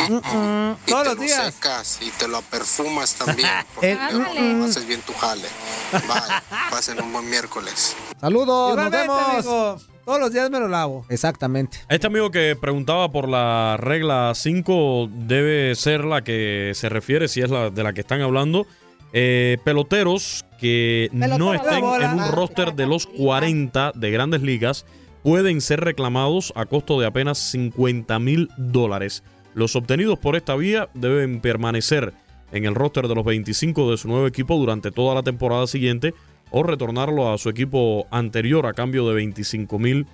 Mm, 0.09 0.72
y 0.87 0.90
Todos 0.90 1.03
te 1.03 1.09
los 1.11 1.16
lo 1.16 1.22
días. 1.22 1.55
secas 1.55 1.98
y 2.00 2.11
te 2.12 2.29
lo 2.29 2.40
perfumas 2.42 3.14
también. 3.14 3.48
Porque 3.74 3.96
no 3.96 4.64
haces 4.64 4.87
bien 4.87 5.03
tu 5.03 5.12
jale. 5.14 5.48
Bye. 5.92 6.40
Pasen 6.70 7.00
un 7.03 7.12
buen 7.12 7.29
miércoles. 7.29 7.94
Saludos, 8.20 8.76
nos 8.76 8.90
vemos. 8.90 9.20
amigo. 9.46 9.81
Todos 10.10 10.22
los 10.22 10.32
días 10.32 10.50
me 10.50 10.58
lo 10.58 10.66
lavo. 10.66 11.06
Exactamente. 11.08 11.78
Este 11.88 12.08
amigo 12.08 12.32
que 12.32 12.56
preguntaba 12.60 13.12
por 13.12 13.28
la 13.28 13.76
regla 13.78 14.32
5 14.34 15.08
debe 15.12 15.72
ser 15.76 16.04
la 16.04 16.24
que 16.24 16.72
se 16.74 16.88
refiere, 16.88 17.28
si 17.28 17.42
es 17.42 17.48
la 17.48 17.70
de 17.70 17.84
la 17.84 17.92
que 17.92 18.00
están 18.00 18.20
hablando. 18.20 18.66
Eh, 19.12 19.58
peloteros 19.62 20.44
que 20.58 21.10
no 21.12 21.54
estén 21.54 21.80
bola. 21.80 22.10
en 22.10 22.18
un 22.18 22.32
roster 22.32 22.74
de 22.74 22.88
los 22.88 23.06
40 23.06 23.92
de 23.94 24.10
grandes 24.10 24.42
ligas 24.42 24.84
pueden 25.22 25.60
ser 25.60 25.78
reclamados 25.78 26.52
a 26.56 26.66
costo 26.66 26.98
de 26.98 27.06
apenas 27.06 27.38
50 27.38 28.18
mil 28.18 28.48
dólares. 28.56 29.22
Los 29.54 29.76
obtenidos 29.76 30.18
por 30.18 30.34
esta 30.34 30.56
vía 30.56 30.88
deben 30.92 31.40
permanecer 31.40 32.14
en 32.50 32.64
el 32.64 32.74
roster 32.74 33.06
de 33.06 33.14
los 33.14 33.24
25 33.24 33.92
de 33.92 33.96
su 33.96 34.08
nuevo 34.08 34.26
equipo 34.26 34.56
durante 34.56 34.90
toda 34.90 35.14
la 35.14 35.22
temporada 35.22 35.68
siguiente 35.68 36.14
o 36.50 36.62
retornarlo 36.62 37.32
a 37.32 37.38
su 37.38 37.48
equipo 37.48 38.06
anterior 38.10 38.66
a 38.66 38.72
cambio 38.72 39.08
de 39.08 39.14
25 39.14 39.78
mil 39.78 40.06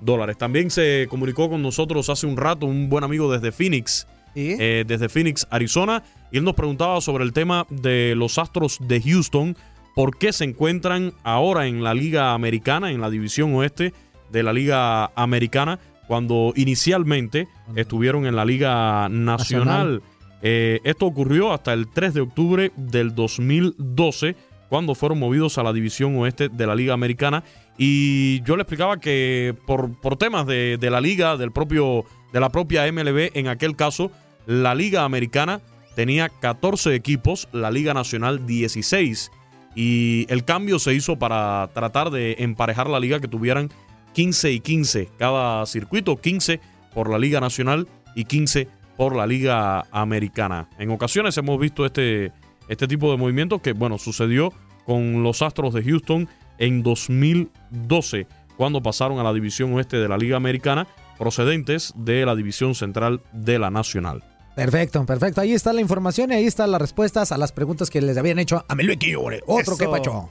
dólares. 0.00 0.36
También 0.38 0.70
se 0.70 1.06
comunicó 1.08 1.48
con 1.48 1.62
nosotros 1.62 2.08
hace 2.10 2.26
un 2.26 2.36
rato 2.36 2.66
un 2.66 2.88
buen 2.88 3.04
amigo 3.04 3.32
desde 3.32 3.52
Phoenix, 3.52 4.06
eh, 4.34 4.84
desde 4.86 5.08
Phoenix, 5.08 5.46
Arizona, 5.50 6.02
y 6.32 6.38
él 6.38 6.44
nos 6.44 6.54
preguntaba 6.54 7.00
sobre 7.00 7.24
el 7.24 7.32
tema 7.32 7.66
de 7.70 8.14
los 8.16 8.38
Astros 8.38 8.78
de 8.80 9.00
Houston, 9.00 9.56
por 9.94 10.18
qué 10.18 10.32
se 10.32 10.44
encuentran 10.44 11.12
ahora 11.22 11.66
en 11.66 11.84
la 11.84 11.94
Liga 11.94 12.34
Americana, 12.34 12.90
en 12.90 13.00
la 13.00 13.10
División 13.10 13.54
Oeste 13.54 13.92
de 14.32 14.42
la 14.42 14.52
Liga 14.52 15.12
Americana, 15.14 15.78
cuando 16.08 16.52
inicialmente 16.56 17.48
estuvieron 17.76 18.26
en 18.26 18.36
la 18.36 18.44
Liga 18.44 19.08
Nacional. 19.08 20.02
Eh, 20.42 20.80
esto 20.84 21.06
ocurrió 21.06 21.52
hasta 21.52 21.72
el 21.72 21.88
3 21.88 22.14
de 22.14 22.20
octubre 22.20 22.72
del 22.76 23.14
2012, 23.14 24.36
cuando 24.74 24.96
fueron 24.96 25.20
movidos 25.20 25.56
a 25.56 25.62
la 25.62 25.72
División 25.72 26.16
Oeste 26.16 26.48
de 26.48 26.66
la 26.66 26.74
Liga 26.74 26.94
Americana. 26.94 27.44
Y 27.78 28.42
yo 28.42 28.56
le 28.56 28.62
explicaba 28.62 28.98
que 28.98 29.54
por, 29.68 29.94
por 30.00 30.16
temas 30.16 30.48
de, 30.48 30.78
de 30.78 30.90
la 30.90 31.00
liga, 31.00 31.36
del 31.36 31.52
propio, 31.52 32.04
de 32.32 32.40
la 32.40 32.48
propia 32.48 32.90
MLB, 32.90 33.30
en 33.34 33.46
aquel 33.46 33.76
caso, 33.76 34.10
la 34.46 34.74
Liga 34.74 35.04
Americana 35.04 35.60
tenía 35.94 36.28
14 36.28 36.92
equipos, 36.92 37.46
la 37.52 37.70
Liga 37.70 37.94
Nacional 37.94 38.48
16. 38.48 39.30
Y 39.76 40.26
el 40.28 40.44
cambio 40.44 40.80
se 40.80 40.92
hizo 40.92 41.20
para 41.20 41.70
tratar 41.72 42.10
de 42.10 42.34
emparejar 42.40 42.90
la 42.90 42.98
liga 42.98 43.20
que 43.20 43.28
tuvieran 43.28 43.70
15 44.14 44.50
y 44.50 44.58
15 44.58 45.08
cada 45.16 45.66
circuito, 45.66 46.16
15 46.16 46.58
por 46.92 47.08
la 47.08 47.20
Liga 47.20 47.38
Nacional 47.38 47.86
y 48.16 48.24
15 48.24 48.66
por 48.96 49.14
la 49.14 49.28
Liga 49.28 49.84
Americana. 49.92 50.68
En 50.80 50.90
ocasiones 50.90 51.38
hemos 51.38 51.60
visto 51.60 51.86
este, 51.86 52.32
este 52.68 52.88
tipo 52.88 53.10
de 53.12 53.18
movimientos 53.18 53.60
que, 53.60 53.72
bueno, 53.72 53.98
sucedió 53.98 54.52
con 54.86 55.22
los 55.22 55.42
Astros 55.42 55.74
de 55.74 55.82
Houston 55.82 56.28
en 56.58 56.82
2012, 56.82 58.26
cuando 58.56 58.82
pasaron 58.82 59.18
a 59.18 59.22
la 59.22 59.32
División 59.32 59.72
Oeste 59.74 59.96
de 59.96 60.08
la 60.08 60.16
Liga 60.16 60.36
Americana, 60.36 60.86
procedentes 61.18 61.92
de 61.96 62.26
la 62.26 62.34
División 62.34 62.74
Central 62.74 63.20
de 63.32 63.58
la 63.58 63.70
Nacional. 63.70 64.22
Perfecto, 64.54 65.04
perfecto. 65.04 65.40
Ahí 65.40 65.52
está 65.52 65.72
la 65.72 65.80
información 65.80 66.30
y 66.30 66.36
ahí 66.36 66.46
están 66.46 66.70
las 66.70 66.80
respuestas 66.80 67.32
a 67.32 67.38
las 67.38 67.50
preguntas 67.50 67.90
que 67.90 68.00
les 68.00 68.16
habían 68.16 68.38
hecho 68.38 68.64
a 68.68 68.74
Meluiki 68.74 69.14
Ore. 69.16 69.40
Otro 69.46 69.74
Eso. 69.74 69.78
que 69.78 69.88
pacho. 69.88 70.30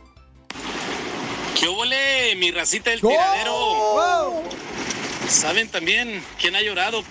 ¿Qué 1.60 1.68
óvole, 1.68 2.36
mi 2.38 2.52
racita 2.52 2.92
del 2.92 3.02
tiradero? 3.02 3.54
¿Saben 5.28 5.68
también 5.70 6.22
quién 6.40 6.56
ha 6.56 6.62
llorado? 6.62 7.04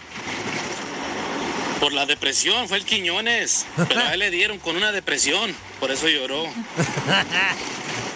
Por 1.82 1.92
la 1.92 2.06
depresión, 2.06 2.68
fue 2.68 2.76
el 2.76 2.84
Quiñones. 2.84 3.66
Pero 3.88 3.98
a 4.02 4.14
él 4.14 4.20
le 4.20 4.30
dieron 4.30 4.60
con 4.60 4.76
una 4.76 4.92
depresión, 4.92 5.52
por 5.80 5.90
eso 5.90 6.08
lloró. 6.08 6.46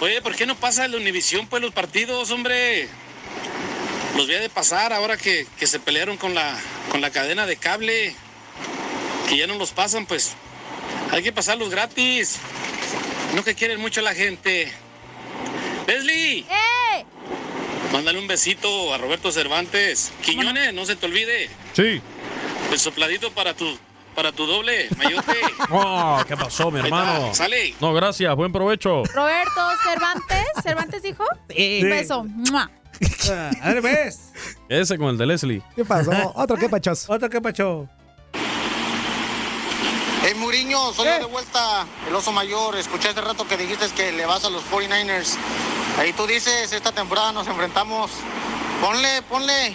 Oye, 0.01 0.23
¿por 0.23 0.37
qué 0.37 0.47
no 0.47 0.55
pasa 0.55 0.87
la 0.87 0.97
Univisión, 0.97 1.49
pues, 1.49 1.61
los 1.61 1.75
partidos, 1.75 2.31
hombre? 2.31 2.89
Los 4.17 4.27
voy 4.27 4.37
a 4.37 4.41
de 4.41 4.49
pasar 4.51 4.93
ahora 4.93 5.17
que, 5.17 5.49
que 5.59 5.67
se 5.67 5.81
pelearon 5.81 6.17
con 6.17 6.33
la, 6.33 6.57
con 6.93 7.01
la 7.01 7.11
cadena 7.11 7.45
de 7.45 7.57
cable. 7.57 8.15
Que 9.29 9.37
ya 9.37 9.49
no 9.49 9.57
los 9.57 9.73
pasan, 9.73 10.07
pues. 10.07 10.35
Hay 11.11 11.25
que 11.25 11.33
pasarlos 11.33 11.69
gratis. 11.69 12.37
No 13.35 13.43
que 13.43 13.57
quieren 13.57 13.81
mucho 13.81 13.99
a 13.99 14.05
la 14.05 14.15
gente. 14.15 14.71
Leslie. 15.89 16.47
Mándale 17.93 18.21
un 18.21 18.29
besito 18.29 18.95
a 18.95 18.99
Roberto 18.99 19.33
Cervantes. 19.33 20.13
Quiñones, 20.23 20.73
no 20.73 20.87
se 20.87 20.95
te 20.95 21.07
olvide. 21.07 21.51
Sí. 21.73 22.01
El 22.71 22.79
sopladito 22.79 23.31
para 23.33 23.55
tu, 23.55 23.79
para 24.15 24.33
tu 24.33 24.47
doble, 24.47 24.89
mayote. 24.97 25.41
Oh, 25.71 26.21
¿Qué 26.27 26.37
pasó, 26.37 26.71
mi 26.71 26.81
hermano? 26.81 27.35
sale. 27.35 27.75
No, 27.81 27.93
gracias. 27.95 28.35
Buen 28.37 28.53
provecho. 28.53 29.03
Roberto 29.15 29.61
Cervantes, 29.83 30.47
Cervantes 30.63 31.03
dijo. 31.03 31.25
Sí. 31.49 31.81
Un 31.83 31.91
beso. 31.91 32.25
¡Mua! 32.25 32.71
A 33.63 33.69
ver, 33.73 33.83
ves. 33.83 34.33
Ese 34.69 34.97
con 34.99 35.09
el 35.09 35.19
de 35.19 35.27
Leslie. 35.27 35.63
¿Qué 35.75 35.85
pasó? 35.85 36.11
Otro 36.35 36.57
que 36.57 36.69
pachos. 36.69 37.09
Otro 37.09 37.29
que 37.29 37.41
pacho. 37.41 37.89
Hey 40.23 40.35
Muriño, 40.37 40.93
soy 40.93 41.07
yo 41.07 41.19
de 41.21 41.25
vuelta, 41.27 41.87
el 42.09 42.15
oso 42.15 42.33
mayor. 42.33 42.75
Escuché 42.77 43.09
hace 43.11 43.21
rato 43.21 43.47
que 43.47 43.57
dijiste 43.57 43.87
que 43.95 44.11
le 44.13 44.27
vas 44.27 44.45
a 44.45 44.51
los 44.51 44.63
49ers. 44.71 45.37
Ahí 45.99 46.13
tú 46.13 46.27
dices, 46.27 46.73
esta 46.73 46.91
temporada 46.93 47.33
nos 47.33 47.47
enfrentamos. 47.47 48.11
Ponle, 48.81 49.23
ponle. 49.29 49.75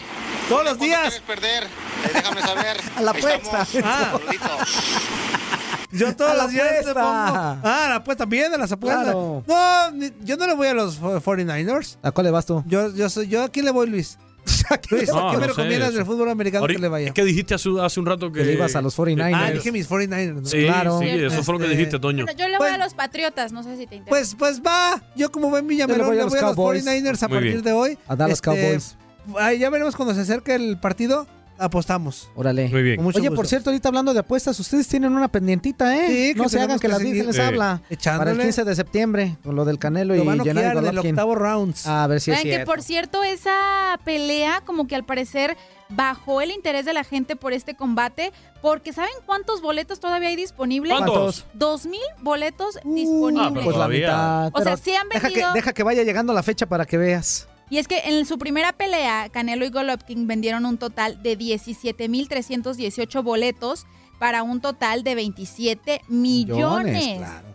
Todos 0.49 0.63
los 0.65 0.77
¿Cuándo 0.77 0.85
días. 0.85 1.01
quieres 1.01 1.21
perder? 1.21 1.67
Ahí 2.03 2.11
déjame 2.13 2.41
saber. 2.41 2.77
A 2.95 3.01
la 3.01 3.11
Ahí 3.11 3.17
apuesta. 3.17 3.61
estamos. 3.63 3.81
Ah. 3.85 4.19
Yo 5.93 6.15
todos 6.15 6.31
A 6.31 6.35
los 6.43 6.51
días 6.51 6.67
te 6.85 6.93
pongo. 6.93 7.01
Ah, 7.03 7.85
la 7.89 7.95
apuesta 7.95 8.23
bien, 8.25 8.49
de 8.51 8.57
las 8.57 8.71
apuestas. 8.71 9.03
Claro. 9.03 9.43
No, 9.45 9.91
ni- 9.91 10.11
yo 10.21 10.37
no 10.37 10.47
le 10.47 10.53
voy 10.55 10.67
a 10.67 10.73
los 10.73 11.01
49ers. 11.01 11.97
¿A 12.01 12.11
cuál 12.11 12.25
le 12.25 12.31
vas 12.31 12.45
tú? 12.45 12.63
Yo, 12.65 12.93
yo, 12.95 13.09
soy, 13.09 13.27
yo 13.27 13.43
a 13.43 13.49
quién 13.49 13.65
le 13.65 13.71
voy, 13.71 13.87
Luis. 13.89 14.17
Luis, 14.89 15.09
No, 15.09 15.29
¿a 15.29 15.31
qué 15.33 15.37
me 15.37 15.47
no 15.47 15.53
sé 15.53 15.59
recomiendas 15.59 15.89
eso. 15.89 15.97
del 15.97 16.05
fútbol 16.05 16.29
americano 16.29 16.61
Ahorita- 16.63 16.77
que 16.77 16.81
le 16.81 16.87
vaya? 16.87 17.07
Es 17.07 17.13
que 17.13 17.25
dijiste 17.25 17.55
hace, 17.55 17.69
hace 17.81 17.99
un 17.99 18.05
rato 18.05 18.31
que... 18.31 18.39
Que 18.39 18.45
le 18.45 18.53
ibas 18.53 18.73
a 18.77 18.81
los 18.81 18.97
49ers. 18.97 19.31
Ah, 19.35 19.51
dije 19.51 19.69
mis 19.73 19.89
49ers. 19.89 20.33
¿no? 20.41 20.45
Sí, 20.47 20.63
Claro. 20.63 20.99
sí, 20.99 21.07
eso 21.09 21.43
fue 21.43 21.55
lo 21.55 21.59
que 21.59 21.65
Este, 21.65 21.75
dijiste, 21.77 21.99
Toño. 21.99 22.23
Bueno, 22.23 22.39
yo 22.39 22.47
le 22.47 22.57
voy 22.57 22.69
a 22.69 22.77
los 22.77 22.93
Patriotas, 22.93 23.51
no 23.51 23.61
sé 23.61 23.71
si 23.75 23.85
te 23.85 23.95
interesa. 23.97 24.09
Pues, 24.09 24.33
pues 24.35 24.61
va. 24.61 25.01
Yo 25.17 25.29
como 25.29 25.49
buen 25.49 25.67
Villamelón 25.67 25.99
le 26.03 26.07
voy 26.07 26.15
le 26.15 26.21
a 26.21 26.25
voy 26.25 26.33
los 26.35 26.41
a 26.41 26.45
los 26.47 26.55
Cowboys. 26.55 26.85
49ers 26.85 27.23
a 27.23 27.27
Muy 27.27 27.35
partir 27.35 27.51
bien. 27.51 27.63
de 27.63 27.73
hoy. 27.73 27.97
A 28.07 28.15
Dallas 28.15 28.35
Este, 28.37 28.45
Cowboys. 28.45 28.97
ahí 29.39 29.59
ya 29.59 29.69
veremos 29.69 29.97
cuando 29.97 30.13
se 30.15 30.21
acerque 30.21 30.55
el 30.55 30.79
partido. 30.79 31.27
Apostamos. 31.61 32.29
Órale. 32.35 32.69
Muy 32.69 32.81
bien. 32.83 32.99
Oye, 32.99 33.19
gusto. 33.19 33.35
por 33.35 33.47
cierto, 33.47 33.69
ahorita 33.69 33.89
hablando 33.89 34.13
de 34.13 34.19
apuestas, 34.19 34.59
ustedes 34.59 34.87
tienen 34.87 35.13
una 35.13 35.27
pendientita, 35.27 35.95
¿eh? 35.95 36.07
Sí, 36.07 36.33
que 36.33 36.39
no 36.41 36.49
se 36.49 36.59
hagan 36.59 36.77
que, 36.79 36.81
que 36.81 36.87
la 36.87 36.97
seguir. 36.97 37.13
Virgen 37.13 37.31
les 37.31 37.39
habla. 37.39 37.81
Echándole. 37.89 38.31
Para 38.31 38.31
el 38.31 38.47
15 38.47 38.63
de 38.63 38.75
septiembre, 38.75 39.37
con 39.43 39.55
lo 39.55 39.63
del 39.65 39.77
Canelo 39.79 40.15
Lo 40.15 40.23
y 40.23 40.25
van 40.25 40.41
a 40.41 40.43
Gennady 40.43 40.65
noquear 40.67 40.77
en 40.77 40.85
el 40.85 40.89
Golovkin. 40.91 41.11
octavo 41.15 41.35
round. 41.35 41.75
A 41.85 42.07
ver 42.07 42.19
si 42.21 42.31
es 42.31 42.37
Saben 42.37 42.49
que 42.49 42.55
cierto. 42.57 42.71
por 42.71 42.81
cierto 42.81 43.23
esa 43.23 43.99
pelea 44.03 44.61
como 44.65 44.87
que 44.87 44.95
al 44.95 45.03
parecer 45.05 45.55
bajó 45.89 46.41
el 46.41 46.51
interés 46.51 46.85
de 46.85 46.93
la 46.93 47.03
gente 47.03 47.35
por 47.35 47.51
este 47.53 47.75
combate 47.75 48.31
porque 48.61 48.93
¿saben 48.93 49.11
cuántos 49.25 49.61
boletos 49.61 49.99
todavía 49.99 50.29
hay 50.29 50.35
disponibles? 50.37 50.93
¿Cuántos? 50.97 51.45
Dos 51.53 51.85
mil 51.85 51.99
boletos 52.21 52.77
Ah, 52.77 52.81
pero 52.83 52.95
disponibles. 52.95 53.51
Pues 53.53 53.65
la 53.65 53.71
Todavía. 53.73 54.07
mitad. 54.07 54.51
O 54.53 54.63
sea, 54.63 54.77
sí 54.77 54.95
han 54.95 55.09
deja 55.09 55.27
que, 55.27 55.33
vendido- 55.35 55.53
deja 55.53 55.73
que 55.73 55.83
vaya 55.83 56.03
llegando 56.03 56.33
la 56.33 56.43
fecha 56.43 56.65
para 56.65 56.85
que 56.85 56.97
veas. 56.97 57.47
Y 57.71 57.77
es 57.77 57.87
que 57.87 57.99
en 58.03 58.25
su 58.25 58.37
primera 58.37 58.73
pelea, 58.73 59.29
Canelo 59.29 59.65
y 59.65 59.69
Golovkin 59.69 60.27
vendieron 60.27 60.65
un 60.65 60.77
total 60.77 61.23
de 61.23 61.39
17.318 61.39 63.23
boletos 63.23 63.85
para 64.19 64.43
un 64.43 64.59
total 64.59 65.03
de 65.03 65.15
27 65.15 66.01
millones. 66.09 67.17
claro. 67.19 67.47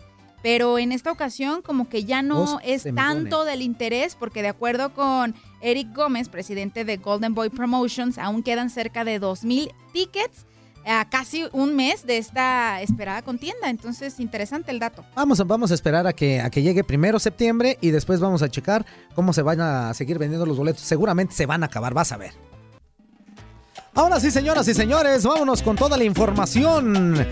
Pero 0.42 0.78
en 0.78 0.92
esta 0.92 1.12
ocasión 1.12 1.60
como 1.60 1.90
que 1.90 2.04
ya 2.04 2.22
no 2.22 2.46
12 2.46 2.72
es 2.72 2.86
tanto 2.94 3.44
del 3.44 3.60
interés 3.60 4.14
porque 4.14 4.40
de 4.40 4.48
acuerdo 4.48 4.94
con 4.94 5.34
Eric 5.60 5.94
Gómez, 5.94 6.30
presidente 6.30 6.86
de 6.86 6.96
Golden 6.96 7.34
Boy 7.34 7.50
Promotions, 7.50 8.16
aún 8.16 8.42
quedan 8.42 8.70
cerca 8.70 9.04
de 9.04 9.20
2.000 9.20 9.70
tickets 9.92 10.46
a 10.86 11.08
casi 11.08 11.44
un 11.52 11.74
mes 11.74 12.06
de 12.06 12.18
esta 12.18 12.80
esperada 12.80 13.22
contienda. 13.22 13.68
Entonces, 13.70 14.20
interesante 14.20 14.70
el 14.70 14.78
dato. 14.78 15.04
Vamos, 15.14 15.40
a- 15.40 15.44
vamos 15.44 15.70
a 15.70 15.74
esperar 15.74 16.06
a 16.06 16.12
que, 16.12 16.40
a 16.40 16.48
que 16.50 16.62
llegue 16.62 16.84
primero 16.84 17.18
septiembre 17.18 17.78
y 17.80 17.90
después 17.90 18.20
vamos 18.20 18.42
a 18.42 18.48
checar 18.48 18.86
cómo 19.14 19.32
se 19.32 19.42
van 19.42 19.60
a 19.60 19.92
seguir 19.94 20.18
vendiendo 20.18 20.46
los 20.46 20.56
boletos. 20.56 20.82
Seguramente 20.82 21.34
se 21.34 21.46
van 21.46 21.62
a 21.62 21.66
acabar, 21.66 21.92
vas 21.94 22.12
a 22.12 22.16
ver. 22.16 22.32
Ahora 23.94 24.20
sí, 24.20 24.30
señoras 24.30 24.68
y 24.68 24.74
señores, 24.74 25.24
vámonos 25.24 25.62
con 25.62 25.74
toda 25.76 25.96
la 25.96 26.04
información 26.04 27.26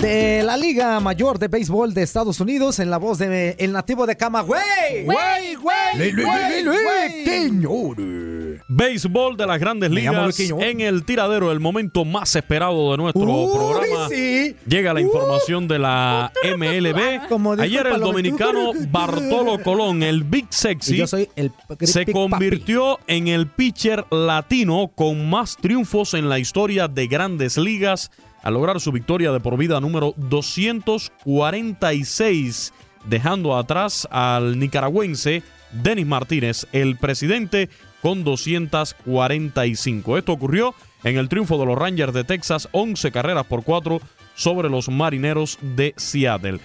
de 0.00 0.42
la 0.42 0.56
Liga 0.56 0.98
Mayor 1.00 1.38
de 1.38 1.48
Béisbol 1.48 1.92
de 1.92 2.02
Estados 2.02 2.40
Unidos 2.40 2.78
en 2.78 2.90
la 2.90 2.96
voz 2.96 3.18
de 3.18 3.54
el 3.58 3.72
nativo 3.72 4.06
de 4.06 4.16
Camagüey. 4.16 5.04
¡Güey, 5.04 5.54
güey, 5.56 6.12
güey, 6.12 6.64
güey! 6.64 7.24
Señores. 7.24 8.60
Béisbol 8.68 9.36
de 9.36 9.46
las 9.46 9.60
grandes 9.60 9.90
ligas 9.90 10.40
en 10.40 10.80
el 10.80 11.04
tiradero, 11.04 11.52
el 11.52 11.60
momento 11.60 12.04
más 12.04 12.34
esperado 12.34 12.92
de 12.92 12.96
nuestro 12.96 13.24
Uy, 13.24 13.52
programa. 13.54 14.08
sí. 14.08 14.56
Llega 14.66 14.94
la 14.94 15.00
información 15.00 15.68
de 15.68 15.78
la 15.78 16.32
MLB. 16.56 17.28
Como 17.28 17.56
dijo 17.56 17.64
Ayer 17.64 17.86
el 17.88 18.00
dominicano 18.00 18.72
Bartolo 18.90 19.62
Colón, 19.62 20.02
el 20.02 20.24
Big 20.24 20.46
Sexy, 20.50 20.96
yo 20.96 21.06
soy 21.06 21.28
el 21.36 21.52
se 21.80 22.06
convirtió 22.06 22.98
en 23.06 23.28
el 23.28 23.48
pitcher 23.48 24.04
latino 24.10 24.92
con 24.94 25.28
más 25.28 25.56
triunfos 25.56 26.14
en 26.14 26.28
la 26.28 26.38
historia 26.38 26.88
de 26.88 27.06
grandes 27.06 27.58
ligas 27.58 28.10
al 28.42 28.54
lograr 28.54 28.80
su 28.80 28.90
victoria 28.92 29.32
de 29.32 29.40
por 29.40 29.56
vida 29.56 29.80
número 29.80 30.14
246, 30.16 32.72
dejando 33.04 33.56
atrás 33.56 34.06
al 34.10 34.58
nicaragüense 34.58 35.42
Denis 35.72 36.06
Martínez, 36.06 36.66
el 36.72 36.96
presidente 36.96 37.68
con 38.02 38.24
245. 38.24 40.18
Esto 40.18 40.32
ocurrió 40.32 40.74
en 41.04 41.16
el 41.16 41.28
triunfo 41.28 41.58
de 41.58 41.66
los 41.66 41.78
Rangers 41.78 42.12
de 42.12 42.24
Texas, 42.24 42.68
11 42.72 43.12
carreras 43.12 43.46
por 43.46 43.62
4 43.64 44.00
sobre 44.34 44.68
los 44.68 44.88
Marineros 44.88 45.58
de 45.60 45.94
Seattle. 45.96 46.58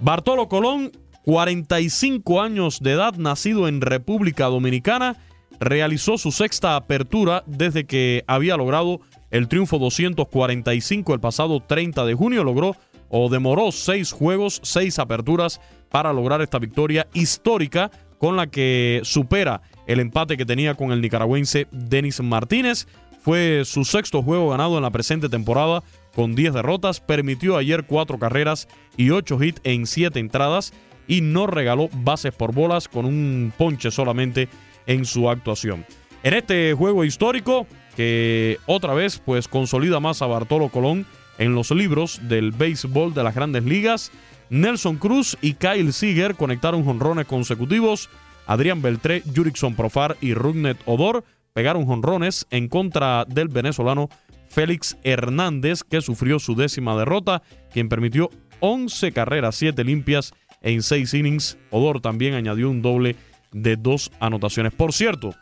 Bartolo 0.00 0.48
Colón, 0.48 0.90
45 1.24 2.40
años 2.40 2.80
de 2.80 2.92
edad, 2.92 3.14
nacido 3.14 3.68
en 3.68 3.80
República 3.80 4.46
Dominicana, 4.46 5.16
realizó 5.60 6.18
su 6.18 6.32
sexta 6.32 6.74
apertura 6.76 7.44
desde 7.46 7.86
que 7.86 8.24
había 8.26 8.56
logrado 8.56 9.00
el 9.32 9.48
triunfo 9.48 9.78
245 9.78 11.14
el 11.14 11.20
pasado 11.20 11.60
30 11.60 12.04
de 12.04 12.14
junio. 12.14 12.44
Logró 12.44 12.76
o 13.08 13.28
demoró 13.28 13.72
seis 13.72 14.12
juegos, 14.12 14.60
seis 14.62 14.98
aperturas 14.98 15.60
para 15.90 16.12
lograr 16.12 16.40
esta 16.40 16.58
victoria 16.58 17.08
histórica 17.12 17.90
con 18.18 18.36
la 18.36 18.46
que 18.46 19.00
supera 19.02 19.62
el 19.86 19.98
empate 19.98 20.36
que 20.36 20.46
tenía 20.46 20.74
con 20.74 20.92
el 20.92 21.00
nicaragüense 21.00 21.66
Denis 21.72 22.20
Martínez. 22.20 22.86
Fue 23.20 23.62
su 23.64 23.84
sexto 23.84 24.22
juego 24.22 24.50
ganado 24.50 24.76
en 24.76 24.82
la 24.82 24.90
presente 24.90 25.28
temporada 25.28 25.82
con 26.14 26.34
10 26.34 26.54
derrotas. 26.54 27.00
Permitió 27.00 27.56
ayer 27.56 27.84
cuatro 27.84 28.18
carreras 28.18 28.68
y 28.96 29.10
ocho 29.10 29.42
hits 29.42 29.60
en 29.64 29.86
siete 29.86 30.20
entradas 30.20 30.72
y 31.08 31.20
no 31.20 31.46
regaló 31.46 31.88
bases 31.92 32.32
por 32.32 32.54
bolas 32.54 32.88
con 32.88 33.06
un 33.06 33.52
ponche 33.56 33.90
solamente 33.90 34.48
en 34.86 35.04
su 35.04 35.30
actuación. 35.30 35.86
En 36.22 36.34
este 36.34 36.74
juego 36.74 37.04
histórico 37.04 37.66
que 37.96 38.58
otra 38.66 38.94
vez 38.94 39.20
pues 39.24 39.48
consolida 39.48 40.00
más 40.00 40.22
a 40.22 40.26
Bartolo 40.26 40.68
Colón 40.68 41.06
en 41.38 41.54
los 41.54 41.70
libros 41.70 42.20
del 42.28 42.52
béisbol 42.52 43.14
de 43.14 43.22
las 43.22 43.34
grandes 43.34 43.64
ligas, 43.64 44.12
Nelson 44.50 44.96
Cruz 44.96 45.36
y 45.40 45.54
Kyle 45.54 45.92
Seager 45.92 46.34
conectaron 46.34 46.84
jonrones 46.84 47.26
consecutivos. 47.26 48.10
Adrián 48.46 48.82
Beltré, 48.82 49.22
Jurickson 49.34 49.74
Profar 49.74 50.16
y 50.20 50.34
Rugnet 50.34 50.78
Odor 50.84 51.24
pegaron 51.52 51.86
jonrones 51.86 52.46
en 52.50 52.68
contra 52.68 53.24
del 53.24 53.48
venezolano 53.48 54.08
Félix 54.48 54.98
Hernández, 55.04 55.82
que 55.82 56.02
sufrió 56.02 56.38
su 56.38 56.54
décima 56.54 56.96
derrota, 56.96 57.42
quien 57.72 57.88
permitió 57.88 58.28
11 58.60 59.12
carreras, 59.12 59.56
7 59.56 59.82
limpias 59.84 60.34
en 60.60 60.82
6 60.82 61.14
innings. 61.14 61.56
Odor 61.70 62.00
también 62.00 62.34
añadió 62.34 62.68
un 62.68 62.82
doble 62.82 63.16
de 63.52 63.76
dos 63.76 64.10
anotaciones. 64.20 64.74
Por 64.74 64.92
cierto, 64.92 65.34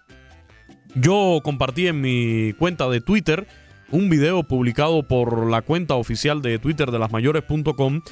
yo 0.94 1.40
compartí 1.42 1.86
en 1.86 2.00
mi 2.00 2.52
cuenta 2.54 2.88
de 2.88 3.00
Twitter 3.00 3.46
un 3.90 4.08
video 4.08 4.42
publicado 4.44 5.02
por 5.02 5.50
la 5.50 5.62
cuenta 5.62 5.94
oficial 5.94 6.42
de 6.42 6.58
Twitter 6.58 6.90
de 6.90 6.98
lasmayores.com 6.98 8.02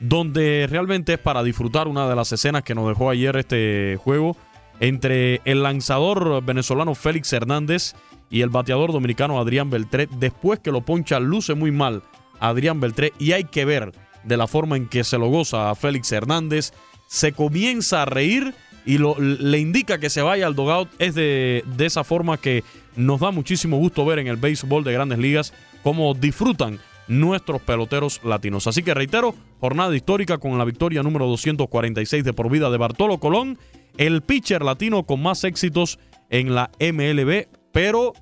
donde 0.00 0.66
realmente 0.68 1.14
es 1.14 1.18
para 1.18 1.42
disfrutar 1.42 1.88
una 1.88 2.08
de 2.08 2.16
las 2.16 2.32
escenas 2.32 2.62
que 2.62 2.74
nos 2.74 2.88
dejó 2.88 3.10
ayer 3.10 3.36
este 3.36 3.96
juego 4.02 4.36
entre 4.80 5.40
el 5.44 5.62
lanzador 5.62 6.42
venezolano 6.44 6.94
Félix 6.94 7.32
Hernández 7.32 7.94
y 8.30 8.42
el 8.42 8.50
bateador 8.50 8.92
dominicano 8.92 9.38
Adrián 9.40 9.70
Beltré. 9.70 10.08
Después 10.18 10.60
que 10.60 10.72
lo 10.72 10.82
poncha, 10.82 11.20
luce 11.20 11.54
muy 11.54 11.70
mal 11.70 12.02
Adrián 12.40 12.80
Beltré 12.80 13.12
y 13.18 13.32
hay 13.32 13.44
que 13.44 13.64
ver 13.64 13.92
de 14.24 14.36
la 14.36 14.46
forma 14.46 14.76
en 14.76 14.88
que 14.88 15.04
se 15.04 15.18
lo 15.18 15.28
goza 15.28 15.70
a 15.70 15.74
Félix 15.74 16.10
Hernández. 16.12 16.72
Se 17.06 17.32
comienza 17.32 18.02
a 18.02 18.06
reír 18.06 18.54
y 18.86 18.98
lo, 18.98 19.18
le 19.18 19.58
indica 19.58 19.98
que 19.98 20.10
se 20.10 20.22
vaya 20.22 20.46
al 20.46 20.54
dogout. 20.54 20.88
Es 20.98 21.14
de, 21.14 21.64
de 21.76 21.86
esa 21.86 22.04
forma 22.04 22.36
que 22.36 22.64
nos 22.96 23.20
da 23.20 23.30
muchísimo 23.30 23.76
gusto 23.78 24.04
ver 24.04 24.18
en 24.18 24.26
el 24.26 24.36
béisbol 24.36 24.84
de 24.84 24.92
grandes 24.92 25.18
ligas 25.18 25.52
cómo 25.82 26.14
disfrutan 26.14 26.78
nuestros 27.08 27.60
peloteros 27.62 28.20
latinos. 28.24 28.66
Así 28.66 28.82
que 28.82 28.94
reitero, 28.94 29.34
jornada 29.60 29.94
histórica 29.94 30.38
con 30.38 30.56
la 30.58 30.64
victoria 30.64 31.02
número 31.02 31.26
246 31.26 32.24
de 32.24 32.32
por 32.32 32.50
vida 32.50 32.70
de 32.70 32.78
Bartolo 32.78 33.18
Colón, 33.18 33.58
el 33.98 34.22
pitcher 34.22 34.62
latino 34.62 35.04
con 35.04 35.22
más 35.22 35.44
éxitos 35.44 35.98
en 36.30 36.54
la 36.54 36.70
MLB, 36.80 37.46
pero 37.72 38.14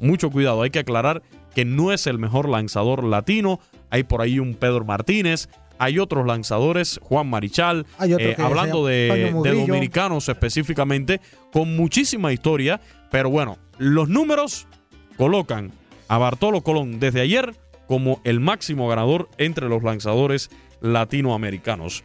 mucho 0.00 0.30
cuidado, 0.30 0.62
hay 0.62 0.70
que 0.70 0.80
aclarar 0.80 1.22
que 1.54 1.64
no 1.64 1.92
es 1.92 2.06
el 2.06 2.18
mejor 2.18 2.48
lanzador 2.48 3.04
latino, 3.04 3.60
hay 3.90 4.02
por 4.02 4.20
ahí 4.20 4.38
un 4.38 4.54
Pedro 4.54 4.84
Martínez, 4.84 5.48
hay 5.82 5.98
otros 5.98 6.24
lanzadores, 6.24 7.00
Juan 7.02 7.28
Marichal, 7.28 7.86
eh, 8.00 8.36
hablando 8.38 8.86
de, 8.86 9.32
de 9.42 9.52
dominicanos 9.52 10.28
específicamente, 10.28 11.20
con 11.52 11.74
muchísima 11.74 12.32
historia, 12.32 12.80
pero 13.10 13.30
bueno, 13.30 13.58
los 13.78 14.08
números 14.08 14.68
colocan 15.16 15.72
a 16.06 16.18
Bartolo 16.18 16.60
Colón 16.60 17.00
desde 17.00 17.20
ayer 17.20 17.56
como 17.88 18.20
el 18.22 18.38
máximo 18.38 18.88
ganador 18.88 19.28
entre 19.38 19.68
los 19.68 19.82
lanzadores 19.82 20.50
latinoamericanos. 20.80 22.04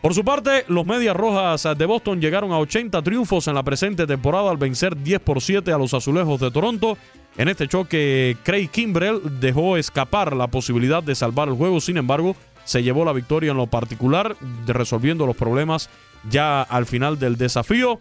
Por 0.00 0.14
su 0.14 0.24
parte, 0.24 0.64
los 0.68 0.86
Medias 0.86 1.14
Rojas 1.14 1.66
de 1.76 1.86
Boston 1.86 2.22
llegaron 2.22 2.52
a 2.52 2.58
80 2.58 3.02
triunfos 3.02 3.48
en 3.48 3.54
la 3.54 3.62
presente 3.62 4.06
temporada 4.06 4.50
al 4.50 4.56
vencer 4.56 4.96
10 4.96 5.20
por 5.20 5.42
7 5.42 5.72
a 5.72 5.78
los 5.78 5.92
Azulejos 5.92 6.40
de 6.40 6.50
Toronto. 6.50 6.96
En 7.36 7.48
este 7.48 7.68
choque, 7.68 8.36
Craig 8.44 8.68
Kimbrell 8.68 9.20
dejó 9.40 9.76
escapar 9.76 10.34
la 10.36 10.46
posibilidad 10.46 11.02
de 11.02 11.14
salvar 11.14 11.48
el 11.48 11.54
juego, 11.54 11.80
sin 11.80 11.96
embargo, 11.96 12.36
se 12.64 12.82
llevó 12.82 13.04
la 13.04 13.12
victoria 13.12 13.50
en 13.50 13.56
lo 13.56 13.66
particular, 13.66 14.36
resolviendo 14.66 15.26
los 15.26 15.36
problemas 15.36 15.90
ya 16.30 16.62
al 16.62 16.86
final 16.86 17.18
del 17.18 17.36
desafío. 17.36 18.00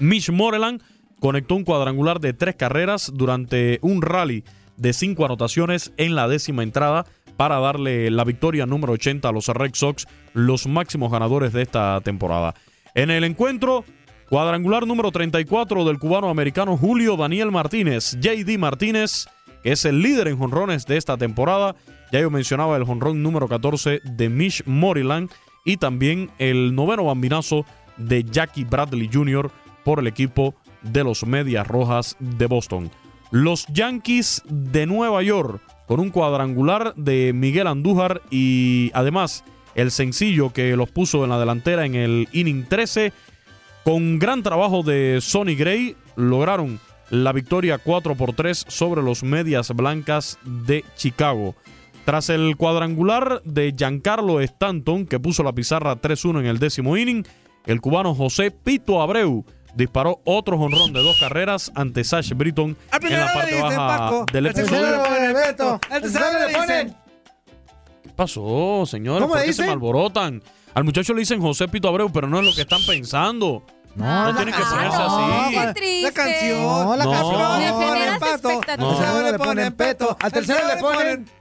Mitch 0.00 0.30
Moreland 0.30 0.82
conectó 1.20 1.54
un 1.54 1.64
cuadrangular 1.64 2.20
de 2.20 2.32
tres 2.32 2.56
carreras 2.56 3.10
durante 3.14 3.78
un 3.82 4.02
rally 4.02 4.44
de 4.76 4.92
cinco 4.92 5.24
anotaciones 5.24 5.92
en 5.96 6.14
la 6.14 6.28
décima 6.28 6.62
entrada 6.62 7.04
para 7.36 7.60
darle 7.60 8.10
la 8.10 8.24
victoria 8.24 8.66
número 8.66 8.94
80 8.94 9.28
a 9.28 9.32
los 9.32 9.48
Red 9.48 9.70
Sox, 9.74 10.06
los 10.34 10.66
máximos 10.66 11.10
ganadores 11.12 11.52
de 11.52 11.62
esta 11.62 12.00
temporada. 12.00 12.54
En 12.94 13.10
el 13.10 13.22
encuentro, 13.22 13.84
cuadrangular 14.28 14.86
número 14.86 15.12
34 15.12 15.84
del 15.84 15.98
cubano 15.98 16.30
americano 16.30 16.76
Julio 16.76 17.16
Daniel 17.16 17.52
Martínez, 17.52 18.16
JD 18.20 18.58
Martínez, 18.58 19.28
que 19.62 19.72
es 19.72 19.84
el 19.84 20.02
líder 20.02 20.28
en 20.28 20.38
jonrones 20.38 20.86
de 20.86 20.96
esta 20.96 21.16
temporada. 21.16 21.76
Ya 22.10 22.20
yo 22.20 22.30
mencionaba 22.30 22.76
el 22.76 22.84
jonrón 22.84 23.22
número 23.22 23.48
14 23.48 24.00
de 24.02 24.28
Mish 24.28 24.62
Moriland 24.64 25.30
y 25.64 25.76
también 25.76 26.30
el 26.38 26.74
noveno 26.74 27.04
bambinazo 27.04 27.66
de 27.98 28.24
Jackie 28.24 28.64
Bradley 28.64 29.10
Jr. 29.12 29.50
por 29.84 29.98
el 29.98 30.06
equipo 30.06 30.54
de 30.82 31.04
los 31.04 31.26
Medias 31.26 31.66
Rojas 31.66 32.16
de 32.18 32.46
Boston. 32.46 32.90
Los 33.30 33.66
Yankees 33.66 34.42
de 34.48 34.86
Nueva 34.86 35.22
York 35.22 35.60
con 35.86 36.00
un 36.00 36.10
cuadrangular 36.10 36.94
de 36.96 37.32
Miguel 37.34 37.66
Andújar 37.66 38.22
y 38.30 38.90
además 38.94 39.44
el 39.74 39.90
sencillo 39.90 40.52
que 40.52 40.76
los 40.76 40.90
puso 40.90 41.24
en 41.24 41.30
la 41.30 41.38
delantera 41.38 41.84
en 41.84 41.94
el 41.94 42.28
inning 42.32 42.66
13. 42.68 43.12
Con 43.84 44.18
gran 44.18 44.42
trabajo 44.42 44.82
de 44.82 45.18
Sonny 45.20 45.54
Gray 45.54 45.96
lograron 46.16 46.80
la 47.10 47.32
victoria 47.32 47.78
4 47.78 48.14
por 48.16 48.34
3 48.34 48.66
sobre 48.68 49.02
los 49.02 49.22
Medias 49.22 49.74
Blancas 49.74 50.38
de 50.44 50.84
Chicago. 50.96 51.54
Tras 52.08 52.30
el 52.30 52.56
cuadrangular 52.56 53.42
de 53.44 53.74
Giancarlo 53.76 54.40
Stanton, 54.40 55.04
que 55.04 55.20
puso 55.20 55.42
la 55.42 55.52
pizarra 55.52 55.94
3-1 56.00 56.40
en 56.40 56.46
el 56.46 56.58
décimo 56.58 56.96
inning, 56.96 57.22
el 57.66 57.82
cubano 57.82 58.14
José 58.14 58.50
Pito 58.50 59.02
Abreu 59.02 59.44
disparó 59.74 60.22
otro 60.24 60.56
jonrón 60.56 60.94
de 60.94 61.02
dos 61.02 61.20
carreras 61.20 61.70
ante 61.74 62.02
Sash 62.04 62.32
Britton 62.32 62.78
en 63.02 63.12
la 63.20 63.34
parte 63.34 63.60
baja 63.60 64.24
del 64.32 64.46
episodio. 64.46 65.02
¿Qué 68.02 68.08
pasó, 68.16 68.86
señor? 68.86 69.28
¿Por 69.28 69.42
qué 69.44 69.52
se 69.52 69.64
me 69.66 69.72
alborotan? 69.72 70.42
Al 70.72 70.84
muchacho 70.84 71.12
le 71.12 71.20
dicen 71.20 71.42
José 71.42 71.68
Pito 71.68 71.88
Abreu, 71.88 72.10
pero 72.10 72.26
no 72.26 72.38
es 72.40 72.46
lo 72.46 72.54
que 72.54 72.62
están 72.62 72.80
pensando. 72.86 73.66
No, 73.94 74.32
no 74.32 74.34
tienen 74.34 74.54
que 74.54 74.62
ponerse 74.62 74.96
así. 74.98 75.74
Qué. 75.74 76.02
La 76.04 76.12
canción. 76.12 76.62
No, 76.62 76.96
la 76.96 77.04
No. 77.04 77.10
canción. 77.10 77.62
Expectativa. 78.00 78.54
Al 78.54 78.96
tercero 78.96 79.22
le 79.32 79.38
ponen 79.38 79.72
peto. 79.74 80.16
Al 80.20 80.32
tercero 80.32 80.60
le 80.68 80.76
ponen. 80.80 81.37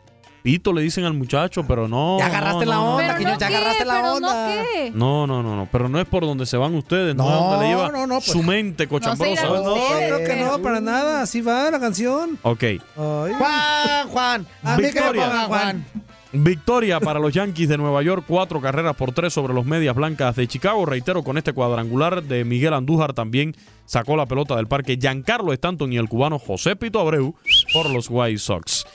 Pito 0.48 0.72
le 0.72 0.82
dicen 0.82 1.04
al 1.04 1.14
muchacho, 1.14 1.66
pero 1.68 1.90
no. 1.90 2.20
Ya 2.20 2.28
agarraste 2.28 2.64
no, 2.64 2.72
la 2.72 2.76
no, 2.78 2.96
onda, 2.96 3.12
no. 3.12 3.18
Quiñón, 3.18 3.38
ya 3.38 3.48
agarraste 3.48 3.84
la 3.84 3.94
pero 3.96 4.14
onda. 4.14 4.56
no 4.56 4.64
qué. 4.64 4.92
No, 4.96 5.28
no, 5.28 5.44
no, 5.44 5.58
no. 5.58 5.68
Pero 5.70 5.90
no 5.90 6.00
es 6.00 6.08
por 6.08 6.24
donde 6.24 6.46
se 6.46 6.56
van 6.56 6.74
ustedes, 6.74 7.18
no, 7.18 7.26
No, 7.26 7.36
es 7.36 7.40
donde 7.42 7.66
le 7.66 7.70
lleva 7.74 7.92
no, 7.92 8.08
no, 8.08 8.16
pues. 8.20 8.32
su 8.32 8.42
mente 8.44 8.88
cochambrosa. 8.88 9.44
No, 9.46 9.62
no, 9.62 9.76
creo 9.98 10.24
que 10.24 10.36
no, 10.38 10.62
para 10.62 10.80
nada. 10.80 11.22
Así 11.22 11.42
va 11.42 11.70
la 11.70 11.82
canción. 11.82 12.40
Ok. 12.44 12.64
Juan, 12.96 14.08
Juan. 14.08 14.48
A 14.64 14.78
mí 14.78 14.90
que 14.90 15.02
me 15.02 15.08
pongan 15.08 15.48
Juan. 15.48 15.86
Victoria 16.32 17.02
para 17.02 17.20
los 17.20 17.34
Yankees 17.34 17.68
de 17.68 17.78
Nueva 17.78 18.02
York, 18.02 18.24
cuatro 18.26 18.62
carreras 18.62 18.96
por 18.96 19.12
tres 19.12 19.34
sobre 19.34 19.54
los 19.54 19.66
Medias 19.66 19.98
Blancas 19.98 20.38
de 20.38 20.48
Chicago. 20.48 20.86
Reitero, 20.86 21.26
con 21.26 21.38
este 21.38 21.52
cuadrangular 21.52 22.24
de 22.24 22.46
Miguel 22.46 22.74
Andújar 22.74 23.12
también 23.12 23.54
sacó 23.86 24.16
la 24.16 24.26
pelota 24.26 24.56
del 24.56 24.68
parque 24.68 24.98
Giancarlo 24.98 25.52
Stanton 25.52 25.92
y 25.92 25.98
el 25.98 26.08
cubano 26.08 26.40
José 26.40 26.78
Pito 26.78 27.02
Abreu 27.02 27.36
por 27.74 27.90
los 27.90 28.08
White 28.10 28.40
Sox. 28.40 28.86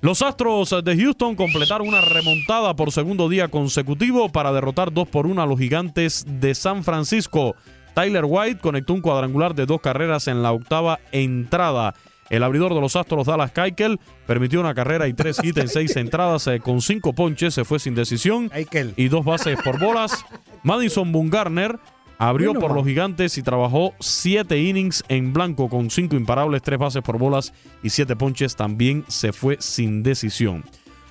Los 0.00 0.22
Astros 0.22 0.72
de 0.84 0.96
Houston 0.96 1.34
completaron 1.34 1.88
una 1.88 2.00
remontada 2.00 2.76
por 2.76 2.92
segundo 2.92 3.28
día 3.28 3.48
consecutivo 3.48 4.28
para 4.28 4.52
derrotar 4.52 4.92
2 4.92 5.08
por 5.08 5.26
1 5.26 5.42
a 5.42 5.46
los 5.46 5.58
gigantes 5.58 6.24
de 6.28 6.54
San 6.54 6.84
Francisco. 6.84 7.56
Tyler 7.94 8.24
White 8.24 8.60
conectó 8.60 8.94
un 8.94 9.00
cuadrangular 9.00 9.56
de 9.56 9.66
dos 9.66 9.80
carreras 9.80 10.28
en 10.28 10.40
la 10.40 10.52
octava 10.52 11.00
entrada. 11.10 11.94
El 12.30 12.44
abridor 12.44 12.74
de 12.74 12.80
los 12.80 12.94
Astros, 12.94 13.26
Dallas 13.26 13.50
Keuchel, 13.50 13.98
permitió 14.24 14.60
una 14.60 14.74
carrera 14.74 15.08
y 15.08 15.14
tres 15.14 15.42
hits 15.42 15.58
en 15.58 15.68
seis 15.68 15.96
entradas 15.96 16.46
eh, 16.46 16.60
con 16.60 16.80
cinco 16.80 17.12
ponches, 17.12 17.54
se 17.54 17.64
fue 17.64 17.80
sin 17.80 17.96
decisión 17.96 18.52
y 18.96 19.08
dos 19.08 19.24
bases 19.24 19.58
por 19.64 19.80
bolas. 19.80 20.24
Madison 20.62 21.10
Bumgarner 21.10 21.76
Abrió 22.18 22.52
Bueno, 22.52 22.60
por 22.60 22.74
los 22.74 22.84
gigantes 22.84 23.38
y 23.38 23.42
trabajó 23.42 23.94
siete 24.00 24.60
innings 24.60 25.04
en 25.08 25.32
blanco 25.32 25.68
con 25.68 25.88
cinco 25.88 26.16
imparables, 26.16 26.62
tres 26.62 26.78
bases 26.78 27.02
por 27.02 27.16
bolas 27.16 27.52
y 27.82 27.90
siete 27.90 28.16
ponches. 28.16 28.56
También 28.56 29.04
se 29.06 29.32
fue 29.32 29.56
sin 29.60 30.02
decisión. 30.02 30.64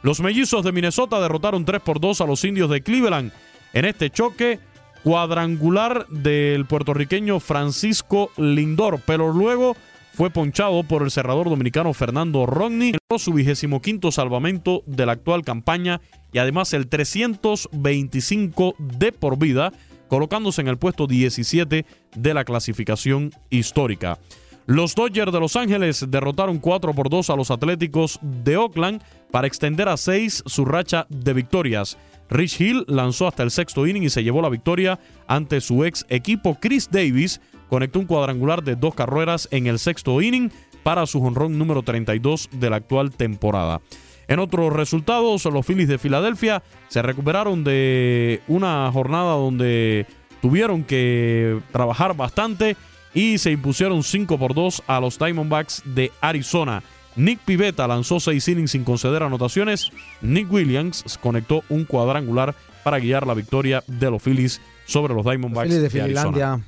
Los 0.04 0.20
mellizos 0.20 0.64
de 0.64 0.72
Minnesota 0.72 1.20
derrotaron 1.20 1.66
3 1.66 1.82
por 1.82 2.00
2 2.00 2.22
a 2.22 2.26
los 2.26 2.44
indios 2.44 2.70
de 2.70 2.82
Cleveland. 2.82 3.32
En 3.74 3.86
este 3.86 4.10
choque 4.10 4.60
cuadrangular 5.04 6.08
del 6.08 6.66
puertorriqueño 6.66 7.40
Francisco 7.40 8.30
Lindor, 8.38 9.02
pero 9.06 9.32
luego 9.32 9.76
fue 10.14 10.30
ponchado 10.30 10.84
por 10.84 11.04
el 11.04 11.12
cerrador 11.12 11.50
dominicano 11.50 11.94
Fernando 11.94 12.46
Rodney, 12.46 12.94
su 13.18 13.34
vigésimo 13.34 13.82
quinto 13.82 14.12
salvamento 14.12 14.84
de 14.86 15.06
la 15.06 15.14
actual 15.14 15.44
campaña 15.44 16.02
y 16.34 16.40
además 16.40 16.74
el 16.74 16.88
325 16.88 18.76
de 18.80 19.12
por 19.12 19.38
vida, 19.38 19.74
colocándose 20.08 20.62
en 20.62 20.68
el 20.68 20.78
puesto 20.78 21.08
17 21.08 21.86
de 22.16 22.34
la 22.34 22.44
clasificación 22.44 23.32
histórica. 23.50 24.20
Los 24.66 24.96
Dodgers 24.96 25.32
de 25.32 25.40
Los 25.40 25.56
Ángeles 25.56 26.06
derrotaron 26.10 26.60
4 26.60 26.94
por 26.94 27.10
2 27.10 27.30
a 27.30 27.36
los 27.38 27.52
Atléticos 27.52 28.20
de 28.22 28.58
Oakland 28.58 29.02
para 29.32 29.48
extender 29.48 29.88
a 29.88 29.96
6 29.96 30.44
su 30.46 30.66
racha 30.66 31.08
de 31.10 31.34
victorias. 31.34 31.98
Rich 32.30 32.60
Hill 32.60 32.84
lanzó 32.88 33.28
hasta 33.28 33.44
el 33.44 33.52
sexto 33.52 33.88
inning 33.88 34.04
y 34.04 34.10
se 34.10 34.24
llevó 34.24 34.42
la 34.42 34.50
victoria 34.50 35.00
ante 35.28 35.62
su 35.62 35.86
ex 35.86 36.06
equipo. 36.10 36.58
Chris 36.60 36.90
Davis 36.92 37.40
conectó 37.70 38.00
un 38.00 38.08
cuadrangular 38.08 38.62
de 38.62 38.76
dos 38.76 38.94
carreras 38.94 39.48
en 39.52 39.68
el 39.68 39.80
sexto 39.80 40.22
inning 40.22 40.52
para 40.84 41.06
su 41.06 41.22
jonrón 41.22 41.58
número 41.58 41.82
32 41.82 42.50
de 42.52 42.70
la 42.70 42.78
actual 42.78 43.12
temporada. 43.12 43.82
En 44.28 44.40
otros 44.40 44.74
resultados, 44.74 45.46
los 45.46 45.66
Phillies 45.66 45.88
de 45.88 45.98
Filadelfia 45.98 46.62
se 46.90 47.02
recuperaron 47.02 47.64
de 47.64 48.42
una 48.48 48.90
jornada 48.92 49.34
donde 49.34 50.06
tuvieron 50.42 50.84
que 50.84 51.60
trabajar 51.72 52.16
bastante 52.16 52.76
y 53.14 53.38
se 53.38 53.52
impusieron 53.52 54.04
5 54.04 54.38
por 54.38 54.54
2 54.54 54.84
a 54.88 55.00
los 55.00 55.18
Diamondbacks 55.18 55.82
de 55.86 56.12
Arizona. 56.22 56.84
Nick 57.16 57.40
Pivetta 57.40 57.88
lanzó 57.88 58.20
6 58.20 58.48
innings 58.50 58.72
sin 58.72 58.84
conceder 58.84 59.24
anotaciones. 59.24 59.92
Nick 60.22 60.52
Williams 60.52 61.18
conectó 61.20 61.64
un 61.70 61.86
cuadrangular 61.86 62.54
para 62.84 63.00
guiar 63.00 63.26
la 63.26 63.34
victoria 63.34 63.84
de 63.88 64.12
los 64.12 64.22
Phillies 64.22 64.62
sobre 64.86 65.14
los 65.14 65.26
Diamondbacks 65.26 65.68
Phillies 65.68 65.92
de 65.92 66.00
de 66.00 66.04
Arizona. 66.04 66.66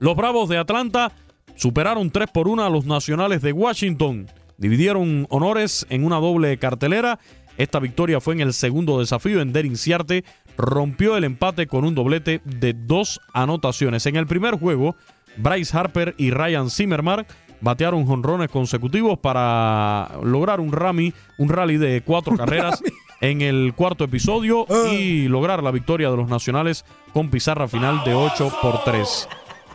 Los 0.00 0.16
Bravos 0.16 0.48
de 0.48 0.58
Atlanta 0.58 1.12
superaron 1.54 2.10
3 2.10 2.30
por 2.30 2.48
1 2.48 2.64
a 2.64 2.70
los 2.70 2.84
Nacionales 2.84 3.40
de 3.42 3.52
Washington. 3.52 4.26
Dividieron 4.58 5.26
honores 5.30 5.86
en 5.90 6.04
una 6.04 6.16
doble 6.16 6.58
cartelera. 6.58 7.18
Esta 7.56 7.78
victoria 7.78 8.20
fue 8.20 8.34
en 8.34 8.40
el 8.40 8.52
segundo 8.52 8.98
desafío 8.98 9.40
en 9.40 9.52
Derin 9.52 9.76
Ciarte. 9.76 10.24
Rompió 10.56 11.16
el 11.16 11.24
empate 11.24 11.66
con 11.66 11.84
un 11.84 11.94
doblete 11.94 12.40
de 12.44 12.74
dos 12.74 13.20
anotaciones. 13.32 14.06
En 14.06 14.16
el 14.16 14.26
primer 14.26 14.58
juego, 14.58 14.96
Bryce 15.36 15.76
Harper 15.76 16.14
y 16.18 16.30
Ryan 16.30 16.70
Zimmerman 16.70 17.26
batearon 17.60 18.06
jonrones 18.06 18.50
consecutivos 18.50 19.18
para 19.18 20.10
lograr 20.22 20.60
un 20.60 20.70
rally, 20.70 21.14
un 21.38 21.48
rally 21.48 21.78
de 21.78 22.02
cuatro 22.02 22.36
carreras 22.36 22.82
en 23.20 23.40
el 23.40 23.72
cuarto 23.74 24.04
episodio 24.04 24.66
y 24.92 25.28
lograr 25.28 25.62
la 25.62 25.70
victoria 25.70 26.10
de 26.10 26.16
los 26.16 26.28
nacionales 26.28 26.84
con 27.12 27.30
pizarra 27.30 27.66
final 27.66 28.04
de 28.04 28.14
8 28.14 28.52
por 28.60 28.84
3. 28.84 29.28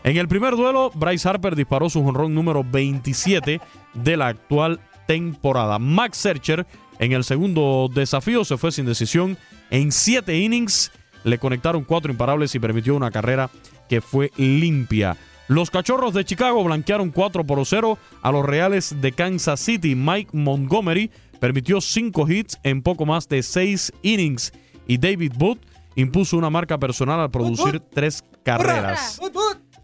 En 0.04 0.18
el 0.18 0.28
primer 0.28 0.56
duelo, 0.56 0.92
Bryce 0.96 1.28
Harper 1.28 1.56
disparó 1.56 1.90
su 1.90 2.04
jonrón 2.04 2.34
número 2.34 2.64
27 2.64 3.60
de 3.94 4.18
la 4.18 4.28
actual 4.28 4.80
temporada. 5.08 5.78
Max 5.80 6.18
Searcher 6.18 6.66
en 7.00 7.12
el 7.12 7.24
segundo 7.24 7.90
desafío 7.94 8.46
se 8.46 8.58
fue 8.58 8.72
sin 8.72 8.86
decisión. 8.86 9.38
En 9.70 9.92
siete 9.92 10.38
innings 10.38 10.92
le 11.24 11.38
conectaron 11.38 11.84
cuatro 11.84 12.12
imparables 12.12 12.56
y 12.56 12.60
permitió 12.60 12.96
una 12.96 13.12
carrera 13.12 13.50
que 13.90 14.02
fue 14.02 14.32
limpia. 14.38 15.18
Los 15.48 15.72
Cachorros 15.72 16.14
de 16.14 16.24
Chicago 16.24 16.64
blanquearon 16.64 17.10
4 17.10 17.44
por 17.44 17.66
0 17.66 17.98
a 18.22 18.32
los 18.32 18.46
Reales 18.46 19.02
de 19.02 19.12
Kansas 19.14 19.60
City. 19.60 19.96
Mike 19.96 20.30
Montgomery 20.32 21.10
permitió 21.40 21.82
5 21.82 22.30
hits 22.30 22.60
en 22.62 22.84
poco 22.84 23.08
más 23.08 23.28
de 23.28 23.42
6 23.42 23.94
innings 24.04 24.54
y 24.86 25.00
David 25.00 25.34
Booth 25.38 25.60
impuso 25.96 26.38
una 26.38 26.52
marca 26.52 26.78
personal 26.78 27.20
al 27.20 27.32
producir 27.32 27.80
3 27.80 28.24
carreras. 28.44 29.20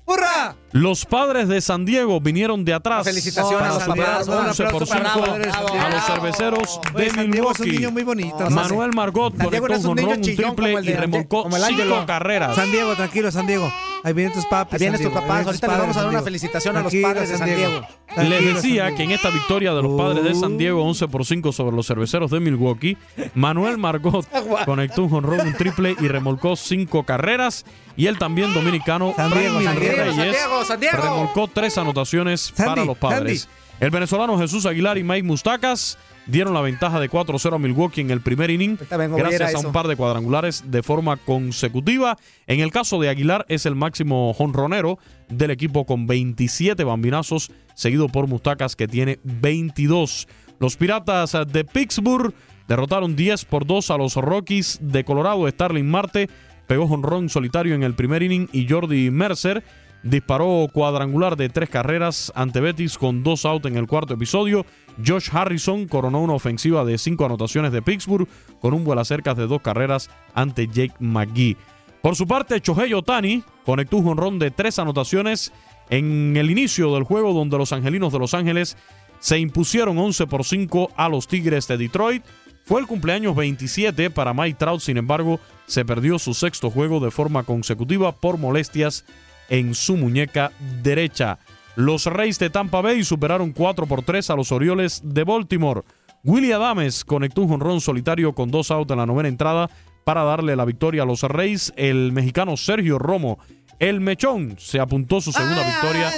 ¡Hurra! 0.06 0.56
Los 0.76 1.06
padres 1.06 1.48
de 1.48 1.62
San 1.62 1.86
Diego 1.86 2.20
vinieron 2.20 2.66
de 2.66 2.74
atrás. 2.74 3.06
Felicitaciones 3.06 3.60
para 3.60 3.72
a 3.72 3.74
los 3.76 3.84
superar 3.84 4.12
papás. 4.26 4.28
Un 4.28 4.34
11 4.50 4.64
por 4.66 4.84
aplauso 4.84 4.94
para 4.94 5.10
5 5.14 5.20
los 5.20 5.30
padres 5.30 5.46
de 5.48 5.52
San 5.54 5.64
a 5.64 5.72
Diego. 5.72 5.90
los 5.90 6.06
cerveceros 6.06 6.80
Oye, 6.94 7.04
de 7.06 7.10
San 7.12 7.32
Diego 7.32 7.52
es 7.52 7.60
un 7.60 7.66
Milwaukee. 7.66 7.72
niño 7.72 7.92
muy 7.92 8.04
bonito. 8.04 8.50
Manuel 8.50 8.92
Margot 8.94 9.38
San 9.38 9.50
Diego 9.50 9.68
conectó 9.68 9.88
no 9.88 9.92
un 9.94 10.00
un 10.00 10.06
un 10.18 10.22
triple 10.22 10.80
y 10.84 10.94
remolcó 10.94 11.44
como 11.44 11.56
el 11.56 11.64
5 11.64 11.74
Ángelo. 11.82 12.06
carreras. 12.06 12.56
San 12.58 12.72
Diego, 12.72 12.94
tranquilo, 12.94 13.32
San 13.32 13.48
Diego. 13.48 13.72
Ahí 14.04 14.12
vienen 14.14 14.34
tus 14.34 14.46
papis. 14.48 14.74
Ahí 14.74 14.80
vienen 14.80 14.98
San 15.00 15.06
tus 15.06 15.14
Diego. 15.14 15.28
papás. 15.28 15.46
Ahorita 15.48 15.68
les 15.68 15.78
vamos 15.78 15.96
a 15.96 16.00
dar 16.02 16.10
una 16.10 16.18
San 16.20 16.24
Diego. 16.24 16.26
felicitación 16.26 16.76
a 16.78 16.82
los 16.82 16.94
padres 16.94 17.30
de 17.30 17.38
San 17.38 17.56
Diego. 17.56 17.82
Les 18.18 18.54
decía 18.56 18.86
San 18.88 18.96
que 18.98 19.04
en 19.04 19.12
esta 19.12 19.30
victoria 19.30 19.74
de 19.74 19.82
los 19.82 19.98
padres 19.98 20.24
de 20.26 20.36
San 20.36 20.58
Diego, 20.58 20.84
11 20.84 21.08
por 21.08 21.26
5 21.26 21.52
sobre 21.54 21.74
los 21.76 21.88
cerveceros 21.88 22.32
de 22.32 22.40
Milwaukee, 22.42 22.98
Manuel 23.34 23.78
Margot 23.78 24.26
conectó 24.66 25.04
un 25.04 25.10
jonrón, 25.10 25.40
un 25.48 25.54
triple 25.54 25.96
y 26.00 26.08
remolcó 26.10 26.58
5 26.58 27.04
carreras. 27.04 27.66
Y 27.98 28.08
él 28.08 28.18
también, 28.20 28.54
dominicano, 28.54 29.14
San 29.16 29.32
Diego, 29.32 29.62
San 29.62 29.80
Diego, 29.80 29.96
Reyes, 29.96 30.16
San 30.18 30.32
Diego, 30.32 30.65
Remolcó 30.94 31.48
3 31.48 31.78
anotaciones 31.78 32.54
Sandy, 32.56 32.70
para 32.70 32.86
los 32.86 32.98
padres. 32.98 33.48
El 33.80 33.92
venezolano 33.92 34.38
Jesús 34.38 34.66
Aguilar 34.66 34.98
y 34.98 35.04
Mike 35.04 35.24
Mustacas 35.24 35.98
dieron 36.28 36.54
la 36.54 36.62
ventaja 36.62 37.00
de 37.00 37.10
4-0 37.10 37.56
a 37.56 37.58
Milwaukee 37.60 38.02
en 38.02 38.10
el 38.10 38.22
primer 38.22 38.50
inning 38.50 38.78
ver 38.90 39.10
gracias 39.10 39.56
a 39.56 39.60
un 39.60 39.74
par 39.74 39.88
de 39.88 39.96
cuadrangulares 39.96 40.64
de 40.72 40.82
forma 40.82 41.18
consecutiva. 41.18 42.18
En 42.48 42.62
el 42.62 42.72
caso 42.72 43.00
de 43.00 43.10
Aguilar 43.10 43.46
es 43.50 43.66
el 43.66 43.76
máximo 43.76 44.34
jonronero 44.34 44.98
del 45.30 45.52
equipo 45.52 45.86
con 45.86 46.08
27 46.08 46.84
bambinazos, 46.84 47.52
seguido 47.76 48.08
por 48.08 48.28
Mustacas 48.28 48.76
que 48.76 48.88
tiene 48.88 49.20
22. 49.24 50.28
Los 50.60 50.78
Piratas 50.78 51.38
de 51.52 51.66
Pittsburgh 51.66 52.34
derrotaron 52.68 53.16
10 53.16 53.46
por 53.46 53.68
2 53.68 53.92
a 53.92 53.98
los 53.98 54.16
Rockies 54.16 54.80
de 54.82 55.04
Colorado. 55.04 55.48
Starling 55.50 55.90
Marte 55.90 56.30
pegó 56.66 56.88
jonrón 56.88 57.30
solitario 57.30 57.76
en 57.76 57.84
el 57.84 57.94
primer 57.94 58.24
inning 58.24 58.48
y 58.52 58.68
Jordi 58.68 59.12
Mercer 59.12 59.64
disparó 60.06 60.70
cuadrangular 60.72 61.36
de 61.36 61.50
tres 61.50 61.68
carreras 61.68 62.32
ante 62.36 62.62
Betis 62.62 62.98
con 62.98 63.24
dos 63.24 63.44
out 63.44 63.66
en 63.66 63.76
el 63.76 63.88
cuarto 63.88 64.14
episodio. 64.14 64.66
Josh 65.04 65.30
Harrison 65.34 65.88
coronó 65.88 66.22
una 66.22 66.34
ofensiva 66.34 66.86
de 66.86 67.00
cinco 67.00 67.26
anotaciones 67.26 67.72
de 67.72 67.82
Pittsburgh 67.82 68.28
con 68.62 68.76
un 68.76 68.84
vuelo 68.84 69.04
cerca 69.04 69.34
de 69.34 69.48
dos 69.48 69.62
carreras 69.62 70.10
ante 70.36 70.68
Jake 70.68 70.94
McGee. 71.00 71.58
Por 72.04 72.16
su 72.16 72.28
parte, 72.28 72.62
Shohei 72.64 72.94
Otani 72.94 73.44
conectó 73.66 73.98
un 73.98 74.06
jonrón 74.06 74.38
de 74.38 74.52
tres 74.52 74.78
anotaciones 74.78 75.52
en 75.90 76.38
el 76.38 76.52
inicio 76.52 76.94
del 76.94 77.04
juego 77.04 77.34
donde 77.34 77.58
los 77.58 77.74
angelinos 77.74 78.14
de 78.14 78.20
Los 78.20 78.36
Ángeles 78.36 78.78
se 79.20 79.40
impusieron 79.40 79.98
11 79.98 80.28
por 80.28 80.46
5 80.46 80.92
a 80.96 81.10
los 81.10 81.28
Tigres 81.28 81.68
de 81.68 81.78
Detroit. 81.78 82.24
Fue 82.64 82.80
el 82.80 82.86
cumpleaños 82.86 83.36
27 83.36 84.12
para 84.12 84.36
Mike 84.36 84.58
Trout, 84.60 84.82
sin 84.82 84.98
embargo, 84.98 85.40
se 85.66 85.84
perdió 85.84 86.20
su 86.20 86.36
sexto 86.36 86.70
juego 86.70 87.00
de 87.00 87.10
forma 87.10 87.42
consecutiva 87.44 88.12
por 88.12 88.38
molestias 88.38 89.04
en 89.50 89.74
su 89.76 89.98
muñeca 89.98 90.52
derecha. 90.84 91.40
Los 91.76 92.06
Reyes 92.06 92.40
de 92.40 92.50
Tampa 92.50 92.82
Bay 92.82 93.04
superaron 93.04 93.52
4 93.52 93.86
por 93.86 94.02
3 94.02 94.30
a 94.30 94.36
los 94.36 94.52
Orioles 94.52 95.02
de 95.04 95.24
Baltimore. 95.24 95.82
Willie 96.24 96.54
Adames 96.54 97.04
conectó 97.04 97.42
un 97.42 97.50
jonrón 97.50 97.82
solitario 97.82 98.34
con 98.34 98.50
dos 98.50 98.72
outs 98.72 98.92
en 98.92 98.98
la 98.98 99.06
novena 99.06 99.30
entrada 99.30 99.70
para 100.06 100.24
darle 100.24 100.56
la 100.56 100.66
victoria 100.66 101.04
a 101.04 101.06
los 101.06 101.24
Reyes. 101.24 101.74
El 101.76 102.12
mexicano 102.14 102.56
Sergio 102.56 102.98
Romo, 102.98 103.40
el 103.80 104.00
mechón, 104.00 104.56
se 104.58 104.80
apuntó 104.80 105.22
su 105.22 105.32
segunda 105.32 105.64
victoria 105.64 106.12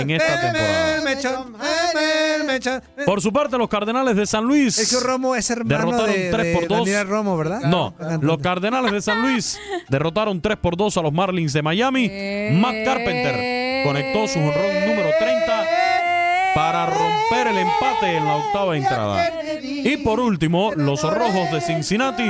en 0.00 0.10
esta 0.10 0.40
temporada. 0.40 1.02
Por 3.04 3.20
su 3.20 3.32
parte, 3.32 3.58
los 3.58 3.68
Cardenales 3.68 4.16
de 4.16 4.26
San 4.26 4.44
Luis 4.44 4.78
Es 4.78 4.90
que 4.90 5.04
Romo 5.04 5.34
es 5.34 5.48
hermano 5.50 5.86
derrotaron 5.86 6.14
de, 6.14 6.30
3 6.30 6.46
de 6.46 6.54
por 6.54 6.68
2. 6.68 6.78
Daniel 6.78 7.08
Romo, 7.08 7.36
¿verdad? 7.36 7.60
No, 7.62 7.94
los 8.20 8.38
Cardenales 8.38 8.92
de 8.92 9.02
San 9.02 9.22
Luis 9.22 9.58
derrotaron 9.88 10.40
3 10.40 10.56
por 10.58 10.76
2 10.76 10.96
a 10.96 11.02
los 11.02 11.12
Marlins 11.12 11.52
de 11.52 11.62
Miami. 11.62 12.08
Matt 12.52 12.84
Carpenter 12.84 13.84
conectó 13.84 14.28
su 14.28 14.38
jonrón 14.38 14.86
número 14.86 15.10
30 15.18 15.91
para 16.54 16.86
romper 16.86 17.48
el 17.48 17.58
empate 17.58 18.16
en 18.16 18.24
la 18.24 18.36
octava 18.36 18.76
entrada. 18.76 19.30
Y 19.62 19.96
por 19.98 20.20
último, 20.20 20.72
los 20.74 21.02
Rojos 21.02 21.50
de 21.52 21.60
Cincinnati 21.60 22.24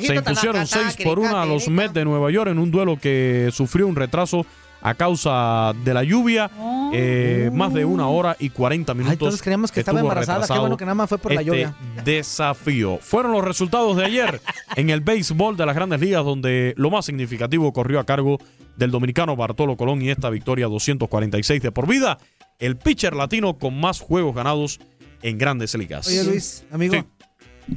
se 0.00 0.14
impusieron 0.14 0.66
tanacatá, 0.66 0.90
6 0.92 0.96
por 1.04 1.18
1 1.18 1.38
a 1.38 1.46
los 1.46 1.68
Mets 1.68 1.94
de 1.94 2.04
Nueva 2.04 2.30
York 2.30 2.50
en 2.50 2.58
un 2.58 2.70
duelo 2.70 2.98
que 2.98 3.50
sufrió 3.52 3.86
un 3.86 3.96
retraso 3.96 4.46
a 4.80 4.94
causa 4.94 5.72
de 5.84 5.94
la 5.94 6.02
lluvia. 6.04 6.50
Eh, 6.92 7.50
más 7.52 7.74
de 7.74 7.84
una 7.84 8.08
hora 8.08 8.34
y 8.38 8.48
40 8.48 8.94
minutos. 8.94 9.34
Ay, 9.34 9.40
creíamos 9.40 9.70
que 9.70 9.80
estaba 9.80 10.00
embarazada. 10.00 10.46
Qué 10.46 10.58
bueno 10.58 10.76
que 10.76 10.86
nada 10.86 10.94
más 10.94 11.08
fue 11.08 11.18
por 11.18 11.34
la 11.34 11.42
este 11.42 11.50
lluvia. 11.50 11.76
desafío. 12.02 12.98
Fueron 13.02 13.32
los 13.32 13.44
resultados 13.44 13.94
de 13.96 14.06
ayer 14.06 14.40
en 14.76 14.88
el 14.88 15.02
béisbol 15.02 15.56
de 15.58 15.66
las 15.66 15.74
grandes 15.74 16.00
ligas, 16.00 16.24
donde 16.24 16.72
lo 16.78 16.90
más 16.90 17.04
significativo 17.04 17.72
corrió 17.74 18.00
a 18.00 18.04
cargo 18.04 18.38
del 18.76 18.90
dominicano 18.90 19.36
Bartolo 19.36 19.76
Colón 19.76 20.00
y 20.00 20.08
esta 20.08 20.30
victoria 20.30 20.66
246 20.66 21.60
de 21.60 21.72
por 21.72 21.86
vida. 21.86 22.18
El 22.58 22.76
pitcher 22.76 23.14
latino 23.14 23.58
con 23.58 23.78
más 23.78 24.00
juegos 24.00 24.34
ganados 24.34 24.80
en 25.22 25.38
grandes 25.38 25.74
ligas. 25.74 26.06
Oye, 26.08 26.24
Luis, 26.24 26.64
amigo. 26.70 26.94
Sí. 26.94 27.04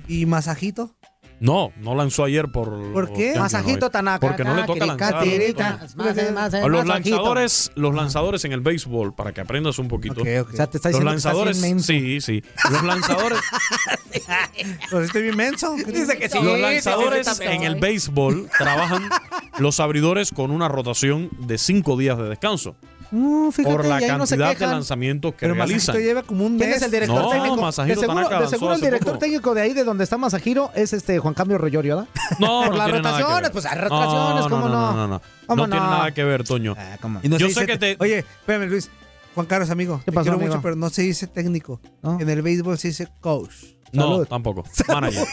¿Y 0.08 0.26
masajito? 0.26 0.96
No, 1.40 1.72
no 1.78 1.96
lanzó 1.96 2.24
ayer 2.24 2.52
por. 2.52 2.94
¿Por 2.94 3.14
qué? 3.14 3.34
Masajito 3.36 3.88
no. 3.88 3.90
Tanaka. 3.90 4.28
Porque 4.28 4.44
no 4.44 4.56
le 4.56 4.64
toca 4.64 4.86
lanzar. 4.86 5.28
eh, 5.28 5.56
eh, 5.58 6.70
Los 6.70 6.86
lanzadores, 6.86 7.72
los 7.74 7.96
lanzadores 7.96 8.46
en 8.46 8.52
el 8.52 8.62
béisbol, 8.62 9.16
para 9.16 9.32
que 9.32 9.42
aprendas 9.42 9.80
un 9.80 9.88
poquito. 9.88 10.22
Ok, 10.22 10.28
ok. 10.42 10.54
O 10.54 10.56
sea, 10.56 10.68
te 10.68 10.78
está 10.78 10.90
los 10.92 11.00
diciendo 11.00 11.12
que 11.12 11.18
estás 11.18 11.34
lanzadores, 11.34 11.58
inmenso. 11.58 11.88
sí, 11.88 12.22
sí. 12.22 12.44
Los 12.72 12.84
lanzadores, 12.84 13.40
Pues 14.92 15.06
estoy 15.08 15.24
bien 15.24 15.36
menso. 15.36 15.76
Dice 15.88 16.18
que 16.18 16.30
sí. 16.30 16.38
los 16.42 16.60
lanzadores 16.60 17.40
en 17.40 17.64
el 17.64 17.76
béisbol 17.80 18.50
trabajan 18.58 19.10
los 19.58 19.80
abridores 19.80 20.32
con 20.32 20.52
una 20.52 20.68
rotación 20.68 21.30
de 21.40 21.58
cinco 21.58 21.98
días 21.98 22.20
de 22.20 22.26
descanso 22.30 22.76
Mm, 23.12 23.50
fíjate, 23.52 23.76
por 23.76 23.86
la 23.86 24.00
y 24.00 24.06
ahí 24.06 24.18
no 24.18 24.26
se 24.26 24.38
cantidad 24.38 24.68
de 24.70 24.74
lanzamientos 24.74 25.34
que 25.34 25.40
Pero 25.42 25.54
realizan. 25.54 25.96
Lleva 25.98 26.24
como 26.24 26.46
un 26.46 26.54
mes. 26.54 26.62
¿Quién 26.62 26.74
es 26.78 26.82
el 26.82 26.92
director 26.92 27.22
No, 27.22 27.30
técnico? 27.30 27.58
Masahiro 27.58 28.02
de 28.02 28.08
seguro, 28.08 28.30
de 28.40 28.48
seguro 28.48 28.74
el 28.76 28.82
director 28.82 29.08
poco. 29.14 29.20
técnico 29.20 29.54
de 29.54 29.62
ahí, 29.62 29.74
de 29.74 29.84
donde 29.84 30.04
está 30.06 30.18
Masahiro, 30.18 30.72
es 30.76 30.94
este 30.94 31.20
Juan 31.20 31.34
Cambio 31.34 31.58
Royorio, 31.58 31.98
¿verdad? 31.98 32.10
No, 32.40 32.62
Por 32.62 32.70
no 32.72 32.78
las 32.78 32.92
rotaciones, 32.92 33.50
pues 33.52 33.66
hay 33.66 33.78
rotaciones, 33.80 34.44
no, 34.46 34.50
¿cómo 34.50 34.70
no? 34.70 34.70
no? 34.70 34.92
No, 34.92 34.96
no, 34.96 35.08
no. 35.08 35.22
¿Cómo 35.46 35.64
No 35.68 35.70
tiene 35.70 35.86
no? 35.86 35.92
nada 35.92 36.12
que 36.14 36.24
ver, 36.24 36.44
Toño. 36.46 36.76
No 37.24 37.38
Yo 37.38 37.40
sé 37.40 37.46
dice 37.48 37.66
que 37.66 37.78
te- 37.78 37.98
Oye, 38.00 38.20
espérame, 38.20 38.70
Luis. 38.70 38.90
Juan 39.36 39.46
Carlos, 39.46 39.70
amigo. 39.70 40.02
¿Qué 40.06 40.12
te 40.12 40.18
quiero 40.22 40.36
amigo? 40.36 40.50
mucho, 40.50 40.62
pero 40.62 40.76
no 40.76 40.90
se 40.90 41.02
dice 41.04 41.28
técnico. 41.28 41.80
En 42.20 42.30
el 42.30 42.42
béisbol 42.42 42.78
se 42.78 42.90
dice 42.90 43.08
coach. 43.20 43.54
No, 43.94 44.04
Salud. 44.04 44.28
tampoco. 44.28 44.64
Manager. 44.88 45.28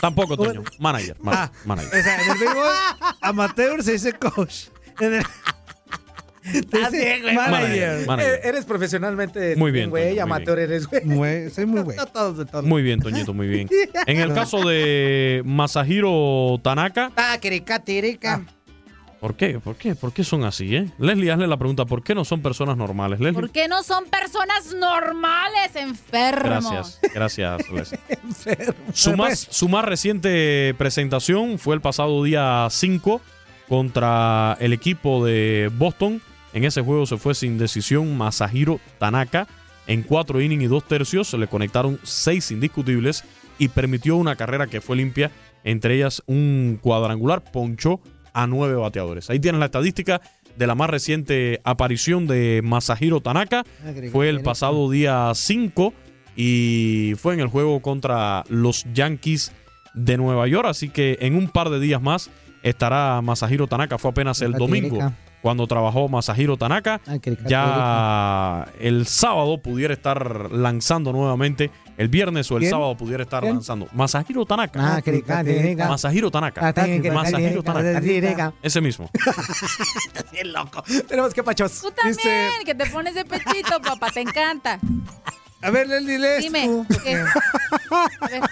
tampoco, 0.00 0.36
Toño. 0.36 0.62
Manager. 0.78 1.16
ma- 1.20 1.32
Ah, 1.44 1.50
manager. 1.64 1.98
O 1.98 2.02
sea, 2.02 2.22
en 2.24 2.30
el 2.30 2.38
béisbol 2.38 2.66
amateur 3.22 3.82
se 3.82 3.92
dice 3.92 4.12
coach. 4.12 4.66
En 5.00 5.14
el... 5.14 5.24
dice 6.52 7.20
güey. 7.22 7.34
manager. 7.34 8.06
Manager. 8.06 8.34
Eh, 8.34 8.48
Eres 8.48 8.64
profesionalmente 8.64 9.56
Muy 9.56 9.70
bien, 9.72 9.90
güey, 9.90 10.04
Toño, 10.04 10.14
muy 10.14 10.20
amateur 10.20 10.58
eres, 10.58 10.86
güey. 10.86 11.04
Muy- 11.04 11.50
soy 11.50 11.66
muy 11.66 11.80
güey. 11.82 11.96
No 11.96 12.06
todos 12.06 12.38
de 12.38 12.44
todos. 12.44 12.64
Muy 12.64 12.82
bien, 12.82 13.00
Toñito, 13.00 13.32
muy 13.34 13.48
bien. 13.48 13.68
En 14.06 14.18
el 14.20 14.32
caso 14.34 14.60
de 14.68 15.42
Masahiro 15.44 16.60
Tanaka, 16.62 17.10
Ah, 17.16 17.38
tirica. 17.40 18.44
¿por 19.20 19.36
qué? 19.36 19.58
¿Por 19.58 19.76
qué? 19.76 19.94
¿Por 19.94 20.12
qué 20.12 20.22
son 20.22 20.44
así, 20.44 20.76
eh? 20.76 20.90
Leslie, 20.98 21.30
hazle 21.32 21.46
la 21.46 21.56
pregunta, 21.56 21.86
¿por 21.86 22.02
qué 22.02 22.14
no 22.14 22.24
son 22.26 22.42
personas 22.42 22.76
normales? 22.76 23.20
Leslie. 23.20 23.40
¿Por 23.40 23.50
qué 23.50 23.68
no 23.68 23.82
son 23.82 24.04
personas 24.04 24.74
normales, 24.74 25.74
enfermos? 25.76 26.98
Gracias, 27.00 27.00
gracias, 27.14 27.70
Leslie. 27.70 27.98
Su 28.92 29.16
más, 29.16 29.38
su 29.50 29.68
más 29.70 29.84
reciente 29.86 30.74
presentación 30.76 31.58
fue 31.58 31.74
el 31.74 31.80
pasado 31.80 32.22
día 32.22 32.66
5 32.70 33.20
contra 33.66 34.56
el 34.60 34.74
equipo 34.74 35.24
de 35.24 35.70
Boston. 35.74 36.20
En 36.54 36.64
ese 36.64 36.82
juego 36.82 37.04
se 37.04 37.18
fue 37.18 37.34
sin 37.34 37.58
decisión 37.58 38.16
Masahiro 38.16 38.80
Tanaka. 38.98 39.48
En 39.86 40.02
cuatro 40.02 40.40
innings 40.40 40.62
y 40.62 40.66
dos 40.66 40.84
tercios 40.84 41.28
se 41.28 41.36
le 41.36 41.48
conectaron 41.48 41.98
seis 42.04 42.50
indiscutibles 42.50 43.24
y 43.58 43.68
permitió 43.68 44.16
una 44.16 44.36
carrera 44.36 44.68
que 44.68 44.80
fue 44.80 44.96
limpia, 44.96 45.30
entre 45.64 45.96
ellas 45.96 46.22
un 46.26 46.78
cuadrangular, 46.80 47.42
ponchó 47.42 48.00
a 48.32 48.46
nueve 48.46 48.76
bateadores. 48.76 49.30
Ahí 49.30 49.40
tienes 49.40 49.58
la 49.58 49.66
estadística 49.66 50.22
de 50.56 50.66
la 50.66 50.74
más 50.74 50.88
reciente 50.88 51.60
aparición 51.64 52.26
de 52.26 52.60
Masahiro 52.62 53.20
Tanaka. 53.20 53.64
Fue 54.12 54.28
el 54.28 54.40
pasado 54.40 54.88
día 54.88 55.32
5 55.34 55.92
y 56.36 57.14
fue 57.18 57.34
en 57.34 57.40
el 57.40 57.48
juego 57.48 57.80
contra 57.82 58.44
los 58.48 58.86
Yankees 58.94 59.52
de 59.94 60.16
Nueva 60.16 60.46
York. 60.46 60.66
Así 60.68 60.88
que 60.88 61.18
en 61.20 61.34
un 61.34 61.48
par 61.48 61.70
de 61.70 61.80
días 61.80 62.00
más 62.00 62.30
estará 62.62 63.20
Masahiro 63.22 63.66
Tanaka. 63.66 63.98
Fue 63.98 64.12
apenas 64.12 64.40
el 64.40 64.52
domingo. 64.52 65.12
Cuando 65.44 65.66
trabajó 65.66 66.08
Masahiro 66.08 66.56
Tanaka. 66.56 67.02
Ya 67.46 68.66
el 68.80 69.06
sábado 69.06 69.58
pudiera 69.58 69.92
estar 69.92 70.50
lanzando 70.50 71.12
nuevamente. 71.12 71.70
El 71.98 72.08
viernes 72.08 72.50
o 72.50 72.56
el 72.56 72.60
¿Quién? 72.60 72.70
sábado 72.70 72.96
pudiera 72.96 73.24
estar 73.24 73.42
¿Quién? 73.42 73.56
lanzando. 73.56 73.86
Masahiro 73.92 74.46
Tanaka. 74.46 74.80
Ah. 74.80 75.02
Masahiro 75.86 76.30
Tanaka. 76.30 76.66
Ah, 76.66 76.86
Masahiro 77.12 77.62
Tanaka. 77.62 78.54
Ese 78.62 78.80
mismo. 78.80 79.10
Bien 80.32 80.50
loco. 80.50 80.82
Tenemos 81.06 81.34
que 81.34 81.42
pachos. 81.42 81.78
Tú 81.78 81.90
también, 81.90 82.64
que 82.64 82.74
te 82.74 82.86
pones 82.86 83.14
de 83.14 83.26
pechito, 83.26 83.82
papá, 83.82 84.08
te 84.14 84.22
encanta. 84.22 84.80
A 85.64 85.70
ver, 85.70 85.88
Leslie, 85.88 86.18
lees 86.18 86.42
Dime. 86.44 86.66
tú. 86.66 86.86
A 87.90 88.28
ver, 88.28 88.42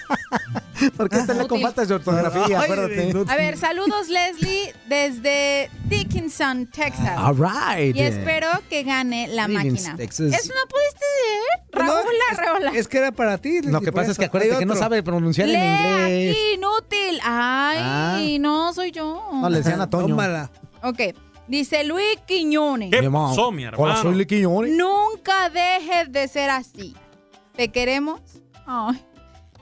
Porque 0.97 1.17
esta 1.17 1.33
le 1.35 1.41
con 1.47 1.53
Útil. 1.59 1.63
faltas 1.67 1.89
de 1.89 1.95
ortografía, 1.95 2.43
Ay, 2.47 2.53
acuérdate. 2.55 3.13
A 3.29 3.37
ver, 3.37 3.57
saludos 3.57 4.09
Leslie 4.09 4.75
desde 4.89 5.71
Dickinson, 5.85 6.67
Texas. 6.67 7.17
All 7.19 7.37
right. 7.37 7.95
Y 7.95 8.01
espero 8.01 8.49
que 8.69 8.83
gane 8.83 9.29
la 9.29 9.47
máquina. 9.47 9.95
Texas. 9.97 10.33
¿Eso 10.33 10.53
no 10.55 10.69
pudiste 10.69 11.05
leer? 11.29 11.87
Raúl 11.87 12.15
Arreola. 12.33 12.73
Es 12.75 12.89
que 12.89 12.99
era 12.99 13.13
para 13.13 13.39
ti. 13.39 13.61
Lo 13.63 13.81
que 13.81 13.93
pasa 13.93 14.11
es 14.11 14.19
que 14.19 14.25
acuérdate 14.25 14.59
que 14.59 14.67
no 14.67 14.75
sabe 14.75 15.03
pronunciar 15.05 15.49
en 15.49 15.55
Lee 15.55 15.67
inglés. 15.67 16.37
aquí, 16.37 16.55
inútil. 16.55 17.21
Ay, 17.23 18.39
no 18.41 18.73
soy 18.73 18.91
yo. 18.91 19.29
No, 19.33 19.49
le 19.51 19.59
decían 19.59 19.81
a 19.81 19.89
Toño. 19.89 20.09
Tómala. 20.09 20.51
Ok. 20.83 21.01
Dice 21.47 21.85
Luis 21.85 22.17
Quiñones. 22.27 22.91
¿Qué 22.91 23.03
Mi 23.03 23.09
mamá. 23.09 23.29
pasó, 23.31 23.53
mi 23.53 23.65
hermano? 23.65 23.83
Hola, 23.85 23.97
soy 23.97 24.15
Liquiñones. 24.15 24.73
Nunca 24.75 25.49
dejes 25.51 26.11
de 26.11 26.27
ser 26.29 26.51
así. 26.51 26.95
¿Te 27.57 27.69
queremos? 27.71 28.21
Ay. 28.67 29.05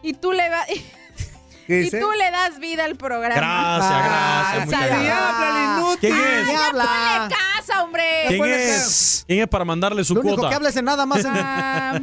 Y 0.03 0.13
tú 0.15 0.33
le 0.33 0.49
vas. 0.51 0.67
¿Qué 1.67 1.79
Y 1.79 1.83
dice? 1.85 2.01
tú 2.01 2.11
le 2.11 2.31
das 2.33 2.59
vida 2.59 2.85
al 2.85 2.97
programa. 2.97 3.35
Gracias, 3.37 4.05
gracias. 4.05 4.67
muchas 4.67 4.81
salud. 4.81 4.91
gracias. 4.91 5.03
Diabla, 5.03 5.49
el 5.51 5.79
inútil. 5.81 6.11
¿Quién 6.11 6.41
es? 6.41 6.47
Ya 6.49 6.67
habla? 6.67 6.85
ponle 6.85 7.37
casa, 7.37 7.83
hombre. 7.85 8.25
¿Quién 8.29 8.45
es? 8.45 9.25
¿Quién 9.29 9.41
es 9.43 9.49
para 9.49 9.65
mandarle 9.65 10.03
su 10.05 10.15
Lo 10.15 10.21
único 10.23 10.35
cuota? 10.37 10.49
que 10.49 10.55
hables 10.57 10.77
es 10.77 10.83
nada 10.83 11.07
más. 11.07 11.25
en- 11.25 11.31
Ah, 11.37 12.01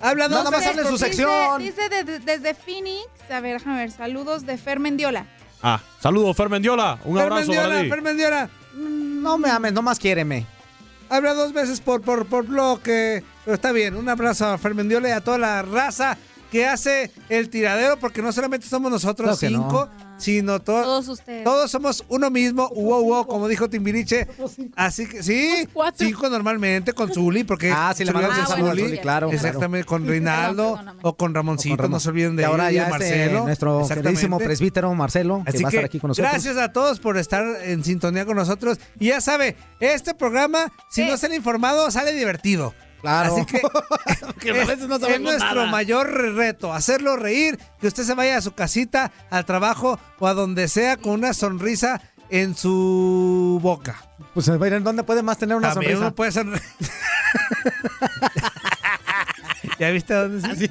Habla 0.00 0.28
Nada 0.28 0.50
más 0.50 0.66
hable 0.66 0.82
en 0.82 0.86
su 0.88 0.94
dice- 0.94 1.04
sección. 1.06 1.62
Dice, 1.62 1.88
de- 1.88 2.18
desde 2.20 2.54
Phoenix. 2.54 3.04
A 3.30 3.40
ver, 3.40 3.58
déjame 3.58 3.76
ver. 3.78 3.90
Saludos 3.92 4.44
de 4.46 4.56
Fer 4.58 4.80
Mendiola. 4.80 5.26
Ah, 5.62 5.80
saludos, 6.00 6.36
Fer 6.36 6.48
Mendiola. 6.48 6.98
Un 7.04 7.18
abrazo 7.18 7.40
Fermendiola, 7.52 7.68
para 7.68 7.82
ti. 7.82 7.88
Fermendiola. 7.88 8.50
No 8.74 9.38
me 9.38 9.50
ames, 9.50 9.72
nomás 9.72 9.98
quiéreme. 9.98 10.46
Habla 11.10 11.34
dos 11.34 11.52
veces 11.52 11.80
por, 11.80 12.02
por, 12.02 12.26
por 12.26 12.46
bloque. 12.46 13.22
Pero 13.44 13.54
está 13.54 13.72
bien. 13.72 13.96
Un 13.96 14.08
abrazo 14.08 14.46
a 14.46 14.58
Fermendiola 14.58 15.08
y 15.08 15.12
a 15.12 15.20
toda 15.20 15.38
la 15.38 15.62
raza 15.62 16.18
que 16.50 16.66
hace 16.66 17.10
el 17.28 17.50
tiradero, 17.50 17.98
porque 17.98 18.22
no 18.22 18.32
solamente 18.32 18.66
somos 18.66 18.90
nosotros 18.90 19.38
Claro 19.38 19.58
no. 19.58 20.07
Sino 20.18 20.60
to- 20.60 20.72
Todos 20.82 21.08
ustedes. 21.08 21.44
todos 21.44 21.70
somos 21.70 22.04
uno 22.08 22.30
mismo, 22.30 22.68
wow, 22.70 23.02
wow, 23.04 23.26
como 23.26 23.48
dijo 23.48 23.68
Timbiriche. 23.70 24.26
Así 24.76 25.06
que 25.08 25.22
sí, 25.22 25.66
cinco 25.96 26.28
normalmente 26.28 26.92
con 26.92 27.12
Zuli, 27.12 27.44
porque 27.44 27.70
Ah, 27.74 27.92
sí, 27.96 28.04
le 28.04 28.12
mandamos 28.12 28.36
de 28.36 28.42
un 28.42 28.48
saludo 28.48 28.66
a 28.68 28.70
Zuli. 28.72 28.82
Zuli, 28.84 28.98
claro, 28.98 29.30
Exactamente, 29.32 29.86
con 29.86 30.06
Reinaldo 30.08 30.78
o 31.02 31.16
con 31.16 31.34
Ramoncito, 31.34 31.74
O 31.74 31.76
con 31.76 31.82
Ramón. 31.84 31.90
no 31.92 32.00
se 32.00 32.08
olviden 32.10 32.36
de 32.36 32.42
Y 32.42 32.44
ahora 32.46 32.68
él 32.68 32.74
y 32.74 32.76
ya 32.76 32.84
de 32.84 32.90
este, 32.90 32.98
Marcelo. 32.98 33.44
nuestro 33.44 33.88
queridísimo 33.88 34.38
presbítero 34.38 34.94
Marcelo, 34.94 35.42
que 35.50 35.58
va 35.62 35.68
a 35.68 35.70
estar 35.70 35.84
aquí 35.84 36.00
con 36.00 36.08
nosotros. 36.08 36.30
gracias 36.32 36.56
a 36.56 36.72
todos 36.72 37.00
por 37.00 37.16
estar 37.16 37.44
en 37.64 37.84
sintonía 37.84 38.24
con 38.26 38.36
nosotros. 38.36 38.78
Y 38.98 39.06
ya 39.08 39.20
sabe, 39.20 39.56
este 39.80 40.14
programa, 40.14 40.72
si 40.90 41.02
¿Qué? 41.04 41.10
no 41.10 41.16
se 41.16 41.26
han 41.26 41.34
informado, 41.34 41.90
sale 41.90 42.12
divertido. 42.12 42.74
Claro. 43.00 43.34
Así 43.36 43.46
que 43.46 43.60
Que 44.40 44.52
a 44.52 44.62
es, 44.62 44.80
no 44.80 44.98
nuestro 45.20 45.54
nada. 45.54 45.70
mayor 45.70 46.10
reto, 46.34 46.72
hacerlo 46.72 47.16
reír, 47.16 47.58
que 47.80 47.86
usted 47.88 48.04
se 48.04 48.14
vaya 48.14 48.36
a 48.38 48.40
su 48.40 48.52
casita, 48.52 49.12
al 49.30 49.44
trabajo 49.44 49.98
o 50.18 50.26
a 50.26 50.34
donde 50.34 50.68
sea 50.68 50.96
con 50.96 51.12
una 51.12 51.32
sonrisa 51.34 52.00
en 52.30 52.54
su 52.56 53.58
boca. 53.62 53.96
Pues 54.34 54.46
¿dónde 54.84 55.02
puede 55.02 55.22
más 55.22 55.38
tener 55.38 55.56
una 55.56 55.70
También 55.70 55.92
sonrisa? 55.92 56.06
uno 56.06 56.14
puede 56.14 56.32
sonreír. 56.32 56.62
¿Ya 59.78 59.90
viste 59.90 60.14
dónde 60.14 60.56
sí? 60.56 60.70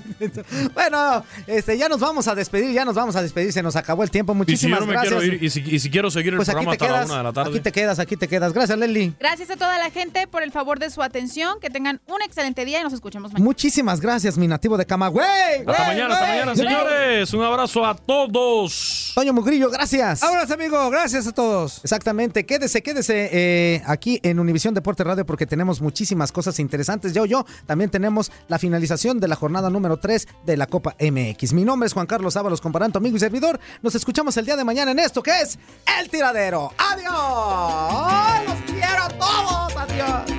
Bueno, 0.74 1.24
este, 1.46 1.78
ya 1.78 1.90
nos 1.90 2.00
vamos 2.00 2.28
a 2.28 2.36
despedir, 2.36 2.72
ya 2.74 2.86
nos 2.86 2.96
vamos 2.96 3.16
a 3.16 3.22
despedir, 3.22 3.52
se 3.52 3.62
nos 3.64 3.76
acabó 3.76 4.04
el 4.04 4.12
tiempo. 4.12 4.34
Y 4.48 4.58
si 4.58 4.68
yo 4.68 4.78
Muchísimas 4.78 4.80
no 4.80 4.86
me 4.86 4.94
gracias. 4.94 5.14
quiero 5.20 5.36
ir, 5.36 5.44
y 5.44 5.50
si, 5.50 5.62
y 5.62 5.80
si 5.80 5.90
quiero 5.90 6.10
seguir 6.10 6.34
el 6.34 6.38
pues 6.38 6.50
programa 6.50 6.72
te 6.72 6.84
hasta 6.84 6.86
la 6.86 6.94
quedas, 7.00 7.10
una 7.10 7.18
de 7.18 7.24
la 7.24 7.34
tarde. 7.34 7.50
aquí 7.50 7.60
te 7.60 7.72
quedas, 7.72 8.00
aquí 8.00 8.18
te 8.18 8.28
quedas. 8.28 8.54
Gracias, 8.54 8.78
Leslie. 8.78 9.14
Gracias 9.20 9.50
a 9.50 9.58
toda 9.58 9.78
la 9.78 9.90
gente 9.90 10.28
por 10.28 10.44
el 10.44 10.52
favor 10.52 10.80
de 10.80 10.90
su 10.90 11.04
atención. 11.04 11.60
Que 11.60 11.70
tengan 11.70 12.02
un 12.08 12.22
excelente 12.22 12.66
día 12.66 12.80
y 12.80 12.84
nos 12.84 12.94
escuchamos 12.94 13.32
mañana. 13.32 13.44
Muchísimas 13.44 14.00
gracias, 14.00 14.38
mi 14.38 14.48
nativo 14.48 14.78
de 14.78 14.86
Camagüey. 14.86 15.26
Hasta 15.66 15.86
mañana, 15.86 16.14
hasta 16.14 16.28
mañana, 16.28 16.56
señores. 16.56 17.34
Un 17.34 17.44
abrazo 17.44 17.86
a 17.86 17.96
todos. 17.96 19.12
Toño 19.16 19.34
Mugrillo, 19.34 19.70
gracias. 19.70 20.22
Vámonos, 20.22 20.50
amigo. 20.52 20.90
Gracias 20.90 21.28
a 21.28 21.32
todos. 21.32 21.82
Exactamente, 21.84 22.46
quédese, 22.46 22.82
quédese 22.82 23.30
eh, 23.32 23.82
aquí 23.86 24.20
en 24.24 24.40
Univisión 24.40 24.74
Deporte 24.74 25.04
Radio 25.04 25.26
porque 25.26 25.46
tenemos 25.46 25.82
muchísimas 25.82 26.32
cosas 26.32 26.60
interesantes. 26.60 27.14
Yo, 27.14 27.26
yo, 27.26 27.46
también 27.66 27.90
tenemos 27.90 28.32
la 28.48 28.60
finalización 28.60 28.77
de 28.80 29.28
la 29.28 29.36
jornada 29.36 29.70
número 29.70 29.98
3 29.98 30.28
de 30.46 30.58
la 30.58 30.68
Copa 30.68 30.96
MX. 31.00 31.54
Mi 31.54 31.66
nombre 31.66 31.88
es 31.88 31.94
Juan 31.94 32.06
Carlos 32.06 32.38
Ábalos, 32.38 32.62
comparanto, 32.62 33.00
amigo 33.00 33.18
y 33.18 33.20
servidor. 33.20 33.60
Nos 33.82 33.96
escuchamos 33.96 34.38
el 34.38 34.46
día 34.46 34.56
de 34.56 34.64
mañana 34.64 34.92
en 34.92 35.00
esto 35.00 35.24
que 35.24 35.42
es 35.42 35.58
El 36.00 36.10
Tiradero. 36.10 36.72
¡Adiós! 36.78 38.48
¡Los 38.48 38.72
quiero 38.72 39.04
a 39.04 39.10
todos! 39.10 39.76
¡Adiós! 39.76 40.38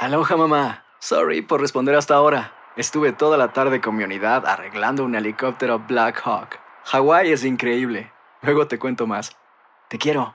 Aloha 0.00 0.36
mamá. 0.36 0.84
Sorry 0.98 1.42
por 1.42 1.60
responder 1.60 1.94
hasta 1.94 2.14
ahora. 2.14 2.54
Estuve 2.76 3.12
toda 3.12 3.36
la 3.36 3.52
tarde 3.52 3.80
con 3.80 3.96
mi 3.96 4.04
unidad 4.04 4.46
arreglando 4.46 5.04
un 5.04 5.14
helicóptero 5.14 5.78
Black 5.78 6.22
Hawk. 6.24 6.58
Hawái 6.84 7.32
es 7.32 7.44
increíble. 7.44 8.12
Luego 8.40 8.66
te 8.66 8.78
cuento 8.78 9.06
más. 9.06 9.36
Te 9.88 9.98
quiero. 9.98 10.34